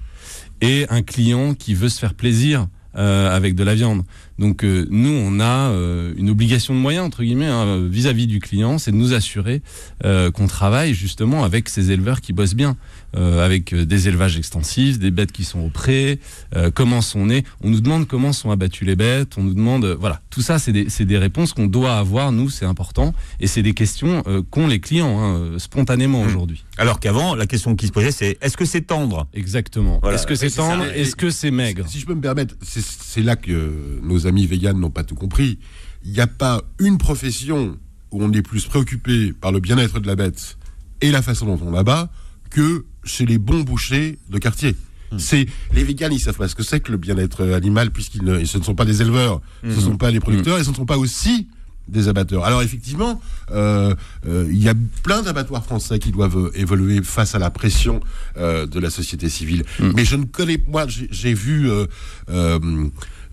et 0.60 0.86
un 0.90 1.02
client 1.02 1.54
qui 1.54 1.74
veut 1.74 1.88
se 1.88 1.98
faire 1.98 2.14
plaisir 2.14 2.68
euh, 2.96 3.34
avec 3.34 3.54
de 3.54 3.64
la 3.64 3.74
viande. 3.74 4.02
Donc 4.40 4.64
euh, 4.64 4.86
nous, 4.90 5.10
on 5.12 5.38
a 5.38 5.70
euh, 5.70 6.12
une 6.16 6.30
obligation 6.30 6.74
de 6.74 6.80
moyens 6.80 7.04
entre 7.06 7.22
guillemets 7.22 7.46
hein, 7.46 7.86
vis-à-vis 7.88 8.26
du 8.26 8.40
client, 8.40 8.78
c'est 8.78 8.90
de 8.90 8.96
nous 8.96 9.12
assurer 9.12 9.60
euh, 10.04 10.30
qu'on 10.30 10.46
travaille 10.46 10.94
justement 10.94 11.44
avec 11.44 11.68
ces 11.68 11.90
éleveurs 11.92 12.22
qui 12.22 12.32
bossent 12.32 12.54
bien, 12.54 12.76
euh, 13.16 13.44
avec 13.44 13.74
des 13.74 14.08
élevages 14.08 14.38
extensifs, 14.38 14.98
des 14.98 15.10
bêtes 15.10 15.30
qui 15.30 15.44
sont 15.44 15.60
au 15.60 15.68
pré, 15.68 16.18
euh, 16.56 16.70
comment 16.74 17.02
sont 17.02 17.26
nées. 17.26 17.44
On 17.62 17.68
nous 17.68 17.80
demande 17.82 18.08
comment 18.08 18.32
sont 18.32 18.50
abattues 18.50 18.86
les 18.86 18.96
bêtes, 18.96 19.36
on 19.36 19.42
nous 19.42 19.52
demande 19.54 19.84
voilà 20.00 20.22
tout 20.30 20.40
ça, 20.42 20.58
c'est 20.58 20.72
des, 20.72 20.88
c'est 20.88 21.04
des 21.04 21.18
réponses 21.18 21.52
qu'on 21.52 21.66
doit 21.66 21.98
avoir 21.98 22.32
nous, 22.32 22.48
c'est 22.48 22.64
important, 22.64 23.12
et 23.40 23.46
c'est 23.46 23.62
des 23.62 23.74
questions 23.74 24.22
euh, 24.26 24.42
qu'ont 24.50 24.66
les 24.68 24.80
clients 24.80 25.20
hein, 25.20 25.58
spontanément 25.58 26.22
aujourd'hui. 26.22 26.64
Alors 26.78 26.98
qu'avant, 26.98 27.34
la 27.34 27.46
question 27.46 27.76
qui 27.76 27.86
se 27.88 27.92
posait, 27.92 28.10
c'est 28.12 28.38
est-ce 28.40 28.56
que 28.56 28.64
c'est 28.64 28.80
tendre? 28.80 29.26
Exactement. 29.34 29.98
Voilà. 30.00 30.16
Est-ce 30.16 30.26
que 30.26 30.34
c'est 30.34 30.48
tendre 30.50 30.84
Est-ce 30.94 31.14
que 31.14 31.28
c'est 31.28 31.50
maigre? 31.50 31.84
Si 31.88 31.98
je 32.00 32.06
peux 32.06 32.14
me 32.14 32.22
permettre, 32.22 32.54
c'est- 32.62 32.80
c'est 32.82 33.22
là 33.22 33.36
que 33.36 33.98
nos 34.02 34.26
amis 34.30 34.46
véganes 34.46 34.80
n'ont 34.80 34.90
pas 34.90 35.04
tout 35.04 35.14
compris. 35.14 35.58
Il 36.04 36.12
n'y 36.12 36.20
a 36.20 36.26
pas 36.26 36.62
une 36.78 36.96
profession 36.96 37.78
où 38.10 38.22
on 38.24 38.32
est 38.32 38.42
plus 38.42 38.64
préoccupé 38.64 39.32
par 39.32 39.52
le 39.52 39.60
bien-être 39.60 40.00
de 40.00 40.06
la 40.06 40.16
bête 40.16 40.56
et 41.02 41.10
la 41.10 41.20
façon 41.22 41.46
dont 41.46 41.60
on 41.66 41.70
l'abat 41.70 42.10
que 42.48 42.86
chez 43.04 43.26
les 43.26 43.38
bons 43.38 43.60
bouchers 43.60 44.18
de 44.30 44.38
quartier. 44.38 44.74
C'est 45.18 45.46
les 45.74 45.82
véganes, 45.82 46.12
ils 46.12 46.20
savent 46.20 46.36
pas 46.36 46.46
ce 46.46 46.54
que 46.54 46.62
c'est 46.62 46.78
que 46.78 46.92
le 46.92 46.96
bien-être 46.96 47.44
animal 47.52 47.90
puisqu'ils 47.90 48.22
ne, 48.22 48.44
ce 48.44 48.58
ne 48.58 48.62
sont 48.62 48.76
pas 48.76 48.84
des 48.84 49.02
éleveurs, 49.02 49.40
ce 49.62 49.68
ne 49.68 49.80
sont 49.80 49.96
pas 49.96 50.12
des 50.12 50.20
producteurs 50.20 50.58
et 50.58 50.64
ce 50.64 50.70
ne 50.70 50.76
sont 50.76 50.86
pas 50.86 50.98
aussi 50.98 51.48
des 51.88 52.08
abatteur. 52.08 52.44
Alors 52.44 52.62
effectivement, 52.62 53.20
euh, 53.50 53.94
euh, 54.26 54.46
il 54.48 54.62
y 54.62 54.68
a 54.68 54.74
plein 55.02 55.22
d'abattoirs 55.22 55.64
français 55.64 55.98
qui 55.98 56.12
doivent 56.12 56.38
euh, 56.38 56.50
évoluer 56.54 57.02
face 57.02 57.34
à 57.34 57.38
la 57.40 57.50
pression 57.50 58.00
euh, 58.36 58.66
de 58.66 58.78
la 58.78 58.90
société 58.90 59.28
civile. 59.28 59.64
Mais 59.80 60.04
je 60.04 60.14
ne 60.14 60.24
connais 60.24 60.62
moi, 60.68 60.86
j'ai 60.88 61.34
vu, 61.34 61.68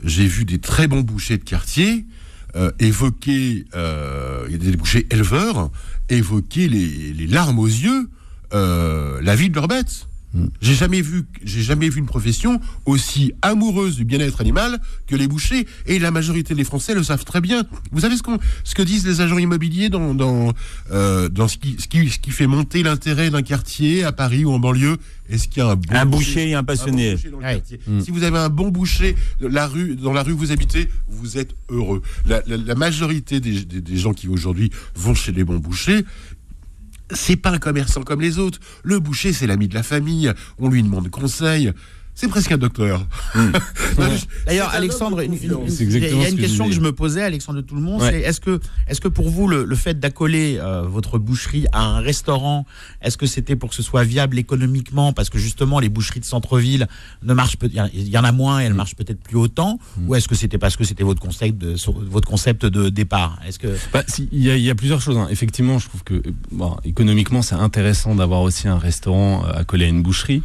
j'ai 0.03 0.27
vu 0.27 0.45
des 0.45 0.59
très 0.59 0.87
bons 0.87 1.01
bouchers 1.01 1.37
de 1.37 1.43
quartier 1.43 2.05
euh, 2.55 2.71
évoquer, 2.79 3.65
euh, 3.75 4.47
des 4.47 4.77
bouchers 4.77 5.05
éleveurs 5.11 5.69
évoquer 6.09 6.69
les, 6.69 7.13
les 7.13 7.27
larmes 7.27 7.59
aux 7.59 7.67
yeux 7.67 8.09
euh, 8.53 9.19
la 9.21 9.35
vie 9.35 9.49
de 9.49 9.55
leurs 9.55 9.67
bêtes. 9.67 10.07
J'ai 10.61 10.75
jamais 10.75 11.01
vu, 11.01 11.23
j'ai 11.43 11.61
jamais 11.63 11.89
vu 11.89 11.99
une 11.99 12.05
profession 12.05 12.59
aussi 12.85 13.31
amoureuse 13.41 13.95
du 13.95 14.05
bien-être 14.05 14.39
animal 14.41 14.79
que 15.07 15.15
les 15.15 15.27
bouchers. 15.27 15.65
Et 15.87 15.97
la 15.99 16.11
majorité 16.11 16.53
des 16.53 16.63
Français 16.63 16.93
le 16.93 17.01
savent 17.01 17.23
très 17.25 17.41
bien. 17.41 17.63
Vous 17.91 18.01
savez 18.01 18.17
ce, 18.17 18.23
qu'on, 18.23 18.37
ce 18.63 18.75
que 18.75 18.83
disent 18.83 19.07
les 19.07 19.21
agents 19.21 19.37
immobiliers 19.39 19.89
dans, 19.89 20.13
dans, 20.13 20.53
euh, 20.91 21.27
dans 21.29 21.47
ce, 21.47 21.57
qui, 21.57 21.77
ce, 21.79 21.87
qui, 21.87 22.09
ce 22.09 22.19
qui 22.19 22.31
fait 22.31 22.45
monter 22.45 22.83
l'intérêt 22.83 23.29
d'un 23.31 23.41
quartier 23.41 24.03
à 24.03 24.11
Paris 24.11 24.45
ou 24.45 24.51
en 24.51 24.59
banlieue? 24.59 24.97
Est-ce 25.29 25.47
qu'il 25.47 25.57
y 25.61 25.65
a 25.65 25.69
un 25.69 25.75
bon 25.75 25.93
Un 25.95 26.05
boucher? 26.05 26.49
et 26.49 26.53
un 26.53 26.59
un 26.59 26.61
bon 26.61 26.67
passionné. 26.67 27.15
boucher 27.15 27.29
dans 27.31 27.39
le 27.39 27.43
Ouais. 27.45 27.55
quartier. 27.55 27.79
Si 28.03 28.11
vous 28.11 28.23
avez 28.23 28.37
un 28.37 28.49
bon 28.49 28.69
boucher 28.69 29.15
la 29.41 29.65
rue, 29.67 29.95
dans 29.95 30.13
la 30.13 30.23
rue 30.23 30.33
où 30.33 30.37
vous 30.37 30.51
habitez, 30.51 30.89
vous 31.07 31.37
êtes 31.37 31.55
heureux. 31.69 32.01
La, 32.25 32.41
la- 32.47 32.57
la 32.57 32.75
majorité 32.75 33.39
des, 33.39 33.63
des- 33.65 33.81
des 33.81 33.97
gens 33.97 34.13
qui 34.13 34.27
aujourd'hui 34.29 34.71
vont 34.95 35.15
chez 35.15 35.31
les 35.31 35.43
bons 35.43 35.57
bouchers, 35.57 36.05
c'est 37.11 37.35
pas 37.35 37.51
un 37.51 37.59
commerçant 37.59 38.03
comme 38.03 38.21
les 38.21 38.39
autres. 38.39 38.59
Le 38.83 38.99
boucher, 38.99 39.33
c'est 39.33 39.47
l'ami 39.47 39.67
de 39.67 39.75
la 39.75 39.83
famille. 39.83 40.31
On 40.57 40.69
lui 40.69 40.83
demande 40.83 41.09
conseil. 41.09 41.71
C'est 42.19 42.27
presque 42.29 42.51
un 42.51 42.57
docteur. 42.57 43.05
Je- 43.35 44.25
D'ailleurs, 44.47 44.71
Alexandre, 44.73 45.21
il 45.21 45.29
y 45.35 45.49
a- 46.25 46.29
une 46.29 46.35
question 46.37 46.67
que 46.67 46.73
je 46.73 46.79
me 46.79 46.91
posais, 46.91 47.21
Alexandre 47.21 47.61
de 47.61 47.65
Toulmont, 47.65 47.99
Ouais. 47.99 48.09
c'est 48.09 48.19
est-ce 48.21 48.41
que, 48.41 48.59
est-ce 48.87 48.99
que 48.99 49.07
pour 49.07 49.29
vous, 49.29 49.47
le, 49.47 49.63
le 49.65 49.75
fait 49.75 49.99
d'accoler 49.99 50.57
euh, 50.59 50.81
votre 50.81 51.19
boucherie 51.19 51.67
à 51.73 51.83
un 51.83 51.99
restaurant, 51.99 52.65
est-ce 53.03 53.17
que 53.17 53.27
c'était 53.27 53.55
pour 53.55 53.69
que 53.69 53.75
ce 53.75 53.83
soit 53.83 54.03
viable 54.03 54.39
économiquement? 54.39 55.13
Parce 55.13 55.29
que 55.29 55.37
justement, 55.37 55.79
les 55.79 55.89
boucheries 55.89 56.19
de 56.19 56.25
centre-ville 56.25 56.87
ne 57.21 57.33
marchent 57.35 57.57
peut- 57.57 57.69
il 57.93 58.07
y 58.09 58.17
en- 58.17 58.23
a 58.23 58.31
moins 58.31 58.61
et 58.61 58.65
elles 58.65 58.73
marchent 58.73 58.95
peut-être 58.95 59.21
plus 59.21 59.37
autant. 59.37 59.77
Ou 60.07 60.15
est-ce 60.15 60.27
que 60.27 60.33
c'était 60.35 60.57
parce 60.57 60.75
que 60.75 60.83
c'était 60.85 61.03
votre 61.03 61.21
concept 61.21 61.59
de, 61.59 61.75
votre 62.09 62.27
concept 62.27 62.65
de 62.65 62.89
départ? 62.89 63.37
Est-ce 63.47 63.59
que 63.59 63.77
Bah, 63.93 64.03
si, 64.07 64.27
il, 64.31 64.43
y 64.43 64.49
a, 64.49 64.55
il 64.57 64.63
y 64.63 64.71
a 64.71 64.75
plusieurs 64.75 65.01
choses. 65.01 65.17
hein. 65.17 65.27
Effectivement, 65.29 65.77
je 65.77 65.87
trouve 65.87 66.03
que 66.03 66.15
euh, 66.15 66.21
bon, 66.51 66.77
économiquement, 66.83 67.43
c'est 67.43 67.53
intéressant 67.55 68.15
d'avoir 68.15 68.41
aussi 68.41 68.67
un 68.67 68.79
restaurant 68.79 69.45
euh, 69.45 69.51
accolé 69.53 69.85
à 69.85 69.87
une 69.89 70.01
boucherie. 70.01 70.41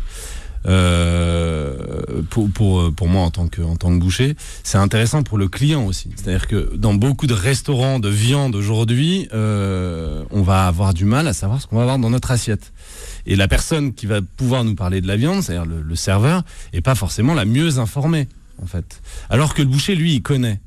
Euh, 0.66 2.22
pour, 2.30 2.50
pour, 2.50 2.94
pour 2.94 3.08
moi 3.08 3.22
en 3.22 3.30
tant 3.30 3.48
que, 3.48 3.62
en 3.62 3.76
tant 3.76 3.90
que 3.90 3.98
boucher, 3.98 4.36
c'est 4.62 4.78
intéressant 4.78 5.22
pour 5.22 5.38
le 5.38 5.48
client 5.48 5.84
aussi. 5.84 6.10
C'est-à-dire 6.16 6.46
que 6.46 6.76
dans 6.76 6.94
beaucoup 6.94 7.26
de 7.26 7.34
restaurants 7.34 7.98
de 7.98 8.08
viande 8.08 8.54
aujourd'hui, 8.54 9.28
euh, 9.32 10.24
on 10.30 10.42
va 10.42 10.66
avoir 10.66 10.94
du 10.94 11.04
mal 11.04 11.26
à 11.26 11.32
savoir 11.32 11.60
ce 11.60 11.66
qu'on 11.66 11.76
va 11.76 11.82
avoir 11.82 11.98
dans 11.98 12.10
notre 12.10 12.30
assiette. 12.30 12.72
Et 13.26 13.36
la 13.36 13.48
personne 13.48 13.92
qui 13.94 14.06
va 14.06 14.20
pouvoir 14.22 14.64
nous 14.64 14.74
parler 14.74 15.00
de 15.00 15.06
la 15.06 15.16
viande, 15.16 15.42
c'est-à-dire 15.42 15.66
le, 15.66 15.96
serveur, 15.96 16.42
est 16.72 16.80
pas 16.80 16.94
forcément 16.94 17.34
la 17.34 17.44
mieux 17.44 17.78
informée, 17.78 18.28
en 18.62 18.66
fait. 18.66 19.00
Alors 19.30 19.54
que 19.54 19.62
le 19.62 19.68
boucher, 19.68 19.94
lui, 19.94 20.14
il 20.14 20.22
connaît. 20.22 20.60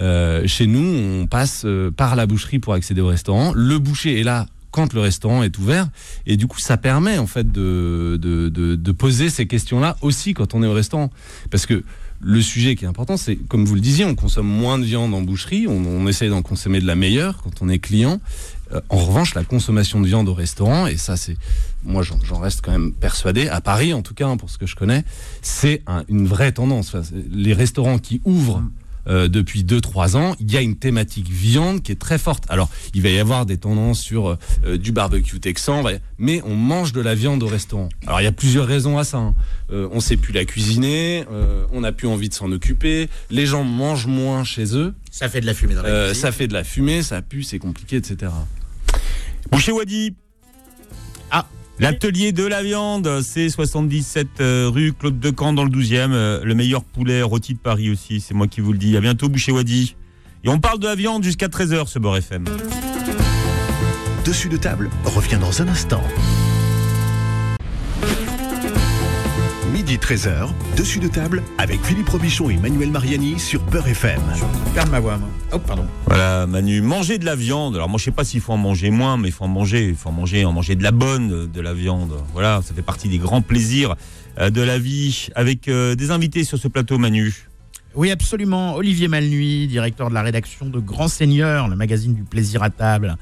Euh, 0.00 0.46
chez 0.46 0.66
nous, 0.66 1.22
on 1.22 1.26
passe 1.26 1.62
euh, 1.64 1.90
par 1.90 2.16
la 2.16 2.26
boucherie 2.26 2.58
pour 2.58 2.74
accéder 2.74 3.00
au 3.00 3.08
restaurant. 3.08 3.52
Le 3.54 3.78
boucher 3.78 4.20
est 4.20 4.22
là 4.22 4.46
quand 4.70 4.92
le 4.92 5.00
restaurant 5.00 5.42
est 5.42 5.56
ouvert. 5.58 5.88
Et 6.26 6.36
du 6.36 6.46
coup, 6.46 6.58
ça 6.58 6.76
permet 6.76 7.18
en 7.18 7.26
fait 7.26 7.50
de, 7.50 8.18
de, 8.20 8.92
poser 8.92 9.30
ces 9.30 9.46
questions-là 9.46 9.96
aussi 10.02 10.34
quand 10.34 10.54
on 10.54 10.62
est 10.62 10.66
au 10.66 10.72
restaurant. 10.72 11.10
Parce 11.50 11.66
que 11.66 11.84
le 12.20 12.42
sujet 12.42 12.74
qui 12.74 12.84
est 12.84 12.88
important, 12.88 13.16
c'est, 13.16 13.36
comme 13.36 13.64
vous 13.64 13.76
le 13.76 13.80
disiez, 13.80 14.04
on 14.04 14.14
consomme 14.16 14.48
moins 14.48 14.78
de 14.78 14.84
viande 14.84 15.14
en 15.14 15.22
boucherie, 15.22 15.66
on, 15.68 15.76
on 15.86 16.06
essaye 16.08 16.28
d'en 16.30 16.42
consommer 16.42 16.80
de 16.80 16.86
la 16.86 16.96
meilleure 16.96 17.38
quand 17.42 17.62
on 17.62 17.68
est 17.68 17.78
client. 17.78 18.20
Euh, 18.72 18.80
en 18.88 18.98
revanche, 18.98 19.34
la 19.34 19.44
consommation 19.44 20.00
de 20.00 20.06
viande 20.06 20.28
au 20.28 20.34
restaurant, 20.34 20.86
et 20.88 20.96
ça 20.96 21.16
c'est, 21.16 21.36
moi 21.84 22.02
j'en 22.02 22.38
reste 22.40 22.60
quand 22.62 22.72
même 22.72 22.92
persuadé, 22.92 23.48
à 23.48 23.60
Paris 23.60 23.94
en 23.94 24.02
tout 24.02 24.14
cas, 24.14 24.26
hein, 24.26 24.36
pour 24.36 24.50
ce 24.50 24.58
que 24.58 24.66
je 24.66 24.74
connais, 24.74 25.04
c'est 25.42 25.80
un- 25.86 26.04
une 26.08 26.26
vraie 26.26 26.52
tendance. 26.52 26.94
Les 27.30 27.52
restaurants 27.54 27.98
qui 27.98 28.20
ouvrent 28.24 28.62
euh, 29.08 29.28
depuis 29.28 29.64
2-3 29.64 30.16
ans, 30.16 30.36
il 30.40 30.52
y 30.52 30.56
a 30.56 30.60
une 30.60 30.76
thématique 30.76 31.30
viande 31.30 31.82
qui 31.82 31.92
est 31.92 32.00
très 32.00 32.18
forte. 32.18 32.44
Alors, 32.48 32.68
il 32.94 33.02
va 33.02 33.08
y 33.08 33.18
avoir 33.18 33.46
des 33.46 33.58
tendances 33.58 34.00
sur 34.00 34.38
euh, 34.64 34.78
du 34.78 34.92
barbecue 34.92 35.40
texan, 35.40 35.82
mais 36.18 36.42
on 36.44 36.54
mange 36.54 36.92
de 36.92 37.00
la 37.00 37.14
viande 37.14 37.42
au 37.42 37.46
restaurant. 37.46 37.88
Alors, 38.06 38.20
il 38.20 38.24
y 38.24 38.28
a 38.28 38.32
plusieurs 38.32 38.66
raisons 38.66 38.98
à 38.98 39.04
ça. 39.04 39.18
hein. 39.18 39.34
Euh, 39.70 39.88
on 39.92 40.00
sait 40.00 40.16
plus 40.16 40.32
la 40.32 40.44
cuisiner, 40.44 41.24
euh, 41.30 41.66
on 41.72 41.82
n'a 41.82 41.92
plus 41.92 42.08
envie 42.08 42.28
de 42.28 42.34
s'en 42.34 42.50
occuper, 42.52 43.08
les 43.30 43.44
gens 43.44 43.64
mangent 43.64 44.06
moins 44.06 44.44
chez 44.44 44.74
eux, 44.76 44.94
ça 45.10 45.28
fait 45.28 45.42
de 45.42 45.46
la 45.46 45.52
fumée 45.52 45.74
dans 45.74 45.82
la 45.82 45.88
euh, 45.88 46.06
cuisine 46.08 46.22
ça 46.22 46.32
fait 46.32 46.48
de 46.48 46.54
la 46.54 46.64
fumée, 46.64 47.02
ça 47.02 47.20
pue, 47.20 47.42
c'est 47.42 47.58
compliqué, 47.58 47.96
etc. 47.96 48.32
Boucher 49.50 49.72
Wadi. 49.72 50.14
Ah. 51.30 51.46
L'atelier 51.80 52.32
de 52.32 52.44
la 52.44 52.62
viande, 52.62 53.20
c'est 53.22 53.48
77 53.48 54.26
euh, 54.40 54.68
rue 54.72 54.92
Claude 54.92 55.20
Decamp 55.20 55.52
dans 55.52 55.62
le 55.62 55.70
12e. 55.70 56.10
euh, 56.12 56.42
le 56.42 56.54
meilleur 56.54 56.82
poulet 56.82 57.22
rôti 57.22 57.54
de 57.54 57.58
Paris 57.58 57.88
aussi, 57.90 58.20
c'est 58.20 58.34
moi 58.34 58.48
qui 58.48 58.60
vous 58.60 58.72
le 58.72 58.78
dis. 58.78 58.96
À 58.96 59.00
bientôt, 59.00 59.28
Boucher 59.28 59.52
Wadi. 59.52 59.94
Et 60.42 60.48
on 60.48 60.58
parle 60.58 60.80
de 60.80 60.86
la 60.86 60.96
viande 60.96 61.22
jusqu'à 61.22 61.46
13h, 61.46 61.86
ce 61.86 62.00
Beurre 62.00 62.16
FM. 62.16 62.46
Dessus 64.24 64.48
de 64.48 64.56
table 64.56 64.90
revient 65.04 65.38
dans 65.40 65.62
un 65.62 65.68
instant. 65.68 66.02
Midi 69.88 70.00
13h, 70.06 70.50
dessus 70.76 70.98
de 70.98 71.08
table 71.08 71.42
avec 71.56 71.82
Philippe 71.82 72.10
Robichon 72.10 72.50
et 72.50 72.58
Manuel 72.58 72.90
Mariani 72.90 73.38
sur 73.38 73.62
Peur 73.62 73.88
FM. 73.88 74.20
Je 74.34 74.74
perds 74.74 74.90
ma 74.90 75.00
voix, 75.00 75.16
moi. 75.16 75.30
Oh, 75.50 75.58
pardon. 75.58 75.86
Voilà, 76.04 76.46
Manu, 76.46 76.82
manger 76.82 77.16
de 77.16 77.24
la 77.24 77.34
viande. 77.34 77.74
Alors 77.74 77.88
moi, 77.88 77.96
je 77.98 78.04
sais 78.04 78.10
pas 78.10 78.22
s'il 78.22 78.42
faut 78.42 78.52
en 78.52 78.58
manger 78.58 78.90
moins, 78.90 79.16
mais 79.16 79.28
il 79.28 79.32
faut 79.32 79.44
en 79.44 79.48
manger. 79.48 79.88
Il 79.88 79.94
faut 79.94 80.10
en 80.10 80.12
manger, 80.12 80.44
en 80.44 80.52
manger 80.52 80.74
de 80.74 80.82
la 80.82 80.90
bonne, 80.90 81.46
de 81.46 81.60
la 81.62 81.72
viande. 81.72 82.12
Voilà, 82.34 82.60
ça 82.62 82.74
fait 82.74 82.82
partie 82.82 83.08
des 83.08 83.16
grands 83.16 83.40
plaisirs 83.40 83.96
euh, 84.38 84.50
de 84.50 84.60
la 84.60 84.78
vie. 84.78 85.28
Avec 85.34 85.68
euh, 85.68 85.94
des 85.94 86.10
invités 86.10 86.44
sur 86.44 86.58
ce 86.58 86.68
plateau, 86.68 86.98
Manu. 86.98 87.47
Oui, 87.94 88.10
absolument. 88.10 88.74
Olivier 88.76 89.08
Malnuit, 89.08 89.66
directeur 89.66 90.08
de 90.08 90.14
la 90.14 90.22
rédaction 90.22 90.66
de 90.66 90.78
Grand 90.78 91.08
Seigneur, 91.08 91.66
le 91.68 91.74
magazine 91.74 92.14
du 92.14 92.22
plaisir 92.22 92.62
à 92.62 92.70
table, 92.70 93.16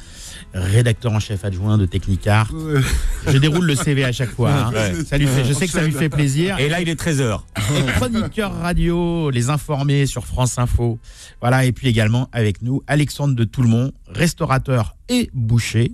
rédacteur 0.52 1.12
en 1.12 1.20
chef 1.20 1.44
adjoint 1.44 1.78
de 1.78 1.86
Technicart. 1.86 2.50
Euh, 2.52 2.82
je 3.26 3.38
déroule 3.38 3.64
le 3.64 3.74
CV 3.74 4.04
à 4.04 4.12
chaque 4.12 4.30
fois. 4.30 4.52
hein. 4.52 4.72
Ouais. 4.72 5.04
Ça 5.04 5.16
lui 5.16 5.26
fait, 5.28 5.44
je 5.44 5.52
sais 5.54 5.66
que 5.66 5.72
ça 5.72 5.82
lui 5.82 5.92
fait 5.92 6.08
plaisir. 6.10 6.58
Et 6.58 6.68
là, 6.68 6.80
il 6.82 6.88
est 6.90 7.00
13h. 7.00 7.40
Et 7.56 7.92
chroniqueur 7.92 8.52
radio, 8.60 9.30
les 9.30 9.48
informés 9.50 10.04
sur 10.04 10.26
France 10.26 10.58
Info. 10.58 10.98
Voilà, 11.40 11.64
et 11.64 11.72
puis 11.72 11.88
également 11.88 12.28
avec 12.32 12.60
nous 12.60 12.82
Alexandre 12.86 13.34
de 13.34 13.44
Toulmont, 13.44 13.92
restaurateur 14.08 14.96
et 15.08 15.30
boucher. 15.32 15.92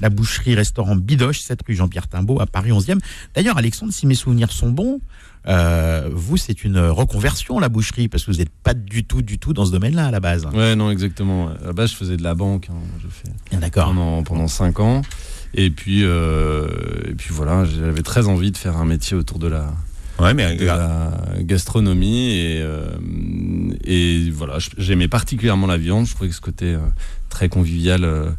La 0.00 0.08
boucherie 0.08 0.54
restaurant 0.54 0.94
Bidoche, 0.94 1.40
7 1.40 1.58
rue 1.66 1.74
Jean-Pierre 1.74 2.06
Timbaud 2.08 2.40
à 2.40 2.46
Paris 2.46 2.70
11e. 2.70 3.00
D'ailleurs, 3.34 3.58
Alexandre, 3.58 3.92
si 3.92 4.06
mes 4.06 4.14
souvenirs 4.14 4.52
sont 4.52 4.70
bons, 4.70 5.00
euh, 5.48 6.08
vous, 6.12 6.36
c'est 6.36 6.64
une 6.64 6.78
reconversion, 6.78 7.58
la 7.58 7.68
boucherie, 7.68 8.08
parce 8.08 8.24
que 8.24 8.30
vous 8.30 8.38
n'êtes 8.38 8.50
pas 8.50 8.74
du 8.74 9.04
tout, 9.04 9.22
du 9.22 9.38
tout 9.38 9.52
dans 9.52 9.64
ce 9.64 9.72
domaine-là 9.72 10.06
à 10.06 10.10
la 10.10 10.20
base. 10.20 10.46
Ouais, 10.54 10.76
non, 10.76 10.90
exactement. 10.90 11.48
À 11.48 11.66
la 11.66 11.72
base, 11.72 11.90
je 11.92 11.96
faisais 11.96 12.16
de 12.16 12.22
la 12.22 12.34
banque. 12.34 12.68
hein. 12.70 12.74
Je 13.02 13.08
fais 13.08 13.56
D'accord. 13.56 13.86
pendant 13.86 14.22
pendant 14.22 14.48
cinq 14.48 14.80
ans. 14.80 15.02
Et 15.54 15.70
puis 15.70 16.00
euh, 16.04 16.68
et 17.08 17.14
puis 17.14 17.30
voilà, 17.32 17.64
j'avais 17.64 18.02
très 18.02 18.28
envie 18.28 18.52
de 18.52 18.56
faire 18.56 18.76
un 18.76 18.84
métier 18.84 19.16
autour 19.16 19.38
de 19.40 19.48
la 19.48 19.66
Ouais, 20.20 20.34
mais 20.34 20.54
de 20.56 20.66
la 20.66 21.12
gastronomie 21.40 22.30
et 22.32 22.60
euh, 22.60 22.90
et 23.84 24.30
voilà, 24.30 24.58
j'aimais 24.78 25.08
particulièrement 25.08 25.66
la 25.66 25.76
viande. 25.78 26.06
Je 26.06 26.14
trouvais 26.14 26.28
que 26.28 26.34
ce 26.36 26.40
côté 26.40 26.66
euh, 26.66 26.78
très 27.30 27.48
convivial 27.48 28.04
euh, 28.04 28.30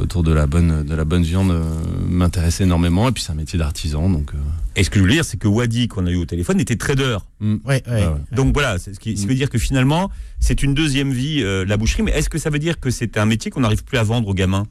autour 0.00 0.22
de 0.22 0.32
la 0.32 0.46
bonne 0.46 0.84
de 0.84 0.94
la 0.94 1.04
bonne 1.04 1.22
viande 1.22 1.52
m'intéressait 2.08 2.64
énormément. 2.64 3.08
Et 3.08 3.12
puis 3.12 3.22
c'est 3.22 3.32
un 3.32 3.36
métier 3.36 3.58
d'artisan, 3.58 4.08
donc. 4.08 4.32
Et 4.76 4.84
ce 4.84 4.90
que 4.90 4.98
je 5.00 5.04
veux 5.04 5.10
dire, 5.10 5.24
c'est 5.24 5.36
que 5.38 5.48
Wadi, 5.48 5.88
qu'on 5.88 6.06
a 6.06 6.10
eu 6.10 6.16
au 6.16 6.24
téléphone, 6.26 6.60
était 6.60 6.76
trader. 6.76 7.18
Ouais. 7.40 7.82
ouais. 7.88 8.06
Donc 8.32 8.52
voilà, 8.54 8.78
c'est 8.78 8.94
ce 8.94 9.00
qui, 9.00 9.14
veut 9.26 9.34
dire 9.34 9.50
que 9.50 9.58
finalement, 9.58 10.10
c'est 10.38 10.62
une 10.62 10.74
deuxième 10.74 11.12
vie, 11.12 11.42
euh, 11.42 11.64
la 11.64 11.76
boucherie. 11.76 12.02
Mais 12.04 12.12
est-ce 12.12 12.30
que 12.30 12.38
ça 12.38 12.50
veut 12.50 12.60
dire 12.60 12.78
que 12.78 12.90
c'est 12.90 13.16
un 13.18 13.24
métier 13.26 13.50
qu'on 13.50 13.60
n'arrive 13.60 13.82
plus 13.84 13.98
à 13.98 14.04
vendre 14.04 14.28
aux 14.28 14.34
gamins? 14.34 14.66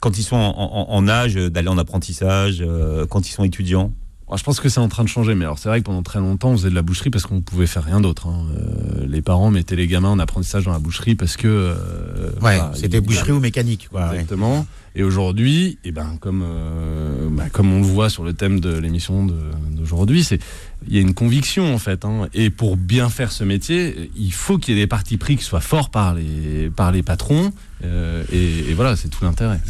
Quand 0.00 0.18
ils 0.18 0.22
sont 0.22 0.36
en, 0.36 0.50
en- 0.50 0.90
en 0.94 1.08
âge 1.08 1.36
d'aller 1.36 1.68
en 1.68 1.78
apprentissage, 1.78 2.58
euh, 2.60 3.06
quand 3.06 3.26
ils 3.28 3.32
sont 3.32 3.44
étudiants? 3.44 3.92
Je 4.34 4.42
pense 4.42 4.58
que 4.58 4.68
c'est 4.68 4.80
en 4.80 4.88
train 4.88 5.04
de 5.04 5.08
changer, 5.08 5.34
mais 5.36 5.44
alors 5.44 5.58
c'est 5.58 5.68
vrai 5.68 5.80
que 5.80 5.84
pendant 5.86 6.02
très 6.02 6.18
longtemps 6.18 6.50
on 6.50 6.56
faisait 6.56 6.70
de 6.70 6.74
la 6.74 6.82
boucherie 6.82 7.10
parce 7.10 7.24
qu'on 7.26 7.40
pouvait 7.42 7.66
faire 7.68 7.84
rien 7.84 8.00
d'autre. 8.00 8.26
hein. 8.26 8.44
Euh, 8.58 9.06
les 9.06 9.22
parents 9.22 9.50
mettaient 9.50 9.76
les 9.76 9.86
gamins 9.86 10.08
en 10.10 10.18
apprentissage 10.18 10.64
dans 10.64 10.72
la 10.72 10.80
boucherie 10.80 11.14
parce 11.14 11.36
que 11.36 11.46
euh, 11.46 12.30
Ouais, 12.42 12.58
c'était 12.74 13.00
boucherie 13.00 13.30
ou 13.32 13.38
mécanique, 13.40 13.88
quoi. 13.90 14.08
ouais. 14.08 14.14
Exactement. 14.14 14.66
Et 14.96 15.02
aujourd'hui, 15.04 15.78
et 15.84 15.92
ben 15.92 16.16
comme 16.20 16.42
euh, 16.44 17.28
bah, 17.30 17.50
comme 17.52 17.70
on 17.70 17.80
le 17.80 17.86
voit 17.86 18.08
sur 18.08 18.24
le 18.24 18.32
thème 18.32 18.60
de 18.60 18.76
l'émission 18.78 19.26
d'aujourd'hui, 19.70 20.24
c'est 20.24 20.40
il 20.88 20.94
y 20.94 20.98
a 20.98 21.00
une 21.00 21.14
conviction 21.14 21.74
en 21.74 21.78
fait. 21.78 22.04
hein. 22.04 22.28
et 22.34 22.50
pour 22.50 22.76
bien 22.76 23.08
faire 23.08 23.32
ce 23.32 23.44
métier, 23.44 24.10
il 24.16 24.32
faut 24.32 24.58
qu'il 24.58 24.74
y 24.74 24.78
ait 24.78 24.82
des 24.82 24.86
partis 24.86 25.16
pris 25.16 25.36
qui 25.36 25.42
soient 25.44 25.60
forts 25.60 25.90
par 25.90 26.14
les 26.14 26.70
par 26.70 26.92
les 26.92 27.02
patrons. 27.02 27.52
euh, 27.84 28.24
et, 28.32 28.70
et 28.70 28.74
voilà, 28.74 28.96
c'est 28.96 29.08
tout 29.08 29.24
l'intérêt. 29.24 29.60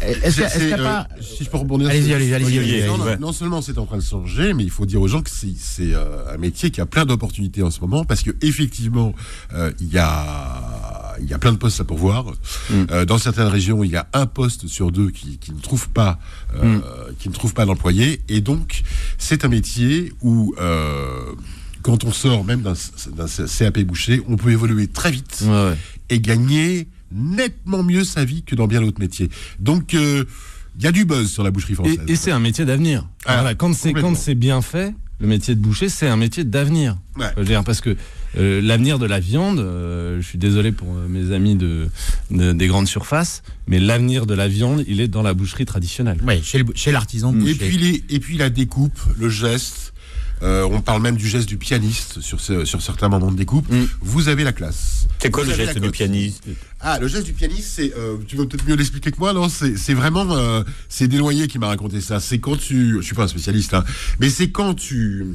Est-ce 0.00 0.34
qu'il 0.36 0.42
y 0.42 0.46
a- 0.46 0.48
est-ce 0.56 0.64
y 0.68 0.72
a 0.72 0.76
c'est, 0.76 0.82
pas. 0.82 1.08
euh, 1.16 1.22
si 1.22 1.44
je 1.44 1.50
peux 1.50 1.56
rebondir 1.58 1.88
Allez-y, 1.90 2.06
sur- 2.06 2.14
allez-y, 2.16 2.30
non, 2.30 2.44
allez-y. 2.44 2.86
non, 2.86 3.26
non 3.28 3.32
seulement 3.32 3.62
c'est 3.62 3.78
en 3.78 3.86
train 3.86 3.98
de 3.98 4.02
changer, 4.02 4.54
mais 4.54 4.62
il 4.64 4.70
faut 4.70 4.86
dire 4.86 5.00
aux 5.00 5.08
gens 5.08 5.22
que 5.22 5.30
c'est 5.30 5.54
c'est, 5.58 5.94
euh, 5.94 6.32
un 6.34 6.38
métier 6.38 6.70
qui 6.70 6.80
a 6.80 6.86
plein 6.86 7.04
d'opportunités 7.04 7.62
en 7.62 7.70
ce 7.70 7.80
moment 7.80 8.04
parce 8.04 8.22
que 8.22 8.30
effectivement 8.42 9.12
euh, 9.54 9.72
il 9.80 9.92
y 9.92 9.98
a 9.98 11.16
il 11.20 11.28
y 11.28 11.34
a 11.34 11.38
plein 11.38 11.52
de 11.52 11.58
postes 11.58 11.80
à 11.80 11.84
pourvoir. 11.84 12.24
Mm. 12.70 12.74
Euh, 12.92 13.04
dans 13.04 13.18
certaines 13.18 13.48
régions, 13.48 13.84
il 13.84 13.90
y 13.90 13.96
a 13.96 14.06
un 14.14 14.24
poste 14.26 14.68
sur 14.68 14.90
deux 14.90 15.10
qui, 15.10 15.36
qui 15.38 15.52
ne 15.52 15.60
trouve 15.60 15.88
pas 15.90 16.18
euh, 16.54 16.76
Mm. 16.78 16.82
qui 17.18 17.28
ne 17.28 17.34
trouve 17.34 17.54
pas 17.54 17.64
d'employé 17.66 18.20
et 18.28 18.40
donc 18.40 18.82
c'est 19.18 19.44
un 19.44 19.48
métier 19.48 20.12
où 20.22 20.54
euh, 20.58 21.32
quand 21.82 22.04
on 22.04 22.12
sort 22.12 22.44
même 22.44 22.62
d'un 22.62 22.74
CAP 23.58 23.80
boucher, 23.80 24.22
on 24.28 24.36
peut 24.36 24.50
évoluer 24.50 24.86
très 24.86 25.10
vite 25.10 25.42
Ouais, 25.46 25.50
ouais. 25.70 25.76
et 26.10 26.20
gagner 26.20 26.88
nettement 27.12 27.82
mieux 27.82 28.04
sa 28.04 28.24
vie 28.24 28.42
que 28.42 28.54
dans 28.54 28.66
bien 28.66 28.80
d'autres 28.80 29.00
métiers. 29.00 29.30
Donc, 29.58 29.94
euh, 29.94 30.24
il 30.78 30.84
y 30.84 30.86
a 30.86 30.92
du 30.92 31.04
buzz 31.04 31.28
sur 31.30 31.42
la 31.42 31.50
boucherie 31.50 31.74
française. 31.74 31.98
et 32.06 32.14
c'est 32.16 32.30
un 32.30 32.38
métier 32.38 32.64
d'avenir. 32.64 33.06
Ah, 33.24 33.34
Voilà, 33.36 33.54
quand 33.54 33.74
c'est 33.74 34.34
bien 34.34 34.62
fait, 34.62 34.94
le 35.20 35.26
métier 35.26 35.54
de 35.54 35.60
boucher, 35.60 35.88
c'est 35.88 36.08
un 36.08 36.16
métier 36.16 36.44
d'avenir. 36.44 36.96
Ouais. 37.16 37.26
Je 37.36 37.40
veux 37.40 37.46
dire, 37.46 37.62
parce 37.64 37.80
que 37.80 37.96
euh, 38.38 38.60
l'avenir 38.62 38.98
de 38.98 39.06
la 39.06 39.20
viande, 39.20 39.58
euh, 39.58 40.20
je 40.20 40.26
suis 40.26 40.38
désolé 40.38 40.72
pour 40.72 40.88
euh, 40.96 41.06
mes 41.08 41.32
amis 41.34 41.56
de, 41.56 41.88
de- 42.30 42.52
des 42.52 42.66
grandes 42.68 42.86
surfaces, 42.88 43.42
mais 43.66 43.78
l'avenir 43.80 44.24
de 44.26 44.34
la 44.34 44.48
viande, 44.48 44.84
il 44.88 45.00
est 45.00 45.08
dans 45.08 45.22
la 45.22 45.34
boucherie 45.34 45.66
traditionnelle. 45.66 46.18
Ouais, 46.26 46.40
chez 46.42 46.92
l'artisan 46.92 47.32
Et 47.34 47.36
boucher. 47.38 47.54
puis, 47.54 47.76
les, 47.76 48.04
et 48.08 48.20
puis 48.20 48.38
la 48.38 48.48
découpe, 48.50 48.98
le 49.18 49.28
geste. 49.28 49.92
Euh, 50.42 50.62
on 50.70 50.80
parle 50.80 51.02
même 51.02 51.16
du 51.16 51.28
geste 51.28 51.48
du 51.48 51.56
pianiste 51.58 52.20
sur, 52.20 52.40
ce- 52.40 52.64
sur 52.64 52.80
certains 52.82 53.08
moments 53.08 53.30
de 53.30 53.36
découpe. 53.36 53.68
Mm. 53.70 53.84
Vous 54.00 54.28
avez 54.28 54.44
la 54.44 54.52
classe. 54.52 55.06
C'est 55.20 55.30
quoi 55.30 55.44
Vous 55.44 55.50
le 55.50 55.56
geste 55.56 55.78
du 55.78 55.90
pianiste 55.90 56.44
Ah, 56.80 56.98
le 56.98 57.08
geste 57.08 57.26
du 57.26 57.32
pianiste, 57.34 57.68
c'est. 57.74 57.92
euh, 57.96 58.16
tu 58.26 58.36
veux 58.36 58.48
peut-être 58.48 58.66
mieux 58.66 58.74
l'expliquer 58.76 59.10
que 59.10 59.18
moi, 59.18 59.32
non? 59.32 59.48
C'est 59.48 59.76
c'est 59.76 59.94
vraiment. 59.94 60.26
euh, 60.36 60.62
c'est 60.88 61.08
Desnoyers 61.08 61.46
qui 61.46 61.58
m'a 61.58 61.66
raconté 61.68 62.00
ça. 62.00 62.20
C'est 62.20 62.38
quand 62.38 62.56
tu. 62.56 62.96
Je 63.00 63.02
suis 63.02 63.14
pas 63.14 63.24
un 63.24 63.28
spécialiste, 63.28 63.74
hein, 63.74 63.84
mais 64.18 64.30
c'est 64.30 64.50
quand 64.50 64.74
tu 64.74 65.26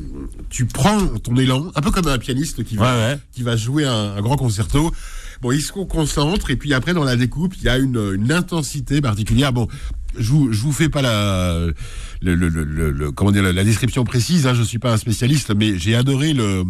tu 0.50 0.66
prends 0.66 1.06
ton 1.20 1.36
élan, 1.38 1.72
un 1.76 1.82
peu 1.82 1.92
comme 1.92 2.08
un 2.08 2.18
pianiste 2.18 2.64
qui 2.64 2.76
va 2.78 2.84
Ouais, 2.96 3.14
ouais. 3.14 3.20
qui 3.34 3.44
va 3.44 3.56
jouer 3.56 3.86
un, 3.86 4.16
un 4.16 4.22
grand 4.22 4.38
concerto. 4.38 4.92
Bon, 5.42 5.52
il 5.52 5.62
se 5.62 5.72
concentre 5.74 6.50
et 6.50 6.56
puis 6.56 6.74
après 6.74 6.94
dans 6.94 7.04
la 7.04 7.16
découpe, 7.18 7.54
il 7.58 7.64
y 7.64 7.70
a 7.70 7.78
une, 7.78 8.14
une 8.16 8.32
intensité 8.32 9.02
particulière. 9.02 9.52
Bon, 9.54 9.68
je 10.18 10.30
vous, 10.32 10.52
je 10.54 10.62
vous 10.62 10.72
fais 10.72 10.90
pas 10.90 11.02
la, 11.02 11.60
le, 12.22 12.36
le, 12.36 12.50
le, 12.50 12.64
le- 12.64 12.92
le- 12.92 13.12
comment 13.12 13.32
dire, 13.32 13.44
la, 13.44 13.64
description 13.64 14.04
précise. 14.04 14.48
Hein, 14.48 14.54
je 14.54 14.64
suis 14.64 14.80
pas 14.80 14.92
un 14.94 14.98
spécialiste, 14.98 15.54
mais 15.56 15.78
j'ai 15.78 15.96
adoré 15.96 16.34
le 16.34 16.64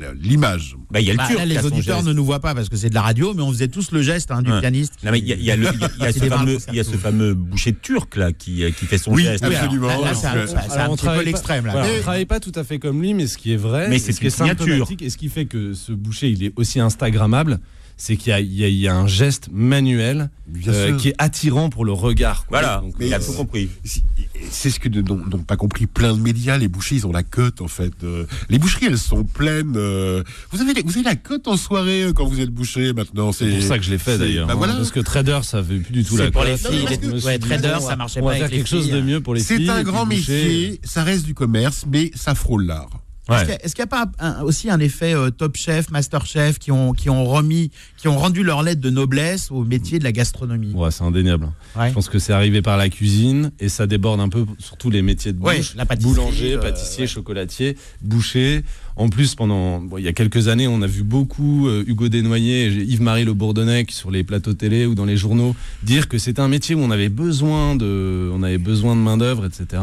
la- 0.00 0.12
l'image. 0.14 0.76
Bah, 0.90 1.00
il 1.00 1.06
y 1.06 1.10
a 1.10 1.12
le 1.12 1.18
Bah, 1.18 1.26
turc. 1.26 1.38
là, 1.38 1.44
les 1.46 1.64
auditeurs 1.64 2.02
ne 2.02 2.12
nous 2.12 2.24
voient 2.24 2.40
pas 2.40 2.54
parce 2.54 2.68
que 2.68 2.76
c'est 2.76 2.88
de 2.90 2.94
la 2.94 3.02
radio, 3.02 3.34
mais 3.34 3.42
on 3.42 3.50
faisait 3.52 3.68
tous 3.68 3.90
le 3.92 4.02
geste 4.02 4.30
hein, 4.30 4.42
du 4.42 4.50
Ouais. 4.50 4.60
pianiste. 4.60 4.94
Non, 5.04 5.10
mais 5.12 5.18
il 5.18 5.26
y 5.26 5.32
a, 5.32 5.36
il 5.36 5.42
y 5.44 5.50
a 5.50 5.56
le- 5.56 5.68
il 5.74 5.80
y 5.80 5.84
a- 5.84 5.90
il 5.98 6.02
y 6.02 6.06
a 6.06 6.12
Qui 6.12 6.18
ce 6.20 6.24
fameux, 6.26 6.58
il 6.68 6.74
y 6.74 6.80
a 6.80 6.84
ce 6.84 6.88
concerto. 6.90 6.98
fameux 6.98 7.34
boucher 7.34 7.72
turc 7.74 8.16
là 8.16 8.32
qui, 8.32 8.64
euh, 8.64 8.70
qui 8.70 8.86
fait 8.86 8.98
son 8.98 9.12
Oui, 9.12 9.24
geste. 9.24 9.44
Oui, 9.48 9.54
absolument. 9.54 9.88
là, 9.88 9.98
là, 10.00 10.14
c'est 10.14 10.26
un, 10.26 10.30
Alors, 10.30 10.48
c'est 10.48 10.56
un 10.56 10.58
Alors, 10.72 10.86
on 10.88 10.90
peu 10.92 10.96
travaille 10.98 11.18
pas- 11.20 11.24
l'extrême. 11.24 11.66
là. 11.66 11.72
Voilà, 11.72 11.86
Mais- 11.88 11.98
on 11.98 12.02
travaille 12.02 12.26
pas 12.26 12.40
tout 12.40 12.52
à 12.54 12.64
fait 12.64 12.78
comme 12.78 13.00
lui, 13.00 13.14
mais 13.14 13.26
ce 13.26 13.38
qui 13.38 13.52
est 13.52 13.56
vrai, 13.56 13.88
Mais 13.88 13.98
c'est 13.98 14.12
ce 14.12 14.20
qui 14.20 14.26
est 14.26 14.28
une 14.30 14.34
signature. 14.34 14.64
symptomatique, 14.66 15.02
et 15.02 15.10
ce 15.10 15.16
qui 15.16 15.28
fait 15.28 15.46
que 15.46 15.74
ce 15.74 15.92
boucher, 15.92 16.28
il 16.30 16.42
est 16.44 16.52
aussi 16.56 16.80
instagrammable, 16.80 17.58
c'est 18.00 18.16
qu'il 18.16 18.30
y 18.30 18.32
a, 18.32 18.40
il 18.40 18.54
y 18.54 18.64
a- 18.64 18.68
il 18.68 18.76
y 18.78 18.88
a 18.88 18.94
un 18.96 19.06
geste 19.06 19.48
manuel 19.52 20.30
euh, 20.68 20.96
qui 20.96 21.08
est 21.10 21.14
attirant 21.18 21.68
pour 21.68 21.84
le 21.84 21.92
regard. 21.92 22.46
quoi. 22.46 22.60
Voilà, 22.60 22.78
Donc, 22.80 22.94
il 23.00 23.12
a 23.12 23.18
Mais, 23.18 23.24
tout 23.24 23.32
euh, 23.32 23.36
compris. 23.36 23.68
C'est- 23.84 24.70
ce 24.70 24.78
que 24.80 24.88
n'ont 24.88 25.42
pas 25.42 25.56
compris 25.56 25.86
plein 25.86 26.14
de 26.14 26.20
médias. 26.20 26.56
Les 26.58 26.68
boucheries, 26.68 26.96
ils 26.96 27.06
ont 27.06 27.12
la 27.12 27.24
cote 27.24 27.60
en 27.60 27.66
fait. 27.68 27.92
Euh, 28.04 28.24
les 28.48 28.58
boucheries, 28.58 28.86
elles 28.86 28.96
sont 28.98 29.24
pleines. 29.24 29.74
euh, 29.76 30.22
vous 30.52 30.60
avez 30.62 30.80
vous 30.82 30.92
avez 30.92 31.02
la 31.02 31.16
cote 31.16 31.48
en 31.48 31.56
soirée 31.56 32.04
euh, 32.04 32.12
quand 32.12 32.24
vous 32.24 32.40
êtes 32.40 32.50
bouché 32.50 32.92
maintenant. 32.92 33.32
C'est 33.32 33.50
pour 33.50 33.62
ça 33.62 33.78
que 33.78 33.84
je 33.84 33.90
l'ai 33.90 33.98
fait 33.98 34.16
d'ailleurs. 34.16 34.46
bah 34.46 34.52
hein, 34.54 34.56
voilà. 34.56 34.74
Parce 34.74 34.92
que 34.92 35.00
trader, 35.00 35.40
ça 35.42 35.62
fait 35.62 35.78
plus 35.78 35.92
du 35.92 36.04
tout 36.04 36.16
C'est 36.16 36.24
la 36.26 36.30
pour 36.30 36.44
les 36.44 36.56
filles, 36.56 36.86
suis 36.86 37.26
ouais, 37.26 37.38
trader, 37.38 37.72
on 37.76 37.80
ça 37.80 37.88
va- 37.88 37.96
marchait 37.96 38.20
on 38.20 38.24
pas 38.24 38.30
va 38.30 38.36
avec 38.36 38.48
faire 38.48 38.56
quelque 38.58 38.68
chose 38.68 38.88
de 38.90 39.00
mieux 39.00 39.20
pour 39.20 39.34
les 39.34 39.42
filles. 39.42 39.64
C'est 39.66 39.68
un 39.70 39.82
grand 39.82 40.06
métier. 40.06 40.80
Ça 40.84 41.02
reste 41.02 41.24
du 41.24 41.34
commerce, 41.34 41.84
mais 41.90 42.12
ça 42.14 42.34
frôle 42.36 42.64
l'art. 42.66 42.90
Est-ce 43.30 43.44
qu'il 43.44 43.52
a- 43.52 43.58
n'y 43.78 43.82
a 43.82 43.86
pas 43.86 44.10
un- 44.18 44.40
aussi 44.42 44.70
un 44.70 44.80
effet 44.80 45.14
euh, 45.14 45.30
Top 45.30 45.56
Chef, 45.56 45.90
Master 45.90 46.24
Chef 46.26 46.58
qui 46.58 46.72
ont, 46.72 46.92
qui 46.92 47.10
ont 47.10 47.24
remis, 47.24 47.70
qui 47.96 48.08
ont 48.08 48.16
rendu 48.18 48.42
leur 48.42 48.62
lettre 48.62 48.80
de 48.80 48.90
noblesse 48.90 49.50
au 49.50 49.64
métier 49.64 49.98
de 49.98 50.04
la 50.04 50.12
gastronomie? 50.12 50.72
Ouais, 50.74 50.90
c'est 50.90 51.04
indéniable. 51.04 51.48
Ouais. 51.76 51.88
Je 51.90 51.94
pense 51.94 52.08
que 52.08 52.18
c'est 52.18 52.32
arrivé 52.32 52.62
par 52.62 52.76
la 52.76 52.88
cuisine 52.88 53.50
et 53.60 53.68
ça 53.68 53.86
déborde 53.86 54.20
un 54.20 54.28
peu 54.28 54.46
sur 54.58 54.76
tous 54.76 54.90
les 54.90 55.02
métiers 55.02 55.32
de 55.32 55.40
Ouais, 55.42 55.58
bouche. 55.58 55.74
la 55.76 55.84
pâtisserie, 55.86 56.14
Boulanger, 56.14 56.54
euh, 56.54 56.60
pâtissier, 56.60 57.06
chocolatier, 57.06 57.76
boucher. 58.02 58.64
En 58.96 59.08
plus, 59.08 59.34
pendant 59.34 59.82
il 59.96 60.04
y 60.04 60.08
a 60.08 60.12
quelques 60.12 60.48
années, 60.48 60.66
on 60.66 60.82
a 60.82 60.86
vu 60.86 61.02
beaucoup 61.02 61.68
euh, 61.68 61.84
Hugo 61.86 62.08
Desnoyers 62.08 62.66
et 62.66 62.82
Yves-Marie 62.82 63.24
Le 63.24 63.32
Bourdonnais 63.32 63.84
qui, 63.84 63.94
sur 63.94 64.10
les 64.10 64.24
plateaux 64.24 64.54
télé 64.54 64.86
ou 64.86 64.94
dans 64.94 65.04
les 65.04 65.16
journaux 65.16 65.54
dire 65.82 66.08
que 66.08 66.18
c'était 66.18 66.40
un 66.40 66.48
métier 66.48 66.74
où 66.74 66.80
on 66.80 66.90
avait 66.90 67.08
besoin 67.08 67.76
de, 67.76 68.30
on 68.34 68.42
avait 68.42 68.58
besoin 68.58 68.96
de 68.96 69.00
main 69.00 69.16
d'œuvre, 69.16 69.46
etc. 69.46 69.82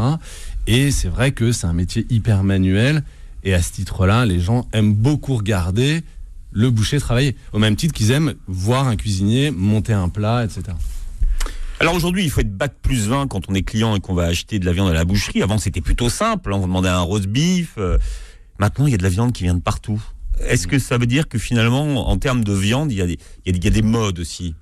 Et 0.68 0.92
c'est 0.92 1.08
vrai 1.08 1.32
que 1.32 1.52
c'est 1.52 1.68
un 1.68 1.74
métier 1.74 2.06
hyper 2.10 2.44
manuel. 2.44 3.04
Et 3.44 3.54
à 3.54 3.62
ce 3.62 3.72
titre-là, 3.72 4.26
les 4.26 4.40
gens 4.40 4.68
aiment 4.74 4.94
beaucoup 4.94 5.36
regarder 5.36 6.02
le 6.52 6.70
boucher 6.72 7.00
travailler. 7.00 7.36
Au 7.54 7.60
même 7.60 7.76
titre 7.76 7.94
qu'ils 7.94 8.12
aiment 8.12 8.34
voir 8.48 8.88
un 8.88 8.96
cuisinier 8.96 9.52
monter 9.52 9.94
un 9.94 10.10
plat, 10.10 10.44
etc. 10.44 10.76
Alors 11.80 11.94
aujourd'hui, 11.94 12.24
il 12.24 12.30
faut 12.30 12.42
être 12.42 12.56
bac 12.56 12.74
plus 12.82 13.08
20 13.08 13.28
quand 13.28 13.50
on 13.50 13.54
est 13.54 13.62
client 13.62 13.96
et 13.96 14.00
qu'on 14.00 14.14
va 14.14 14.24
acheter 14.24 14.60
de 14.60 14.66
la 14.66 14.72
viande 14.72 14.90
à 14.90 14.94
la 14.94 15.06
boucherie. 15.06 15.44
Avant, 15.44 15.58
c'était 15.58 15.82
plutôt 15.82 16.10
simple. 16.10 16.54
On 16.54 16.60
vous 16.60 16.68
demandait 16.68 16.90
un 16.90 17.02
roast 17.02 17.28
beef. 17.28 17.78
Maintenant, 18.60 18.88
il 18.88 18.92
y 18.92 18.94
a 18.94 18.98
de 18.98 19.04
la 19.04 19.10
viande 19.10 19.34
qui 19.34 19.44
vient 19.44 19.56
de 19.56 19.62
partout. 19.62 20.02
Est-ce 20.42 20.68
que 20.68 20.80
ça 20.80 20.98
veut 20.98 21.06
dire 21.06 21.28
que 21.28 21.38
finalement, 21.38 22.10
en 22.10 22.18
termes 22.18 22.44
de 22.44 22.54
viande, 22.54 22.92
il 22.92 22.98
y 22.98 23.02
a 23.02 23.08
des, 23.08 23.18
il 23.46 23.64
y 23.64 23.68
a 23.68 23.70
des, 23.70 23.82
modes 23.82 24.20
aussi? 24.20 24.54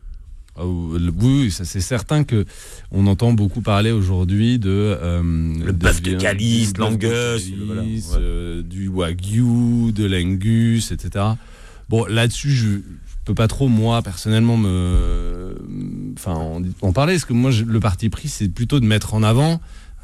Ah, 0.55 0.61
le- 0.63 1.11
Oui, 1.19 1.49
ça 1.49 1.65
c'est 1.65 1.81
certain 1.81 2.23
que 2.23 2.45
on 2.91 3.07
entend 3.07 3.33
beaucoup 3.33 3.61
parler 3.61 3.89
aujourd'hui 3.91 4.59
de 4.59 4.69
euh, 4.69 5.21
Le 5.23 5.71
bœuf 5.71 6.01
de 6.03 6.13
Calice, 6.15 6.73
de 6.73 6.79
l'Angus, 6.79 7.09
Calice, 7.09 7.51
le- 7.57 7.65
voilà, 7.65 7.81
ouais. 7.81 7.99
euh, 8.19 8.61
du 8.61 8.87
wagyu, 8.87 9.91
de 9.93 10.05
l'angus, 10.05 10.91
etc. 10.91 11.25
Bon, 11.89 12.05
là-dessus, 12.05 12.51
je, 12.51 12.67
je 12.69 12.79
peux 13.25 13.33
pas 13.33 13.47
trop 13.47 13.67
moi 13.67 14.03
personnellement 14.03 14.57
me, 14.57 15.55
enfin, 16.17 16.33
en, 16.33 16.61
en 16.81 16.93
parler, 16.93 17.13
parce 17.13 17.25
que 17.25 17.33
moi, 17.33 17.49
je- 17.49 17.63
le 17.63 17.79
parti 17.79 18.09
pris, 18.09 18.27
c'est 18.27 18.49
plutôt 18.49 18.79
de 18.79 18.85
mettre 18.85 19.15
en 19.15 19.23
avant. 19.23 19.59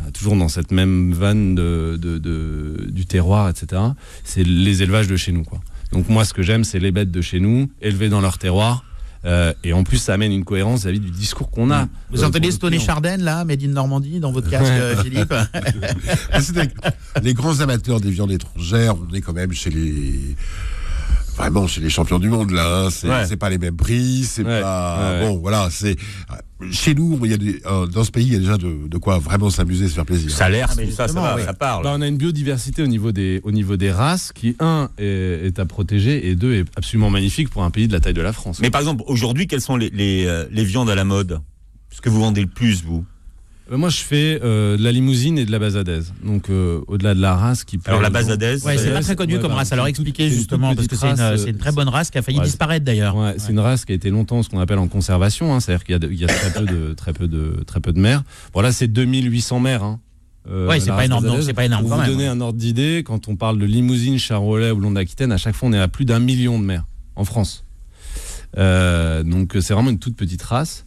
Euh, 0.06 0.12
Toujours 0.12 0.36
dans 0.36 0.50
cette 0.50 0.72
même 0.72 1.14
vanne 1.14 1.56
de, 1.56 1.98
de- 2.02 2.18
de- 2.18 2.88
du 2.92 3.06
terroir, 3.06 3.50
etc. 3.50 3.82
C'est 4.24 4.44
les 4.44 4.84
élevages 4.84 5.08
de 5.08 5.16
chez 5.18 5.32
nous, 5.32 5.44
quoi. 5.44 5.60
Donc 5.92 6.08
moi, 6.10 6.24
ce 6.26 6.34
que 6.34 6.44
j'aime, 6.44 6.64
c'est 6.64 6.80
les 6.80 6.92
bêtes 6.92 7.12
de 7.12 7.22
chez 7.22 7.40
nous, 7.40 7.70
élevées 7.82 8.10
dans 8.10 8.22
leur 8.22 8.38
terroir, 8.38 8.84
Euh, 9.26 9.52
et 9.66 9.74
en 9.74 9.84
plus, 9.84 9.98
ça 9.98 10.14
amène 10.14 10.32
une 10.32 10.46
cohérence 10.46 10.84
vis-à-vis 10.84 11.02
du 11.02 11.12
discours 11.12 11.52
qu'on 11.52 11.72
a. 11.72 11.90
Vous 12.10 12.24
euh, 12.24 12.28
entendez 12.28 12.40
pour 12.40 12.46
le 12.48 12.52
Stone 12.54 12.74
et 12.74 12.78
client. 12.78 12.86
Chardenne, 12.86 13.22
là, 13.22 13.44
Made 13.44 13.62
in 13.62 13.68
Normandie, 13.68 14.22
dans 14.22 14.32
votre 14.32 14.50
casque, 14.50 14.72
Philippe 15.04 15.34
les 17.24 17.34
grands 17.34 17.60
amateurs 17.60 18.00
des 18.00 18.12
viandes 18.12 18.32
étrangères, 18.32 18.96
on 18.96 19.14
est 19.14 19.20
quand 19.20 19.34
même 19.34 19.52
chez 19.52 19.70
les. 19.72 20.36
Vraiment 21.40 21.68
chez 21.68 21.80
les 21.82 21.90
champions 21.90 22.20
du 22.20 22.28
monde 22.30 22.52
là, 22.52 22.86
hein. 22.86 22.90
c'est 22.92 23.08
Ouais. 23.08 23.26
c'est 23.26 23.38
pas 23.38 23.50
les 23.50 23.58
mêmes 23.58 23.76
prix, 23.78 24.24
c'est 24.26 24.44
Ouais, 24.44 24.60
pas 24.62 25.22
bon 25.22 25.38
voilà, 25.38 25.70
c'est 25.72 25.96
chez 26.72 26.94
nous 26.94 27.18
il 27.24 27.32
y 27.32 27.34
a 27.34 27.38
des- 27.38 27.62
euh, 27.66 27.88
dans 27.88 28.04
ce 28.04 28.12
pays 28.12 28.28
il 28.28 28.34
y 28.34 28.36
a 28.36 28.40
déjà 28.40 28.58
de, 28.58 28.88
de 28.90 28.98
quoi 28.98 29.20
vraiment 29.20 29.50
s'amuser, 29.50 29.88
se 29.88 29.94
faire 29.94 30.06
plaisir. 30.06 30.30
Salaire, 30.32 30.68
Ah, 30.72 30.76
mais 30.78 30.86
tout 30.88 30.92
ça, 30.92 31.08
ça 31.08 31.14
va, 31.22 31.42
ça 31.44 31.54
parle. 31.54 31.84
Bah, 31.86 31.94
on 31.96 32.02
a 32.02 32.08
une 32.08 32.18
biodiversité 32.18 32.84
au 32.84 32.88
niveau 32.88 33.14
des, 33.14 33.40
au 33.44 33.52
niveau 33.52 33.78
des 33.78 33.90
races 33.92 34.34
qui, 34.34 34.58
un, 34.60 34.90
est, 34.98 35.48
est 35.48 35.60
à 35.60 35.66
protéger 35.66 36.28
et 36.30 36.36
deux, 36.36 36.54
est 36.56 36.66
absolument 36.76 37.10
magnifique 37.10 37.50
pour 37.50 37.64
un 37.64 37.72
pays 37.72 37.88
de 37.88 37.94
la 37.94 38.02
taille 38.02 38.14
de 38.14 38.22
la 38.22 38.34
France. 38.34 38.60
Mais 38.62 38.70
par 38.70 38.82
exemple, 38.82 39.04
aujourd'hui, 39.08 39.48
quelles 39.48 39.62
sont 39.62 39.78
les, 39.78 39.90
les, 39.92 40.26
euh, 40.26 40.46
les 40.52 40.66
viandes 40.66 40.90
à 40.90 40.96
la 40.96 41.06
mode? 41.06 41.40
Ce 41.90 42.02
que 42.02 42.10
vous 42.10 42.20
vendez 42.20 42.42
le 42.42 42.48
plus, 42.48 42.84
vous? 42.84 43.06
Moi, 43.78 43.90
je 43.90 44.02
fais 44.02 44.40
euh, 44.44 44.78
de 44.78 44.84
la 44.84 44.92
limousine 44.92 45.38
et 45.38 45.46
de 45.46 45.52
la 45.52 45.60
basadaise. 45.60 46.14
Donc, 46.24 46.50
euh, 46.50 46.82
au-delà 46.88 47.14
de 47.14 47.22
la 47.22 47.36
race 47.36 47.64
qui 47.64 47.78
plaît 47.78 47.90
Alors, 47.90 48.02
la 48.02 48.10
basadaise, 48.10 48.66
Ouais, 48.66 48.78
c'est 48.78 48.92
pas 48.92 49.02
très 49.02 49.16
connu 49.16 49.36
ouais, 49.36 49.40
comme 49.42 49.52
bah, 49.52 49.58
race. 49.58 49.72
Alors 49.72 49.88
expliquez 49.88 50.30
justement, 50.30 50.74
parce 50.76 50.88
que 50.88 50.96
c'est 50.96 51.10
une, 51.50 51.58
très 51.58 51.72
bonne 51.72 51.88
race 51.90 52.10
qui 52.10 52.18
a 52.18 52.22
failli 52.22 52.40
Ouais, 52.40 52.46
disparaître 52.46 52.84
d'ailleurs. 52.86 53.16
Ouais, 53.16 53.36
c'est 53.38 53.52
une 53.52 53.60
race 53.60 53.86
qui 53.86 53.92
a 53.92 53.96
été 53.96 54.10
longtemps 54.10 54.42
ce 54.44 54.50
qu'on 54.50 54.60
appelle 54.60 54.80
en 54.80 54.88
conservation, 54.88 55.54
hein, 55.54 55.60
c'est-à-dire 55.60 55.84
qu'il 55.84 55.94
y 55.94 55.96
a, 55.96 56.00
de- 56.00 56.10
il 56.12 56.20
y 56.20 56.24
a 56.24 56.28
très 56.28 56.52
peu 56.52 56.66
de 56.66 56.94
très 56.94 57.14
peu 57.14 57.28
de 57.28 57.64
très 57.68 57.80
peu 57.80 57.94
de 57.94 58.00
mères. 58.00 58.24
Bon 58.54 58.62
là, 58.62 58.72
c'est 58.72 58.88
2800 58.88 59.60
mères. 59.60 59.84
Hein, 59.84 60.00
euh, 60.50 60.68
Ouais, 60.68 60.80
c'est 60.80 60.90
pas 60.90 61.06
énorme, 61.06 61.24
non, 61.26 61.30
basadaise. 61.32 61.46
c'est 61.48 61.54
pas 61.54 61.66
énorme 61.66 61.82
Pour 61.84 61.92
quand 61.92 61.96
vous 61.98 62.02
même, 62.04 62.12
donner 62.12 62.24
ouais. 62.24 62.30
un 62.30 62.42
ordre 62.42 62.58
d'idée, 62.58 63.04
quand 63.06 63.28
on 63.28 63.36
parle 63.36 63.60
de 63.60 63.66
limousine, 63.66 64.18
charolais 64.18 64.72
ou 64.72 64.80
long 64.80 64.92
d'Aquitaine, 64.92 65.32
à 65.32 65.38
chaque 65.38 65.54
fois 65.56 65.70
on 65.70 65.74
est 65.74 65.80
à 65.80 65.88
plus 65.88 66.06
d'un 66.06 66.20
million 66.20 66.58
de 66.60 66.64
mères 66.66 66.86
en 67.16 67.24
France. 67.26 67.66
Euh, 68.58 69.22
donc 69.24 69.56
c'est 69.62 69.74
vraiment 69.74 69.92
une 69.92 70.00
toute 70.00 70.16
petite 70.16 70.42
race. 70.42 70.86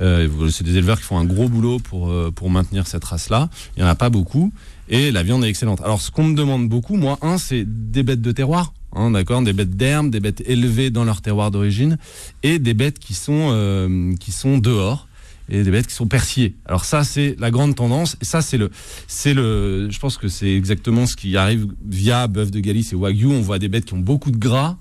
Euh, 0.00 0.28
c'est 0.50 0.64
des 0.64 0.76
éleveurs 0.76 0.98
qui 0.98 1.04
font 1.04 1.18
un 1.18 1.24
gros 1.24 1.48
boulot 1.48 1.78
pour, 1.78 2.08
euh, 2.08 2.30
pour 2.34 2.50
maintenir 2.50 2.86
cette 2.86 3.04
race-là. 3.04 3.48
Il 3.76 3.82
n'y 3.82 3.88
en 3.88 3.90
a 3.90 3.94
pas 3.94 4.10
beaucoup. 4.10 4.52
Et 4.88 5.10
la 5.10 5.22
viande 5.22 5.44
est 5.44 5.48
excellente. 5.48 5.80
Alors, 5.82 6.00
ce 6.00 6.10
qu'on 6.10 6.24
me 6.24 6.36
demande 6.36 6.68
beaucoup, 6.68 6.96
moi, 6.96 7.18
un, 7.22 7.38
c'est 7.38 7.64
des 7.66 8.02
bêtes 8.02 8.22
de 8.22 8.32
terroir. 8.32 8.72
Hein, 8.94 9.10
d'accord 9.10 9.42
Des 9.42 9.52
bêtes 9.52 9.76
d'herbe, 9.76 10.10
des 10.10 10.20
bêtes 10.20 10.42
élevées 10.46 10.90
dans 10.90 11.04
leur 11.04 11.20
terroir 11.20 11.50
d'origine. 11.50 11.98
Et 12.42 12.58
des 12.58 12.74
bêtes 12.74 12.98
qui 12.98 13.14
sont, 13.14 13.50
euh, 13.52 14.14
qui 14.18 14.32
sont 14.32 14.58
dehors. 14.58 15.08
Et 15.50 15.62
des 15.62 15.70
bêtes 15.70 15.86
qui 15.86 15.94
sont 15.94 16.06
persillées. 16.06 16.56
Alors 16.66 16.84
ça, 16.84 17.04
c'est 17.04 17.34
la 17.38 17.50
grande 17.50 17.74
tendance. 17.74 18.16
Et 18.20 18.26
ça, 18.26 18.42
c'est 18.42 18.58
le, 18.58 18.70
c'est 19.06 19.32
le, 19.32 19.88
je 19.90 19.98
pense 19.98 20.18
que 20.18 20.28
c'est 20.28 20.54
exactement 20.54 21.06
ce 21.06 21.16
qui 21.16 21.38
arrive 21.38 21.68
via 21.86 22.26
bœuf 22.26 22.50
de 22.50 22.60
Galice 22.60 22.92
et 22.92 22.96
Wagyu. 22.96 23.26
On 23.28 23.40
voit 23.40 23.58
des 23.58 23.68
bêtes 23.68 23.86
qui 23.86 23.94
ont 23.94 23.98
beaucoup 23.98 24.30
de 24.30 24.36
gras. 24.36 24.76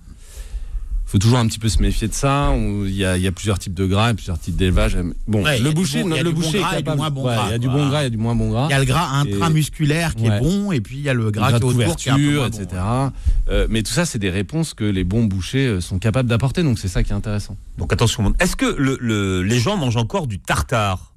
Il 1.08 1.12
faut 1.12 1.20
toujours 1.20 1.38
un 1.39 1.47
petit 1.47 1.58
peu 1.60 1.70
se 1.70 1.82
méfier 1.82 2.10
de 2.10 2.14
ça. 2.14 2.53
Il 2.53 2.93
y 2.93 3.05
a, 3.05 3.16
il 3.16 3.24
y 3.24 3.28
a 3.28 3.32
plusieurs 3.32 3.58
types 3.60 3.74
de 3.74 3.86
gras 3.86 4.12
et 4.12 4.14
plusieurs 4.14 4.38
types 4.38 4.58
d'élevage. 4.58 4.97
Bon, 5.26 5.41
Ouais, 5.41 5.58
il 5.58 5.64
le 5.64 5.72
boucher, 5.72 6.03
bon- 6.03 6.10
il 6.10 6.16
y 6.18 6.20
a 6.20 6.24
le 6.24 6.30
du 6.34 6.36
bon 6.36 6.41
boucher 6.41 6.60
moins 6.97 7.10
bon 7.10 7.26
Ouais, 7.26 7.34
gras, 7.34 7.45
il 7.47 7.51
y 7.51 7.53
a 7.53 7.58
du 7.60 7.68
bon 7.70 7.88
gras, 7.88 8.01
il 8.01 8.03
y 8.03 8.08
a 8.08 8.10
du 8.10 8.18
moins 8.18 8.36
bon 8.36 8.49
gras. 8.51 8.68
Il 8.70 8.72
y 8.72 8.74
a 8.74 8.80
le 8.80 8.86
gras 8.86 9.08
intramusculaire 9.14 10.16
qui 10.16 10.26
est 10.26 10.30
Ouais. 10.30 10.39
bon, 10.41 10.72
et 10.74 10.82
puis 10.82 10.97
il 10.97 11.03
y 11.03 11.10
a 11.10 11.14
le 11.14 11.32
gras, 11.32 11.49
gras 11.49 11.49
qui 11.51 11.55
est 11.55 11.60
de 11.60 11.66
autour 11.82 11.95
qui 11.95 12.10
est 12.10 12.12
un 12.12 12.16
peu 12.16 12.22
couverture, 12.22 12.39
moins 12.41 12.47
etc. 12.47 12.82
bon. 12.84 13.12
Euh, 13.53 13.68
mais 13.70 13.84
tout 13.84 13.93
ça, 13.93 14.05
c'est 14.05 14.20
des 14.20 14.30
réponses 14.30 14.74
que 14.74 14.84
les 14.84 15.05
bons 15.05 15.24
bouchers 15.24 15.68
euh, 15.68 15.80
sont 15.82 15.97
capables 15.97 16.28
d'apporter. 16.28 16.62
Donc 16.62 16.78
c'est 16.78 16.89
ça 16.89 17.03
qui 17.03 17.12
est 17.14 17.16
intéressant. 17.16 17.55
Donc 17.78 17.93
attention, 17.93 18.34
est-ce 18.41 18.58
que 18.58 18.66
le, 18.78 18.97
le- 18.99 19.43
les 19.43 19.60
gens 19.60 19.78
mangent 19.78 19.95
encore 19.95 20.28
du 20.28 20.39
tartare? 20.39 21.14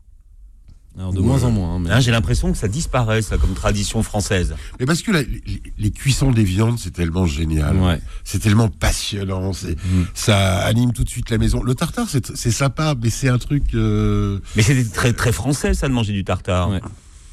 Alors 0.98 1.12
de 1.12 1.20
moins 1.20 1.44
en 1.44 1.50
moins. 1.50 1.76
hein, 1.76 1.78
mais- 1.78 2.00
J'ai 2.00 2.10
l'impression 2.10 2.50
que 2.52 2.58
ça 2.58 2.68
disparaît, 2.68 3.22
ça, 3.22 3.38
comme 3.38 3.54
tradition 3.54 4.02
française. 4.02 4.54
Mais 4.78 4.86
parce 4.86 5.02
que 5.02 5.12
la- 5.12 5.22
les, 5.22 5.62
les 5.78 5.90
cuissons 5.90 6.32
des 6.32 6.42
viandes 6.44 6.78
c'est 6.78 6.90
tellement 6.92 7.26
génial, 7.26 7.76
Ouais. 7.76 8.00
c'est 8.24 8.40
tellement 8.40 8.68
passionnant, 8.68 9.52
c'est 9.52 9.76
Mm. 9.76 10.04
ça 10.14 10.58
anime 10.58 10.92
tout 10.92 11.04
de 11.04 11.08
suite 11.08 11.30
la 11.30 11.38
maison. 11.38 11.62
Le 11.62 11.74
tartare 11.74 12.06
c'est 12.08 12.36
c'est 12.36 12.50
sympa, 12.50 12.94
mais 13.00 13.08
c'est 13.10 13.28
un 13.28 13.38
truc. 13.38 13.62
euh, 13.74 14.40
Mais 14.56 14.62
c'était 14.62 14.84
très, 14.84 15.12
très 15.12 15.32
français, 15.32 15.74
ça, 15.74 15.88
de 15.88 15.92
manger 15.94 16.12
du 16.12 16.24
tartare. 16.24 16.70
Ouais. 16.70 16.80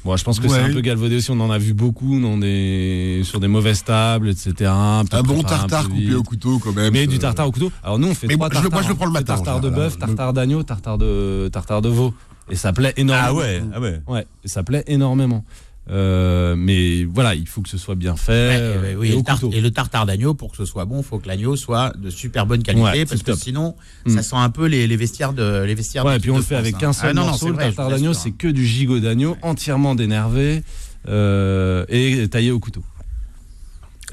Bon, 0.04 0.16
je 0.16 0.22
pense 0.24 0.38
que 0.38 0.46
Ouais. 0.46 0.54
c'est 0.54 0.60
un 0.70 0.72
peu 0.72 0.80
galvaudé 0.80 1.16
aussi. 1.16 1.30
On 1.32 1.40
en 1.40 1.50
a 1.50 1.58
vu 1.58 1.74
beaucoup 1.74 2.18
dans 2.20 2.38
des, 2.38 3.20
sur 3.24 3.40
des 3.40 3.48
mauvaises 3.48 3.82
tables, 3.82 4.28
etc. 4.28 4.70
un 4.70 5.02
bon 5.24 5.42
tartare 5.42 5.88
coupé 5.88 6.14
au 6.14 6.22
couteau 6.22 6.58
quand 6.60 6.72
même. 6.72 6.92
Mais 6.92 7.06
du 7.08 7.18
tartare 7.18 7.48
au 7.48 7.52
couteau. 7.52 7.72
Alors 7.82 7.98
nous, 7.98 8.06
on 8.08 8.14
fait 8.14 8.28
Mais 8.28 8.34
trois 8.34 8.46
moi, 8.48 8.54
je 8.60 8.62
le- 8.64 8.70
tartares. 8.70 8.72
moi, 8.78 8.82
je 8.84 8.88
le 8.88 8.94
prends 8.94 9.06
le 9.06 9.12
matin, 9.12 9.34
Tartare 9.34 9.60
de 9.60 9.68
bœuf, 9.68 9.94
hein. 10.00 10.06
tartare 10.06 10.32
d'agneau, 10.32 10.62
tartare 10.62 10.96
de, 10.98 11.50
tartare 11.52 11.82
de 11.82 11.88
veau. 11.88 12.14
Et 12.50 12.56
ça 12.56 12.72
plaît 12.72 12.94
énormément. 12.96 13.28
Ah 13.28 13.34
ouais, 13.34 13.62
ah 13.74 13.80
ouais. 13.80 14.00
Ouais, 14.06 14.26
et 14.44 14.48
ça 14.48 14.62
plaît 14.62 14.84
énormément. 14.86 15.44
Euh, 15.90 16.54
mais 16.54 17.04
voilà, 17.04 17.34
il 17.34 17.48
faut 17.48 17.62
que 17.62 17.68
ce 17.70 17.78
soit 17.78 17.94
bien 17.94 18.14
fait. 18.14 18.32
Ouais, 18.48 18.56
euh, 18.60 18.92
et, 18.92 18.96
oui, 18.96 19.08
et 19.08 19.10
et 19.12 19.14
au 19.14 19.18
le 19.18 19.24
tar- 19.24 19.40
couteau. 19.40 19.52
et 19.56 19.60
le 19.62 19.70
tartare 19.70 20.04
d'agneau, 20.04 20.34
pour 20.34 20.50
que 20.50 20.58
ce 20.58 20.66
soit 20.66 20.84
bon, 20.84 20.98
il 20.98 21.02
faut 21.04 21.18
que 21.18 21.26
l'agneau 21.28 21.56
soit 21.56 21.94
de 21.96 22.10
super 22.10 22.44
bonne 22.44 22.62
qualité, 22.62 22.82
Ouais, 22.84 23.04
parce 23.06 23.22
que 23.22 23.30
top. 23.30 23.38
sinon, 23.40 23.74
Mm. 24.04 24.10
ça 24.10 24.22
sent 24.22 24.36
un 24.36 24.50
peu 24.50 24.66
les, 24.66 24.86
les 24.86 24.96
vestiaires 24.96 25.32
de 25.32 25.62
les 25.64 25.74
vestiaires. 25.74 26.04
Ouais, 26.04 26.12
de 26.12 26.16
et 26.18 26.20
puis 26.20 26.30
on 26.30 26.36
le 26.36 26.42
fait 26.42 26.56
avec 26.56 26.82
hein. 26.82 26.92
seul 26.92 27.10
Ah, 27.10 27.14
non, 27.14 27.22
non, 27.22 27.28
morceau. 27.28 27.48
le 27.48 27.54
vrai, 27.54 27.64
tartare 27.66 27.88
d'agneau, 27.88 28.12
c'est 28.12 28.32
que 28.32 28.48
du 28.48 28.66
gigot 28.66 29.00
d'agneau 29.00 29.36
entièrement 29.40 29.94
dénervé 29.94 30.62
euh, 31.08 31.86
et 31.88 32.28
taillé 32.28 32.50
au 32.50 32.58
couteau. 32.60 32.82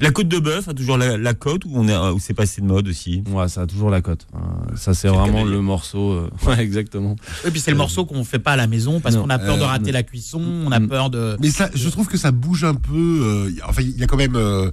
La 0.00 0.10
côte 0.10 0.28
de 0.28 0.38
bœuf 0.38 0.68
a 0.68 0.74
toujours 0.74 0.98
la, 0.98 1.16
la 1.16 1.32
côte 1.34 1.64
ou, 1.64 1.70
on 1.74 1.88
est, 1.88 1.96
ou 1.96 2.18
c'est 2.18 2.34
passé 2.34 2.60
de 2.60 2.66
mode 2.66 2.86
aussi? 2.88 3.22
Ouais, 3.30 3.48
ça 3.48 3.62
a 3.62 3.66
toujours 3.66 3.88
la 3.90 4.02
cote. 4.02 4.26
Euh, 4.34 4.38
ça, 4.76 4.92
c'est 4.92 5.08
vraiment 5.08 5.42
le 5.44 5.60
morceau. 5.62 6.12
euh, 6.12 6.30
Ouais, 6.46 6.60
exactement. 6.60 7.16
Et 7.46 7.50
puis 7.50 7.60
c'est 7.60 7.70
le 7.70 7.76
morceau 7.78 8.04
qu'on 8.04 8.22
fait 8.24 8.38
pas 8.38 8.52
à 8.52 8.56
la 8.56 8.66
maison 8.66 9.00
parce 9.00 9.16
qu'on 9.16 9.30
a 9.30 9.38
peur 9.38 9.56
de 9.56 9.62
Euh, 9.62 9.66
rater 9.66 9.86
non. 9.86 9.92
la 9.92 10.02
cuisson, 10.02 10.42
on 10.66 10.70
a 10.72 10.80
peur 10.80 11.08
de. 11.10 11.36
Mais 11.40 11.50
ça, 11.50 11.70
je 11.74 11.88
trouve 11.88 12.08
que 12.08 12.18
ça 12.18 12.30
bouge 12.30 12.64
un 12.64 12.74
peu. 12.74 12.92
euh, 13.22 13.50
enfin, 13.68 13.82
il 13.82 13.96
y 13.98 14.02
a 14.02 14.06
quand 14.06 14.18
même, 14.18 14.36
euh, 14.36 14.70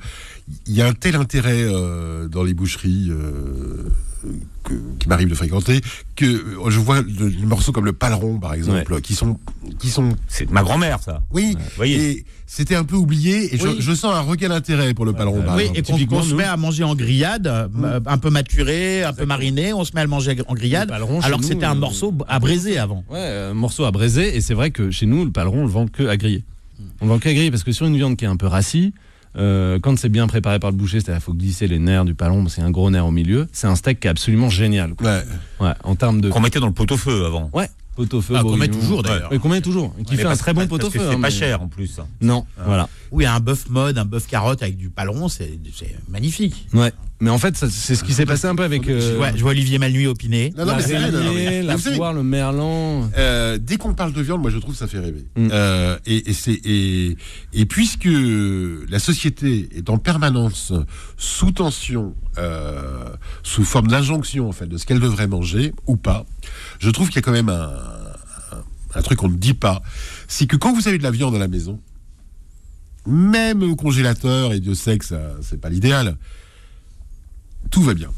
il 0.68 0.74
y 0.74 0.82
a 0.82 0.88
un 0.88 0.94
tel 0.94 1.16
intérêt 1.16 1.64
euh, 1.64 2.28
dans 2.28 2.44
les 2.44 2.54
boucheries 2.54 3.08
euh, 3.10 3.90
que- 4.64 4.74
qui 5.00 5.08
m'arrive 5.10 5.30
de 5.30 5.36
fréquenter 5.36 5.82
que 6.16 6.26
euh, 6.26 6.70
je 6.70 6.80
vois 6.80 7.02
des 7.02 7.30
morceaux 7.46 7.72
comme 7.72 7.86
le 7.86 7.94
paleron, 7.94 8.40
par 8.40 8.54
exemple, 8.54 9.02
qui 9.02 9.16
sont, 9.16 9.38
qui 9.80 9.90
sont, 9.90 10.16
C'est 10.28 10.50
ma 10.50 10.64
grand-mère, 10.64 11.00
ça. 11.02 11.24
oui, 11.32 11.56
Vous 11.58 11.64
voyez 11.76 12.12
et 12.12 12.26
c'était 12.46 12.76
un 12.76 12.84
peu 12.84 12.96
oublié. 12.96 13.54
Et 13.56 13.58
je- 13.58 13.68
Oui. 13.68 13.76
je, 13.80 13.94
sens 13.94 14.14
un 14.14 14.20
regain 14.22 14.50
d'intérêt 14.50 14.94
pour 14.94 15.06
le 15.06 15.14
paleron. 15.14 15.40
ouais. 15.40 15.46
par 15.46 15.56
Oui, 15.56 15.64
exemple. 15.74 16.02
et 16.02 16.06
qu'on 16.06 16.22
se 16.22 16.36
met 16.36 16.44
à 16.44 16.56
manger 16.56 16.84
en 16.84 16.94
grillade, 16.96 17.48
euh, 17.48 18.00
un 18.06 18.18
peu 18.20 18.30
maturé, 18.30 19.04
un 19.04 19.12
peu 19.14 19.26
mariné, 19.26 19.74
on 19.74 19.84
se 19.84 19.92
met 19.94 20.02
à 20.02 20.04
le 20.04 20.10
manger 20.10 20.36
en 20.48 20.54
grillade, 20.54 20.90
Le 20.90 20.94
paleron, 20.94 21.20
chez 21.22 21.28
alors 21.28 21.40
que 21.40 21.46
c'était 21.46 21.66
un 21.66 21.72
euh, 21.76 21.80
morceau 21.80 22.14
à 22.28 22.40
braiser 22.40 22.78
avant. 22.78 23.04
Ouais, 23.10 23.20
un 23.50 23.54
morceau 23.56 23.86
à 23.86 23.92
braiser. 23.92 24.36
Et 24.38 24.42
c'est 24.42 24.54
vrai 24.54 24.72
que 24.72 24.92
chez 24.92 25.06
nous, 25.08 25.26
le 25.26 25.32
paleron, 25.32 25.60
on 25.62 25.66
le 25.66 25.70
vend 25.72 25.88
que 25.88 26.04
à 26.08 26.16
griller. 26.18 26.44
On 27.02 27.06
le 27.06 27.12
vend 27.12 27.20
que 27.20 27.28
à 27.30 27.34
griller 27.34 27.50
parce 27.50 27.64
que 27.64 27.72
sur 27.72 27.88
une 27.88 27.96
viande 27.98 28.18
qui 28.18 28.26
est 28.26 28.28
un 28.28 28.38
peu 28.38 28.48
rassie, 28.48 28.94
euh, 29.38 29.80
quand 29.82 29.98
c'est 29.98 30.10
bien 30.10 30.28
préparé 30.28 30.60
par 30.60 30.72
le 30.72 30.78
boucher, 30.78 31.00
c'est-à-dire 31.00 31.16
qu'il 31.16 31.26
faut 31.26 31.34
glisser 31.34 31.68
les 31.68 31.80
nerfs 31.80 32.06
du 32.06 32.14
paleron, 32.16 32.48
c'est 32.48 32.62
un 32.62 32.72
gros 32.72 32.90
nerf 32.90 33.06
au 33.06 33.12
milieu. 33.12 33.48
C'est 33.52 33.68
un 33.68 33.76
steak 33.76 34.00
qui 34.00 34.08
est 34.08 34.10
absolument 34.12 34.50
génial. 34.50 34.94
quoi. 34.96 35.08
Ouais. 35.08 35.24
Ouais, 35.68 35.74
en 35.84 35.96
termes 35.96 36.22
de 36.22 36.30
Qu'on 36.30 36.40
mettait 36.42 36.60
dans 36.60 36.68
le 36.68 36.74
pot-au-feu 36.74 37.26
avant. 37.26 37.50
ouais, 37.54 37.70
pot-au-feu. 37.96 38.36
Ah, 38.38 38.42
qu'on 38.42 38.58
met 38.58 38.68
bourguignon. 38.68 38.82
toujours 38.82 39.04
d'ailleurs. 39.04 39.30
Qu'on 39.42 39.50
met 39.50 39.62
toujours. 39.62 39.94
Qui 40.06 40.16
fait 40.16 40.26
un 40.26 40.36
très 40.36 40.54
bon 40.54 40.68
parce 40.68 40.80
que 40.80 40.88
pot-au-feu. 40.88 41.00
C'est 41.00 41.08
hein, 41.16 41.22
pas 41.22 41.28
mais- 41.28 41.32
cher 41.32 41.62
en 41.62 41.68
plus. 41.68 42.00
Non, 42.22 42.46
voilà. 42.66 42.90
Oui, 43.12 43.26
un 43.26 43.40
bœuf 43.40 43.70
mode, 43.70 43.98
un 43.98 44.06
bœuf 44.06 44.28
carotte 44.28 44.64
avec 44.64 44.78
du 44.78 44.90
paleron, 44.90 45.30
c'est 45.30 45.60
magnifique. 46.10 46.68
Ouais. 46.74 46.92
Mais 47.20 47.30
en 47.30 47.38
fait, 47.38 47.56
c'est 47.56 47.96
ce 47.96 48.04
qui 48.04 48.12
s'est 48.12 48.26
passé 48.26 48.48
un 48.48 48.56
peu 48.56 48.64
avec 48.64 48.90
euh, 48.90 49.18
Ouais, 49.18 49.32
je 49.36 49.42
vois 49.42 49.52
Olivier 49.52 49.78
Malnuit 49.80 50.08
opiner. 50.08 50.52
Non, 50.58 50.66
non, 50.66 50.72
la 50.72 50.78
mais 50.78 50.84
c'est 50.84 50.98
vrai, 50.98 51.12
non, 51.12 51.34
mais- 51.34 51.62
la 51.62 51.76
vous 51.78 51.82
savez, 51.82 51.96
poire, 51.96 52.12
le 52.12 52.22
merlan. 52.24 53.10
Euh, 53.18 53.58
dès 53.62 53.78
qu'on 53.78 53.94
parle 53.94 54.12
de 54.12 54.22
viande, 54.22 54.42
moi 54.42 54.50
je 54.52 54.58
trouve 54.58 54.74
que 54.74 54.80
ça 54.80 54.88
fait 54.88 55.00
rêver. 55.00 55.26
Mm. 55.38 55.48
Euh, 55.52 55.98
et, 56.06 56.30
et, 56.32 56.34
c'est- 56.34 56.60
et, 56.66 57.16
et 57.54 57.66
puisque 57.66 58.10
la 58.90 59.00
société 59.00 59.70
est 59.76 59.90
en 59.90 59.98
permanence 60.00 60.74
sous 61.18 61.52
tension, 61.52 62.14
euh, 62.38 63.06
sous 63.44 63.64
forme 63.64 63.88
d'injonction 63.88 64.50
en 64.50 64.52
fait 64.52 64.68
de 64.68 64.78
ce 64.78 64.86
qu'elle 64.86 65.00
devrait 65.00 65.28
manger 65.28 65.74
ou 65.88 65.96
pas, 65.96 66.26
je 66.80 66.90
trouve 66.90 67.08
qu'il 67.08 67.18
y 67.18 67.20
a 67.20 67.22
quand 67.22 67.32
même 67.32 67.50
un, 67.50 69.02
truc 69.02 69.20
qu'on 69.20 69.30
ne 69.30 69.36
dit 69.36 69.54
pas, 69.54 69.82
c'est 70.28 70.46
que 70.46 70.56
quand 70.56 70.74
vous 70.74 70.88
avez 70.88 70.98
de 70.98 71.04
la 71.04 71.12
viande 71.12 71.36
à 71.36 71.40
la 71.40 71.48
maison, 71.48 71.80
même 73.06 73.64
au 73.64 73.76
congélateur, 73.76 74.54
et 74.54 74.60
Dieu 74.60 74.76
sait 74.76 74.98
que 74.98 75.06
ça 75.06 75.20
c'est 75.42 75.60
pas 75.60 75.70
l'idéal, 75.70 76.18
tout 77.72 77.82
va 77.82 77.94
bien. 77.94 78.12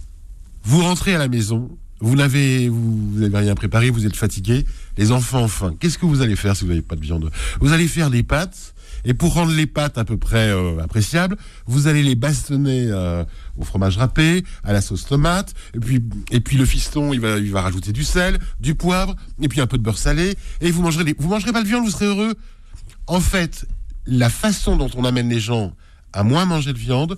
Vous 0.64 0.82
rentrez 0.82 1.16
à 1.16 1.18
la 1.18 1.28
maison, 1.28 1.78
vous 2.00 2.16
n'avez 2.16 2.70
vous, 2.70 3.16
rien 3.34 3.56
préparé, 3.56 3.90
vous 3.90 4.06
êtes 4.06 4.16
fatigué, 4.16 4.66
les 4.98 5.12
enfants 5.12 5.48
faim. 5.48 5.76
Qu'est-ce 5.80 5.98
que 5.98 6.06
vous 6.06 6.22
allez 6.22 6.36
faire 6.36 6.56
si 6.56 6.64
vous 6.64 6.70
n'avez 6.70 6.82
pas 6.82 6.96
de 6.96 7.02
viande? 7.02 7.32
Vous 7.60 7.72
allez 7.74 7.88
faire 7.88 8.10
des 8.10 8.24
pâtes. 8.24 8.74
Et 9.08 9.14
pour 9.14 9.36
rendre 9.36 9.54
les 9.54 9.68
pâtes 9.68 10.00
à 10.00 10.04
peu 10.04 10.18
près 10.18 10.50
euh, 10.50 10.80
appréciables, 10.80 11.38
vous 11.68 11.86
allez 11.86 12.02
les 12.02 12.16
bastonner 12.16 12.88
euh, 12.90 13.24
au 13.56 13.64
fromage 13.64 13.98
râpé, 13.98 14.44
à 14.64 14.74
la 14.74 14.82
sauce 14.82 15.06
tomate, 15.06 15.54
et 15.76 15.80
puis 15.80 16.04
et 16.32 16.40
puis 16.40 16.58
le 16.58 16.66
fiston, 16.66 17.14
il 17.14 17.20
va 17.20 17.38
il 17.38 17.52
va 17.52 17.62
rajouter 17.62 17.92
du 17.92 18.04
sel, 18.04 18.40
du 18.60 18.74
poivre, 18.74 19.16
et 19.40 19.48
puis 19.48 19.62
un 19.62 19.68
peu 19.68 19.78
de 19.78 19.84
beurre 19.84 20.00
salé, 20.00 20.36
et 20.60 20.72
vous 20.72 20.82
mangerez 20.82 21.14
vous 21.20 21.30
mangerez 21.30 21.52
pas 21.52 21.62
de 21.62 21.68
viande, 21.68 21.86
vous 21.86 21.92
serez 21.92 22.08
heureux. 22.08 22.34
En 23.06 23.20
fait, 23.20 23.68
la 24.08 24.32
façon 24.32 24.76
dont 24.76 24.90
on 24.96 25.06
amène 25.06 25.30
les 25.30 25.40
gens 25.40 25.76
à 26.16 26.24
moins 26.24 26.46
manger 26.46 26.74
de 26.74 26.78
viande, 26.80 27.18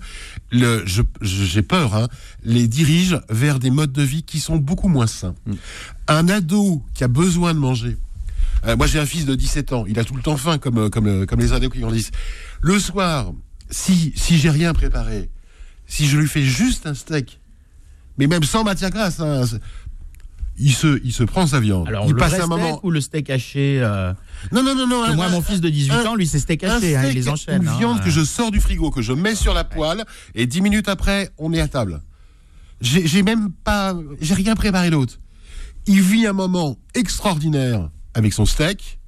le, 0.50 0.82
je- 0.86 1.02
je- 1.22 1.44
j'ai 1.44 1.62
peur, 1.62 1.94
hein, 1.94 2.08
les 2.42 2.66
dirige 2.68 3.18
vers 3.30 3.58
des 3.58 3.70
modes 3.70 3.92
de 3.92 4.02
vie 4.02 4.22
qui 4.24 4.40
sont 4.40 4.56
beaucoup 4.56 4.88
moins 4.88 5.06
sains. 5.06 5.34
Un 6.08 6.28
ado 6.28 6.82
qui 6.94 7.04
a 7.04 7.08
besoin 7.08 7.54
de 7.54 7.58
manger, 7.58 7.96
euh, 8.66 8.76
moi 8.76 8.86
j'ai 8.86 8.98
un 8.98 9.06
fils 9.06 9.24
de 9.24 9.34
17 9.34 9.72
ans, 9.72 9.84
il 9.86 9.98
a 9.98 10.04
tout 10.04 10.14
le 10.16 10.22
temps 10.22 10.36
faim 10.36 10.58
comme, 10.58 10.78
euh, 10.78 10.88
comme, 10.90 11.06
euh, 11.06 11.26
comme 11.26 11.40
les 11.40 11.52
ados 11.52 11.70
qui 11.72 11.80
grandissent. 11.80 12.10
Le 12.60 12.78
soir, 12.80 13.32
si, 13.70 14.12
si 14.16 14.36
j'ai 14.38 14.50
rien 14.50 14.72
préparé, 14.74 15.30
si 15.86 16.06
je 16.08 16.18
lui 16.18 16.26
fais 16.28 16.42
juste 16.42 16.86
un 16.86 16.94
steak, 16.94 17.40
mais 18.18 18.26
même 18.26 18.42
sans 18.42 18.64
matière 18.64 18.90
grasse, 18.90 19.20
hein, 19.20 19.44
il 20.58 20.72
se, 20.72 21.00
il 21.04 21.12
se 21.12 21.22
prend 21.24 21.46
sa 21.46 21.60
viande. 21.60 21.88
Alors, 21.88 22.06
il 22.06 22.10
le 22.12 22.16
passe 22.16 22.32
un 22.34 22.36
steak 22.36 22.48
moment. 22.48 22.80
ou 22.82 22.90
le 22.90 23.00
steak 23.00 23.30
haché 23.30 23.80
euh, 23.82 24.12
Non, 24.52 24.62
non, 24.62 24.74
non, 24.74 24.86
non. 24.86 25.04
un- 25.04 25.14
Moi, 25.14 25.28
mon 25.28 25.40
fils 25.42 25.60
de 25.60 25.68
18 25.68 25.92
un- 25.92 26.06
ans, 26.06 26.14
lui, 26.14 26.26
c'est 26.26 26.38
steak 26.38 26.64
haché. 26.64 26.96
hein, 26.96 27.04
il 27.08 27.14
les 27.14 27.28
enchaîne. 27.28 27.62
Une 27.62 27.68
hein. 27.68 27.76
viande 27.78 28.02
que 28.02 28.10
je 28.10 28.24
sors 28.24 28.50
du 28.50 28.60
frigo, 28.60 28.90
que 28.90 29.02
je 29.02 29.12
mets 29.12 29.34
sur 29.34 29.54
la 29.54 29.64
poêle, 29.64 30.04
et 30.34 30.46
dix 30.46 30.60
minutes 30.60 30.88
après, 30.88 31.30
on 31.38 31.52
est 31.52 31.60
à 31.60 31.68
table. 31.68 32.00
J'ai 32.80 33.06
j'ai 33.06 33.22
même 33.22 33.50
pas, 33.52 33.96
j'ai 34.20 34.34
rien 34.34 34.54
préparé 34.54 34.90
d'autre. 34.90 35.18
Il 35.86 36.00
vit 36.02 36.26
un 36.26 36.32
moment 36.32 36.76
extraordinaire 36.94 37.90
avec 38.14 38.32
son 38.32 38.44
steak. 38.46 38.98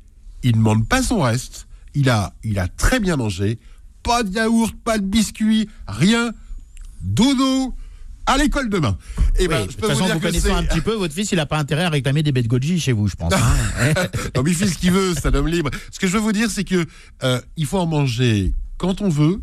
Il 0.43 0.53
ne 0.53 0.57
demande 0.57 0.89
pas 0.89 1.03
son 1.03 1.21
reste. 1.21 1.67
Il 1.95 2.09
a, 2.11 2.33
il 2.45 2.59
a 2.59 2.69
très 2.69 3.01
bien 3.01 3.17
mangé. 3.17 3.59
Pas 4.03 4.23
de 4.23 4.31
yaourt, 4.33 4.75
pas 4.85 4.99
de 4.99 5.05
biscuit, 5.05 5.69
rien. 5.87 6.33
Dodo 7.03 7.75
à 8.31 8.37
l'école 8.39 8.69
demain. 8.71 8.97
Et 9.39 9.43
Oui, 9.43 9.49
ben, 9.49 9.59
de 9.59 9.63
je 9.63 9.67
toute 9.69 9.77
peux 9.81 9.87
vous 9.87 9.93
façon, 9.93 10.07
dire 10.07 10.19
vous 10.19 10.39
c'est- 10.41 10.51
un 10.51 10.63
petit 10.65 10.81
peu, 10.81 10.95
votre 10.95 11.15
fils, 11.15 11.33
il 11.33 11.37
n'a 11.37 11.47
pas 11.47 11.59
intérêt 11.59 11.85
à 11.85 11.89
réclamer 11.91 12.23
des 12.23 12.33
bêtes 12.33 12.47
goji 12.47 12.79
chez 12.81 12.93
vous, 12.93 13.09
je 13.09 13.15
pense. 13.17 13.33
hein. 13.33 13.95
Non, 14.37 14.43
mais 14.43 14.51
il 14.51 14.57
fait 14.57 14.67
ce 14.69 14.79
qu'il 14.79 14.93
veut, 14.93 15.15
c'est 15.15 15.27
un 15.27 15.35
homme 15.35 15.49
libre. 15.49 15.71
Ce 15.91 15.99
que 15.99 16.07
je 16.07 16.13
veux 16.13 16.21
vous 16.21 16.33
dire, 16.33 16.51
c'est 16.51 16.65
que 16.65 16.87
euh, 17.23 17.41
il 17.57 17.67
faut 17.67 17.79
en 17.79 17.87
manger 17.87 18.53
quand 18.79 19.01
on 19.03 19.09
veut, 19.09 19.41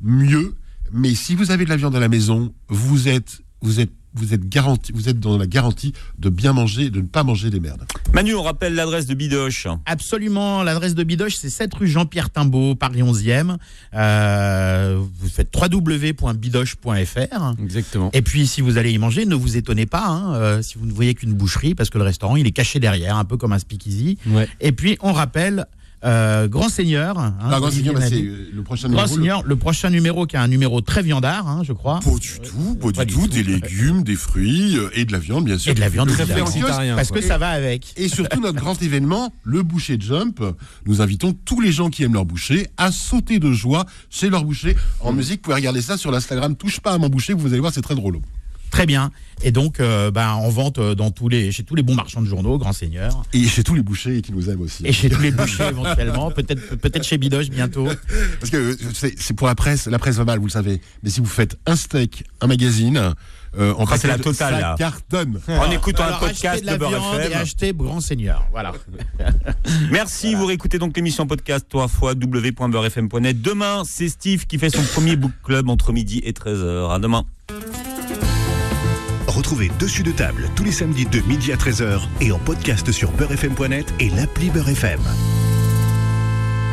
mieux. 0.00 0.54
Mais 0.92 1.14
si 1.14 1.34
vous 1.34 1.50
avez 1.50 1.64
de 1.64 1.70
la 1.70 1.76
viande 1.76 1.94
à 1.94 2.00
la 2.00 2.08
maison, 2.08 2.52
vous 2.68 3.08
êtes, 3.08 3.40
vous 3.62 3.78
êtes, 3.80 3.90
vous 4.14 4.34
êtes 4.34 4.48
garanti, 4.48 4.92
vous 4.92 5.08
êtes 5.08 5.20
dans 5.20 5.38
la 5.38 5.46
garantie 5.46 5.92
de 6.18 6.28
bien 6.28 6.52
manger, 6.52 6.90
de 6.90 7.00
ne 7.00 7.06
pas 7.06 7.22
manger 7.22 7.50
des 7.50 7.60
merdes. 7.60 7.84
Manu, 8.12 8.34
on 8.34 8.42
rappelle 8.42 8.74
l'adresse 8.74 9.06
de 9.06 9.14
Bidoche. 9.14 9.66
Absolument, 9.86 10.62
l'adresse 10.62 10.94
de 10.94 11.04
Bidoche, 11.04 11.36
c'est 11.36 11.50
7 11.50 11.72
rue 11.74 11.86
Jean-Pierre 11.86 12.30
Timbaud, 12.30 12.74
Paris 12.74 13.02
11e. 13.02 13.56
Euh, 13.94 14.98
vous 15.18 15.28
faites 15.28 15.54
www.bidoche.fr. 15.56 17.54
Exactement. 17.62 18.10
Et 18.12 18.22
puis, 18.22 18.46
si 18.46 18.60
vous 18.60 18.78
allez 18.78 18.92
y 18.92 18.98
manger, 18.98 19.26
ne 19.26 19.34
vous 19.34 19.56
étonnez 19.56 19.86
pas 19.86 20.06
hein, 20.06 20.34
euh, 20.34 20.62
si 20.62 20.78
vous 20.78 20.86
ne 20.86 20.92
voyez 20.92 21.14
qu'une 21.14 21.34
boucherie, 21.34 21.74
parce 21.74 21.90
que 21.90 21.98
le 21.98 22.04
restaurant, 22.04 22.36
il 22.36 22.46
est 22.46 22.52
caché 22.52 22.80
derrière, 22.80 23.16
un 23.16 23.24
peu 23.24 23.36
comme 23.36 23.52
un 23.52 23.58
speakeasy. 23.58 24.18
Ouais. 24.26 24.48
Et 24.60 24.72
puis, 24.72 24.98
on 25.00 25.12
rappelle, 25.12 25.66
euh, 26.04 26.48
Grand 26.48 26.68
Seigneur. 26.68 27.18
hein, 27.18 27.34
Ah, 27.42 27.58
grand 27.60 27.70
Seigneur, 27.70 27.94
bah, 27.94 28.00
c'est 28.08 28.22
euh, 28.22 28.50
le 28.54 28.62
prochain 28.62 28.88
Grand 28.88 29.02
numéro. 29.02 29.16
le- 29.16 29.22
Seigneur, 29.22 29.42
le 29.44 29.56
prochain 29.56 29.90
numéro 29.90 30.26
qui 30.26 30.36
est 30.36 30.38
un 30.38 30.48
numéro 30.48 30.80
très 30.80 31.02
viandard, 31.02 31.46
hein, 31.48 31.62
je 31.64 31.72
crois. 31.72 32.00
Pas 32.00 32.10
du 32.18 32.40
tout, 32.40 32.74
pas, 32.80 32.92
Pas 32.92 33.04
du 33.04 33.14
du 33.14 33.20
tout. 33.20 33.26
Des 33.28 33.42
légumes, 33.42 34.02
des 34.02 34.16
fruits 34.16 34.76
euh, 34.78 34.88
et 34.94 35.04
de 35.04 35.12
la 35.12 35.18
viande, 35.18 35.44
bien 35.44 35.58
sûr. 35.58 35.72
Et 35.72 35.74
de 35.74 35.80
la 35.80 35.88
viande, 35.88 36.08
kiosque, 36.08 36.20
Végétarien, 36.28 36.96
Parce 36.96 37.10
que 37.10 37.20
ça 37.20 37.38
va 37.38 37.50
avec. 37.50 37.92
Et 37.96 38.08
surtout 38.08 38.40
notre 38.40 38.58
grand 38.58 38.80
événement, 38.82 39.32
le 39.44 39.62
boucher 39.62 39.96
jump. 40.00 40.42
Nous 40.86 41.00
invitons 41.02 41.32
tous 41.44 41.60
les 41.60 41.72
gens 41.72 41.90
qui 41.90 42.02
aiment 42.04 42.14
leur 42.14 42.24
boucher 42.24 42.68
à 42.76 42.90
sauter 42.92 43.38
de 43.38 43.52
joie 43.52 43.84
chez 44.08 44.30
leur 44.30 44.44
boucher. 44.44 44.76
En 45.00 45.12
musique, 45.12 45.38
vous 45.40 45.42
pouvez 45.44 45.56
regarder 45.56 45.82
ça 45.82 45.96
sur 45.96 46.10
l'Instagram. 46.10 46.56
Touche 46.56 46.80
pas 46.80 46.92
à 46.92 46.98
mon 46.98 47.08
boucher, 47.08 47.32
vous 47.34 47.48
allez 47.48 47.60
voir, 47.60 47.72
c'est 47.72 47.82
très 47.82 47.94
drôle. 47.94 48.18
Très 48.70 48.86
bien. 48.86 49.10
Et 49.42 49.52
donc, 49.52 49.80
euh, 49.80 50.10
ben, 50.10 50.28
en 50.32 50.48
vente 50.50 50.78
euh, 50.78 50.94
dans 50.94 51.10
tous 51.10 51.28
les, 51.28 51.50
chez 51.50 51.64
tous 51.64 51.74
les 51.74 51.82
bons 51.82 51.94
marchands 51.94 52.20
de 52.20 52.26
journaux, 52.26 52.58
Grand 52.58 52.74
Seigneur. 52.74 53.22
Et 53.32 53.44
chez 53.46 53.64
tous 53.64 53.74
les 53.74 53.82
bouchers 53.82 54.20
qui 54.20 54.32
nous 54.32 54.50
aiment 54.50 54.60
aussi. 54.60 54.86
Et 54.86 54.92
chez 54.92 55.08
tous 55.08 55.20
les 55.22 55.30
bouchers 55.30 55.68
éventuellement, 55.70 56.30
peut-être 56.30 56.76
peut-être 56.76 57.04
chez 57.04 57.16
Bidoche 57.18 57.48
bientôt. 57.48 57.88
Parce 58.38 58.50
que 58.50 58.56
euh, 58.56 58.76
c'est 58.92 59.14
c'est 59.18 59.34
pour 59.34 59.46
la 59.46 59.54
presse, 59.54 59.86
la 59.86 59.98
presse 59.98 60.16
va 60.16 60.24
mal, 60.24 60.38
vous 60.38 60.46
le 60.46 60.50
savez. 60.50 60.80
Mais 61.02 61.08
si 61.10 61.20
vous 61.20 61.26
faites 61.26 61.58
un 61.66 61.74
steak, 61.74 62.24
un 62.42 62.48
magazine, 62.48 63.14
euh, 63.58 63.72
en 63.74 63.84
Ah, 63.86 63.96
c'est 63.96 64.08
la 64.08 64.18
totale, 64.18 64.54
ça 64.54 64.60
là. 64.60 64.74
cartonne. 64.78 65.40
En 65.48 65.70
écoutant 65.70 66.04
Alors, 66.04 66.22
un 66.22 66.26
podcast 66.28 66.60
de 66.60 66.66
la 66.66 66.74
de 66.74 66.78
Beurre 66.78 66.90
viande 66.90 67.20
et 67.20 67.24
FM. 67.28 67.38
achetez 67.40 67.72
Grand 67.72 68.00
Seigneur. 68.00 68.46
Voilà. 68.52 68.72
Merci, 69.90 70.34
vous 70.34 70.44
réécoutez 70.46 70.78
donc 70.78 70.94
l'émission 70.96 71.26
podcast 71.26 71.64
trois 71.68 71.88
fois 71.88 72.12
www.beurrefm.net. 72.12 73.40
Demain, 73.40 73.82
c'est 73.86 74.08
Steve 74.08 74.46
qui 74.46 74.58
fait 74.58 74.70
son 74.70 74.82
premier 74.82 75.16
book 75.16 75.32
club 75.42 75.68
entre 75.70 75.92
midi 75.92 76.20
et 76.24 76.32
13h. 76.32 76.94
À 76.94 76.98
demain. 76.98 77.24
Retrouvez 79.40 79.70
Dessus 79.78 80.02
de 80.02 80.12
table 80.12 80.50
tous 80.54 80.64
les 80.64 80.70
samedis 80.70 81.06
de 81.06 81.18
midi 81.20 81.50
à 81.50 81.56
13h 81.56 82.02
et 82.20 82.30
en 82.30 82.38
podcast 82.38 82.92
sur 82.92 83.10
beurrefm.net 83.12 83.94
et 83.98 84.10
l'appli 84.10 84.50
Beurre 84.50 84.68
FM. 84.68 85.00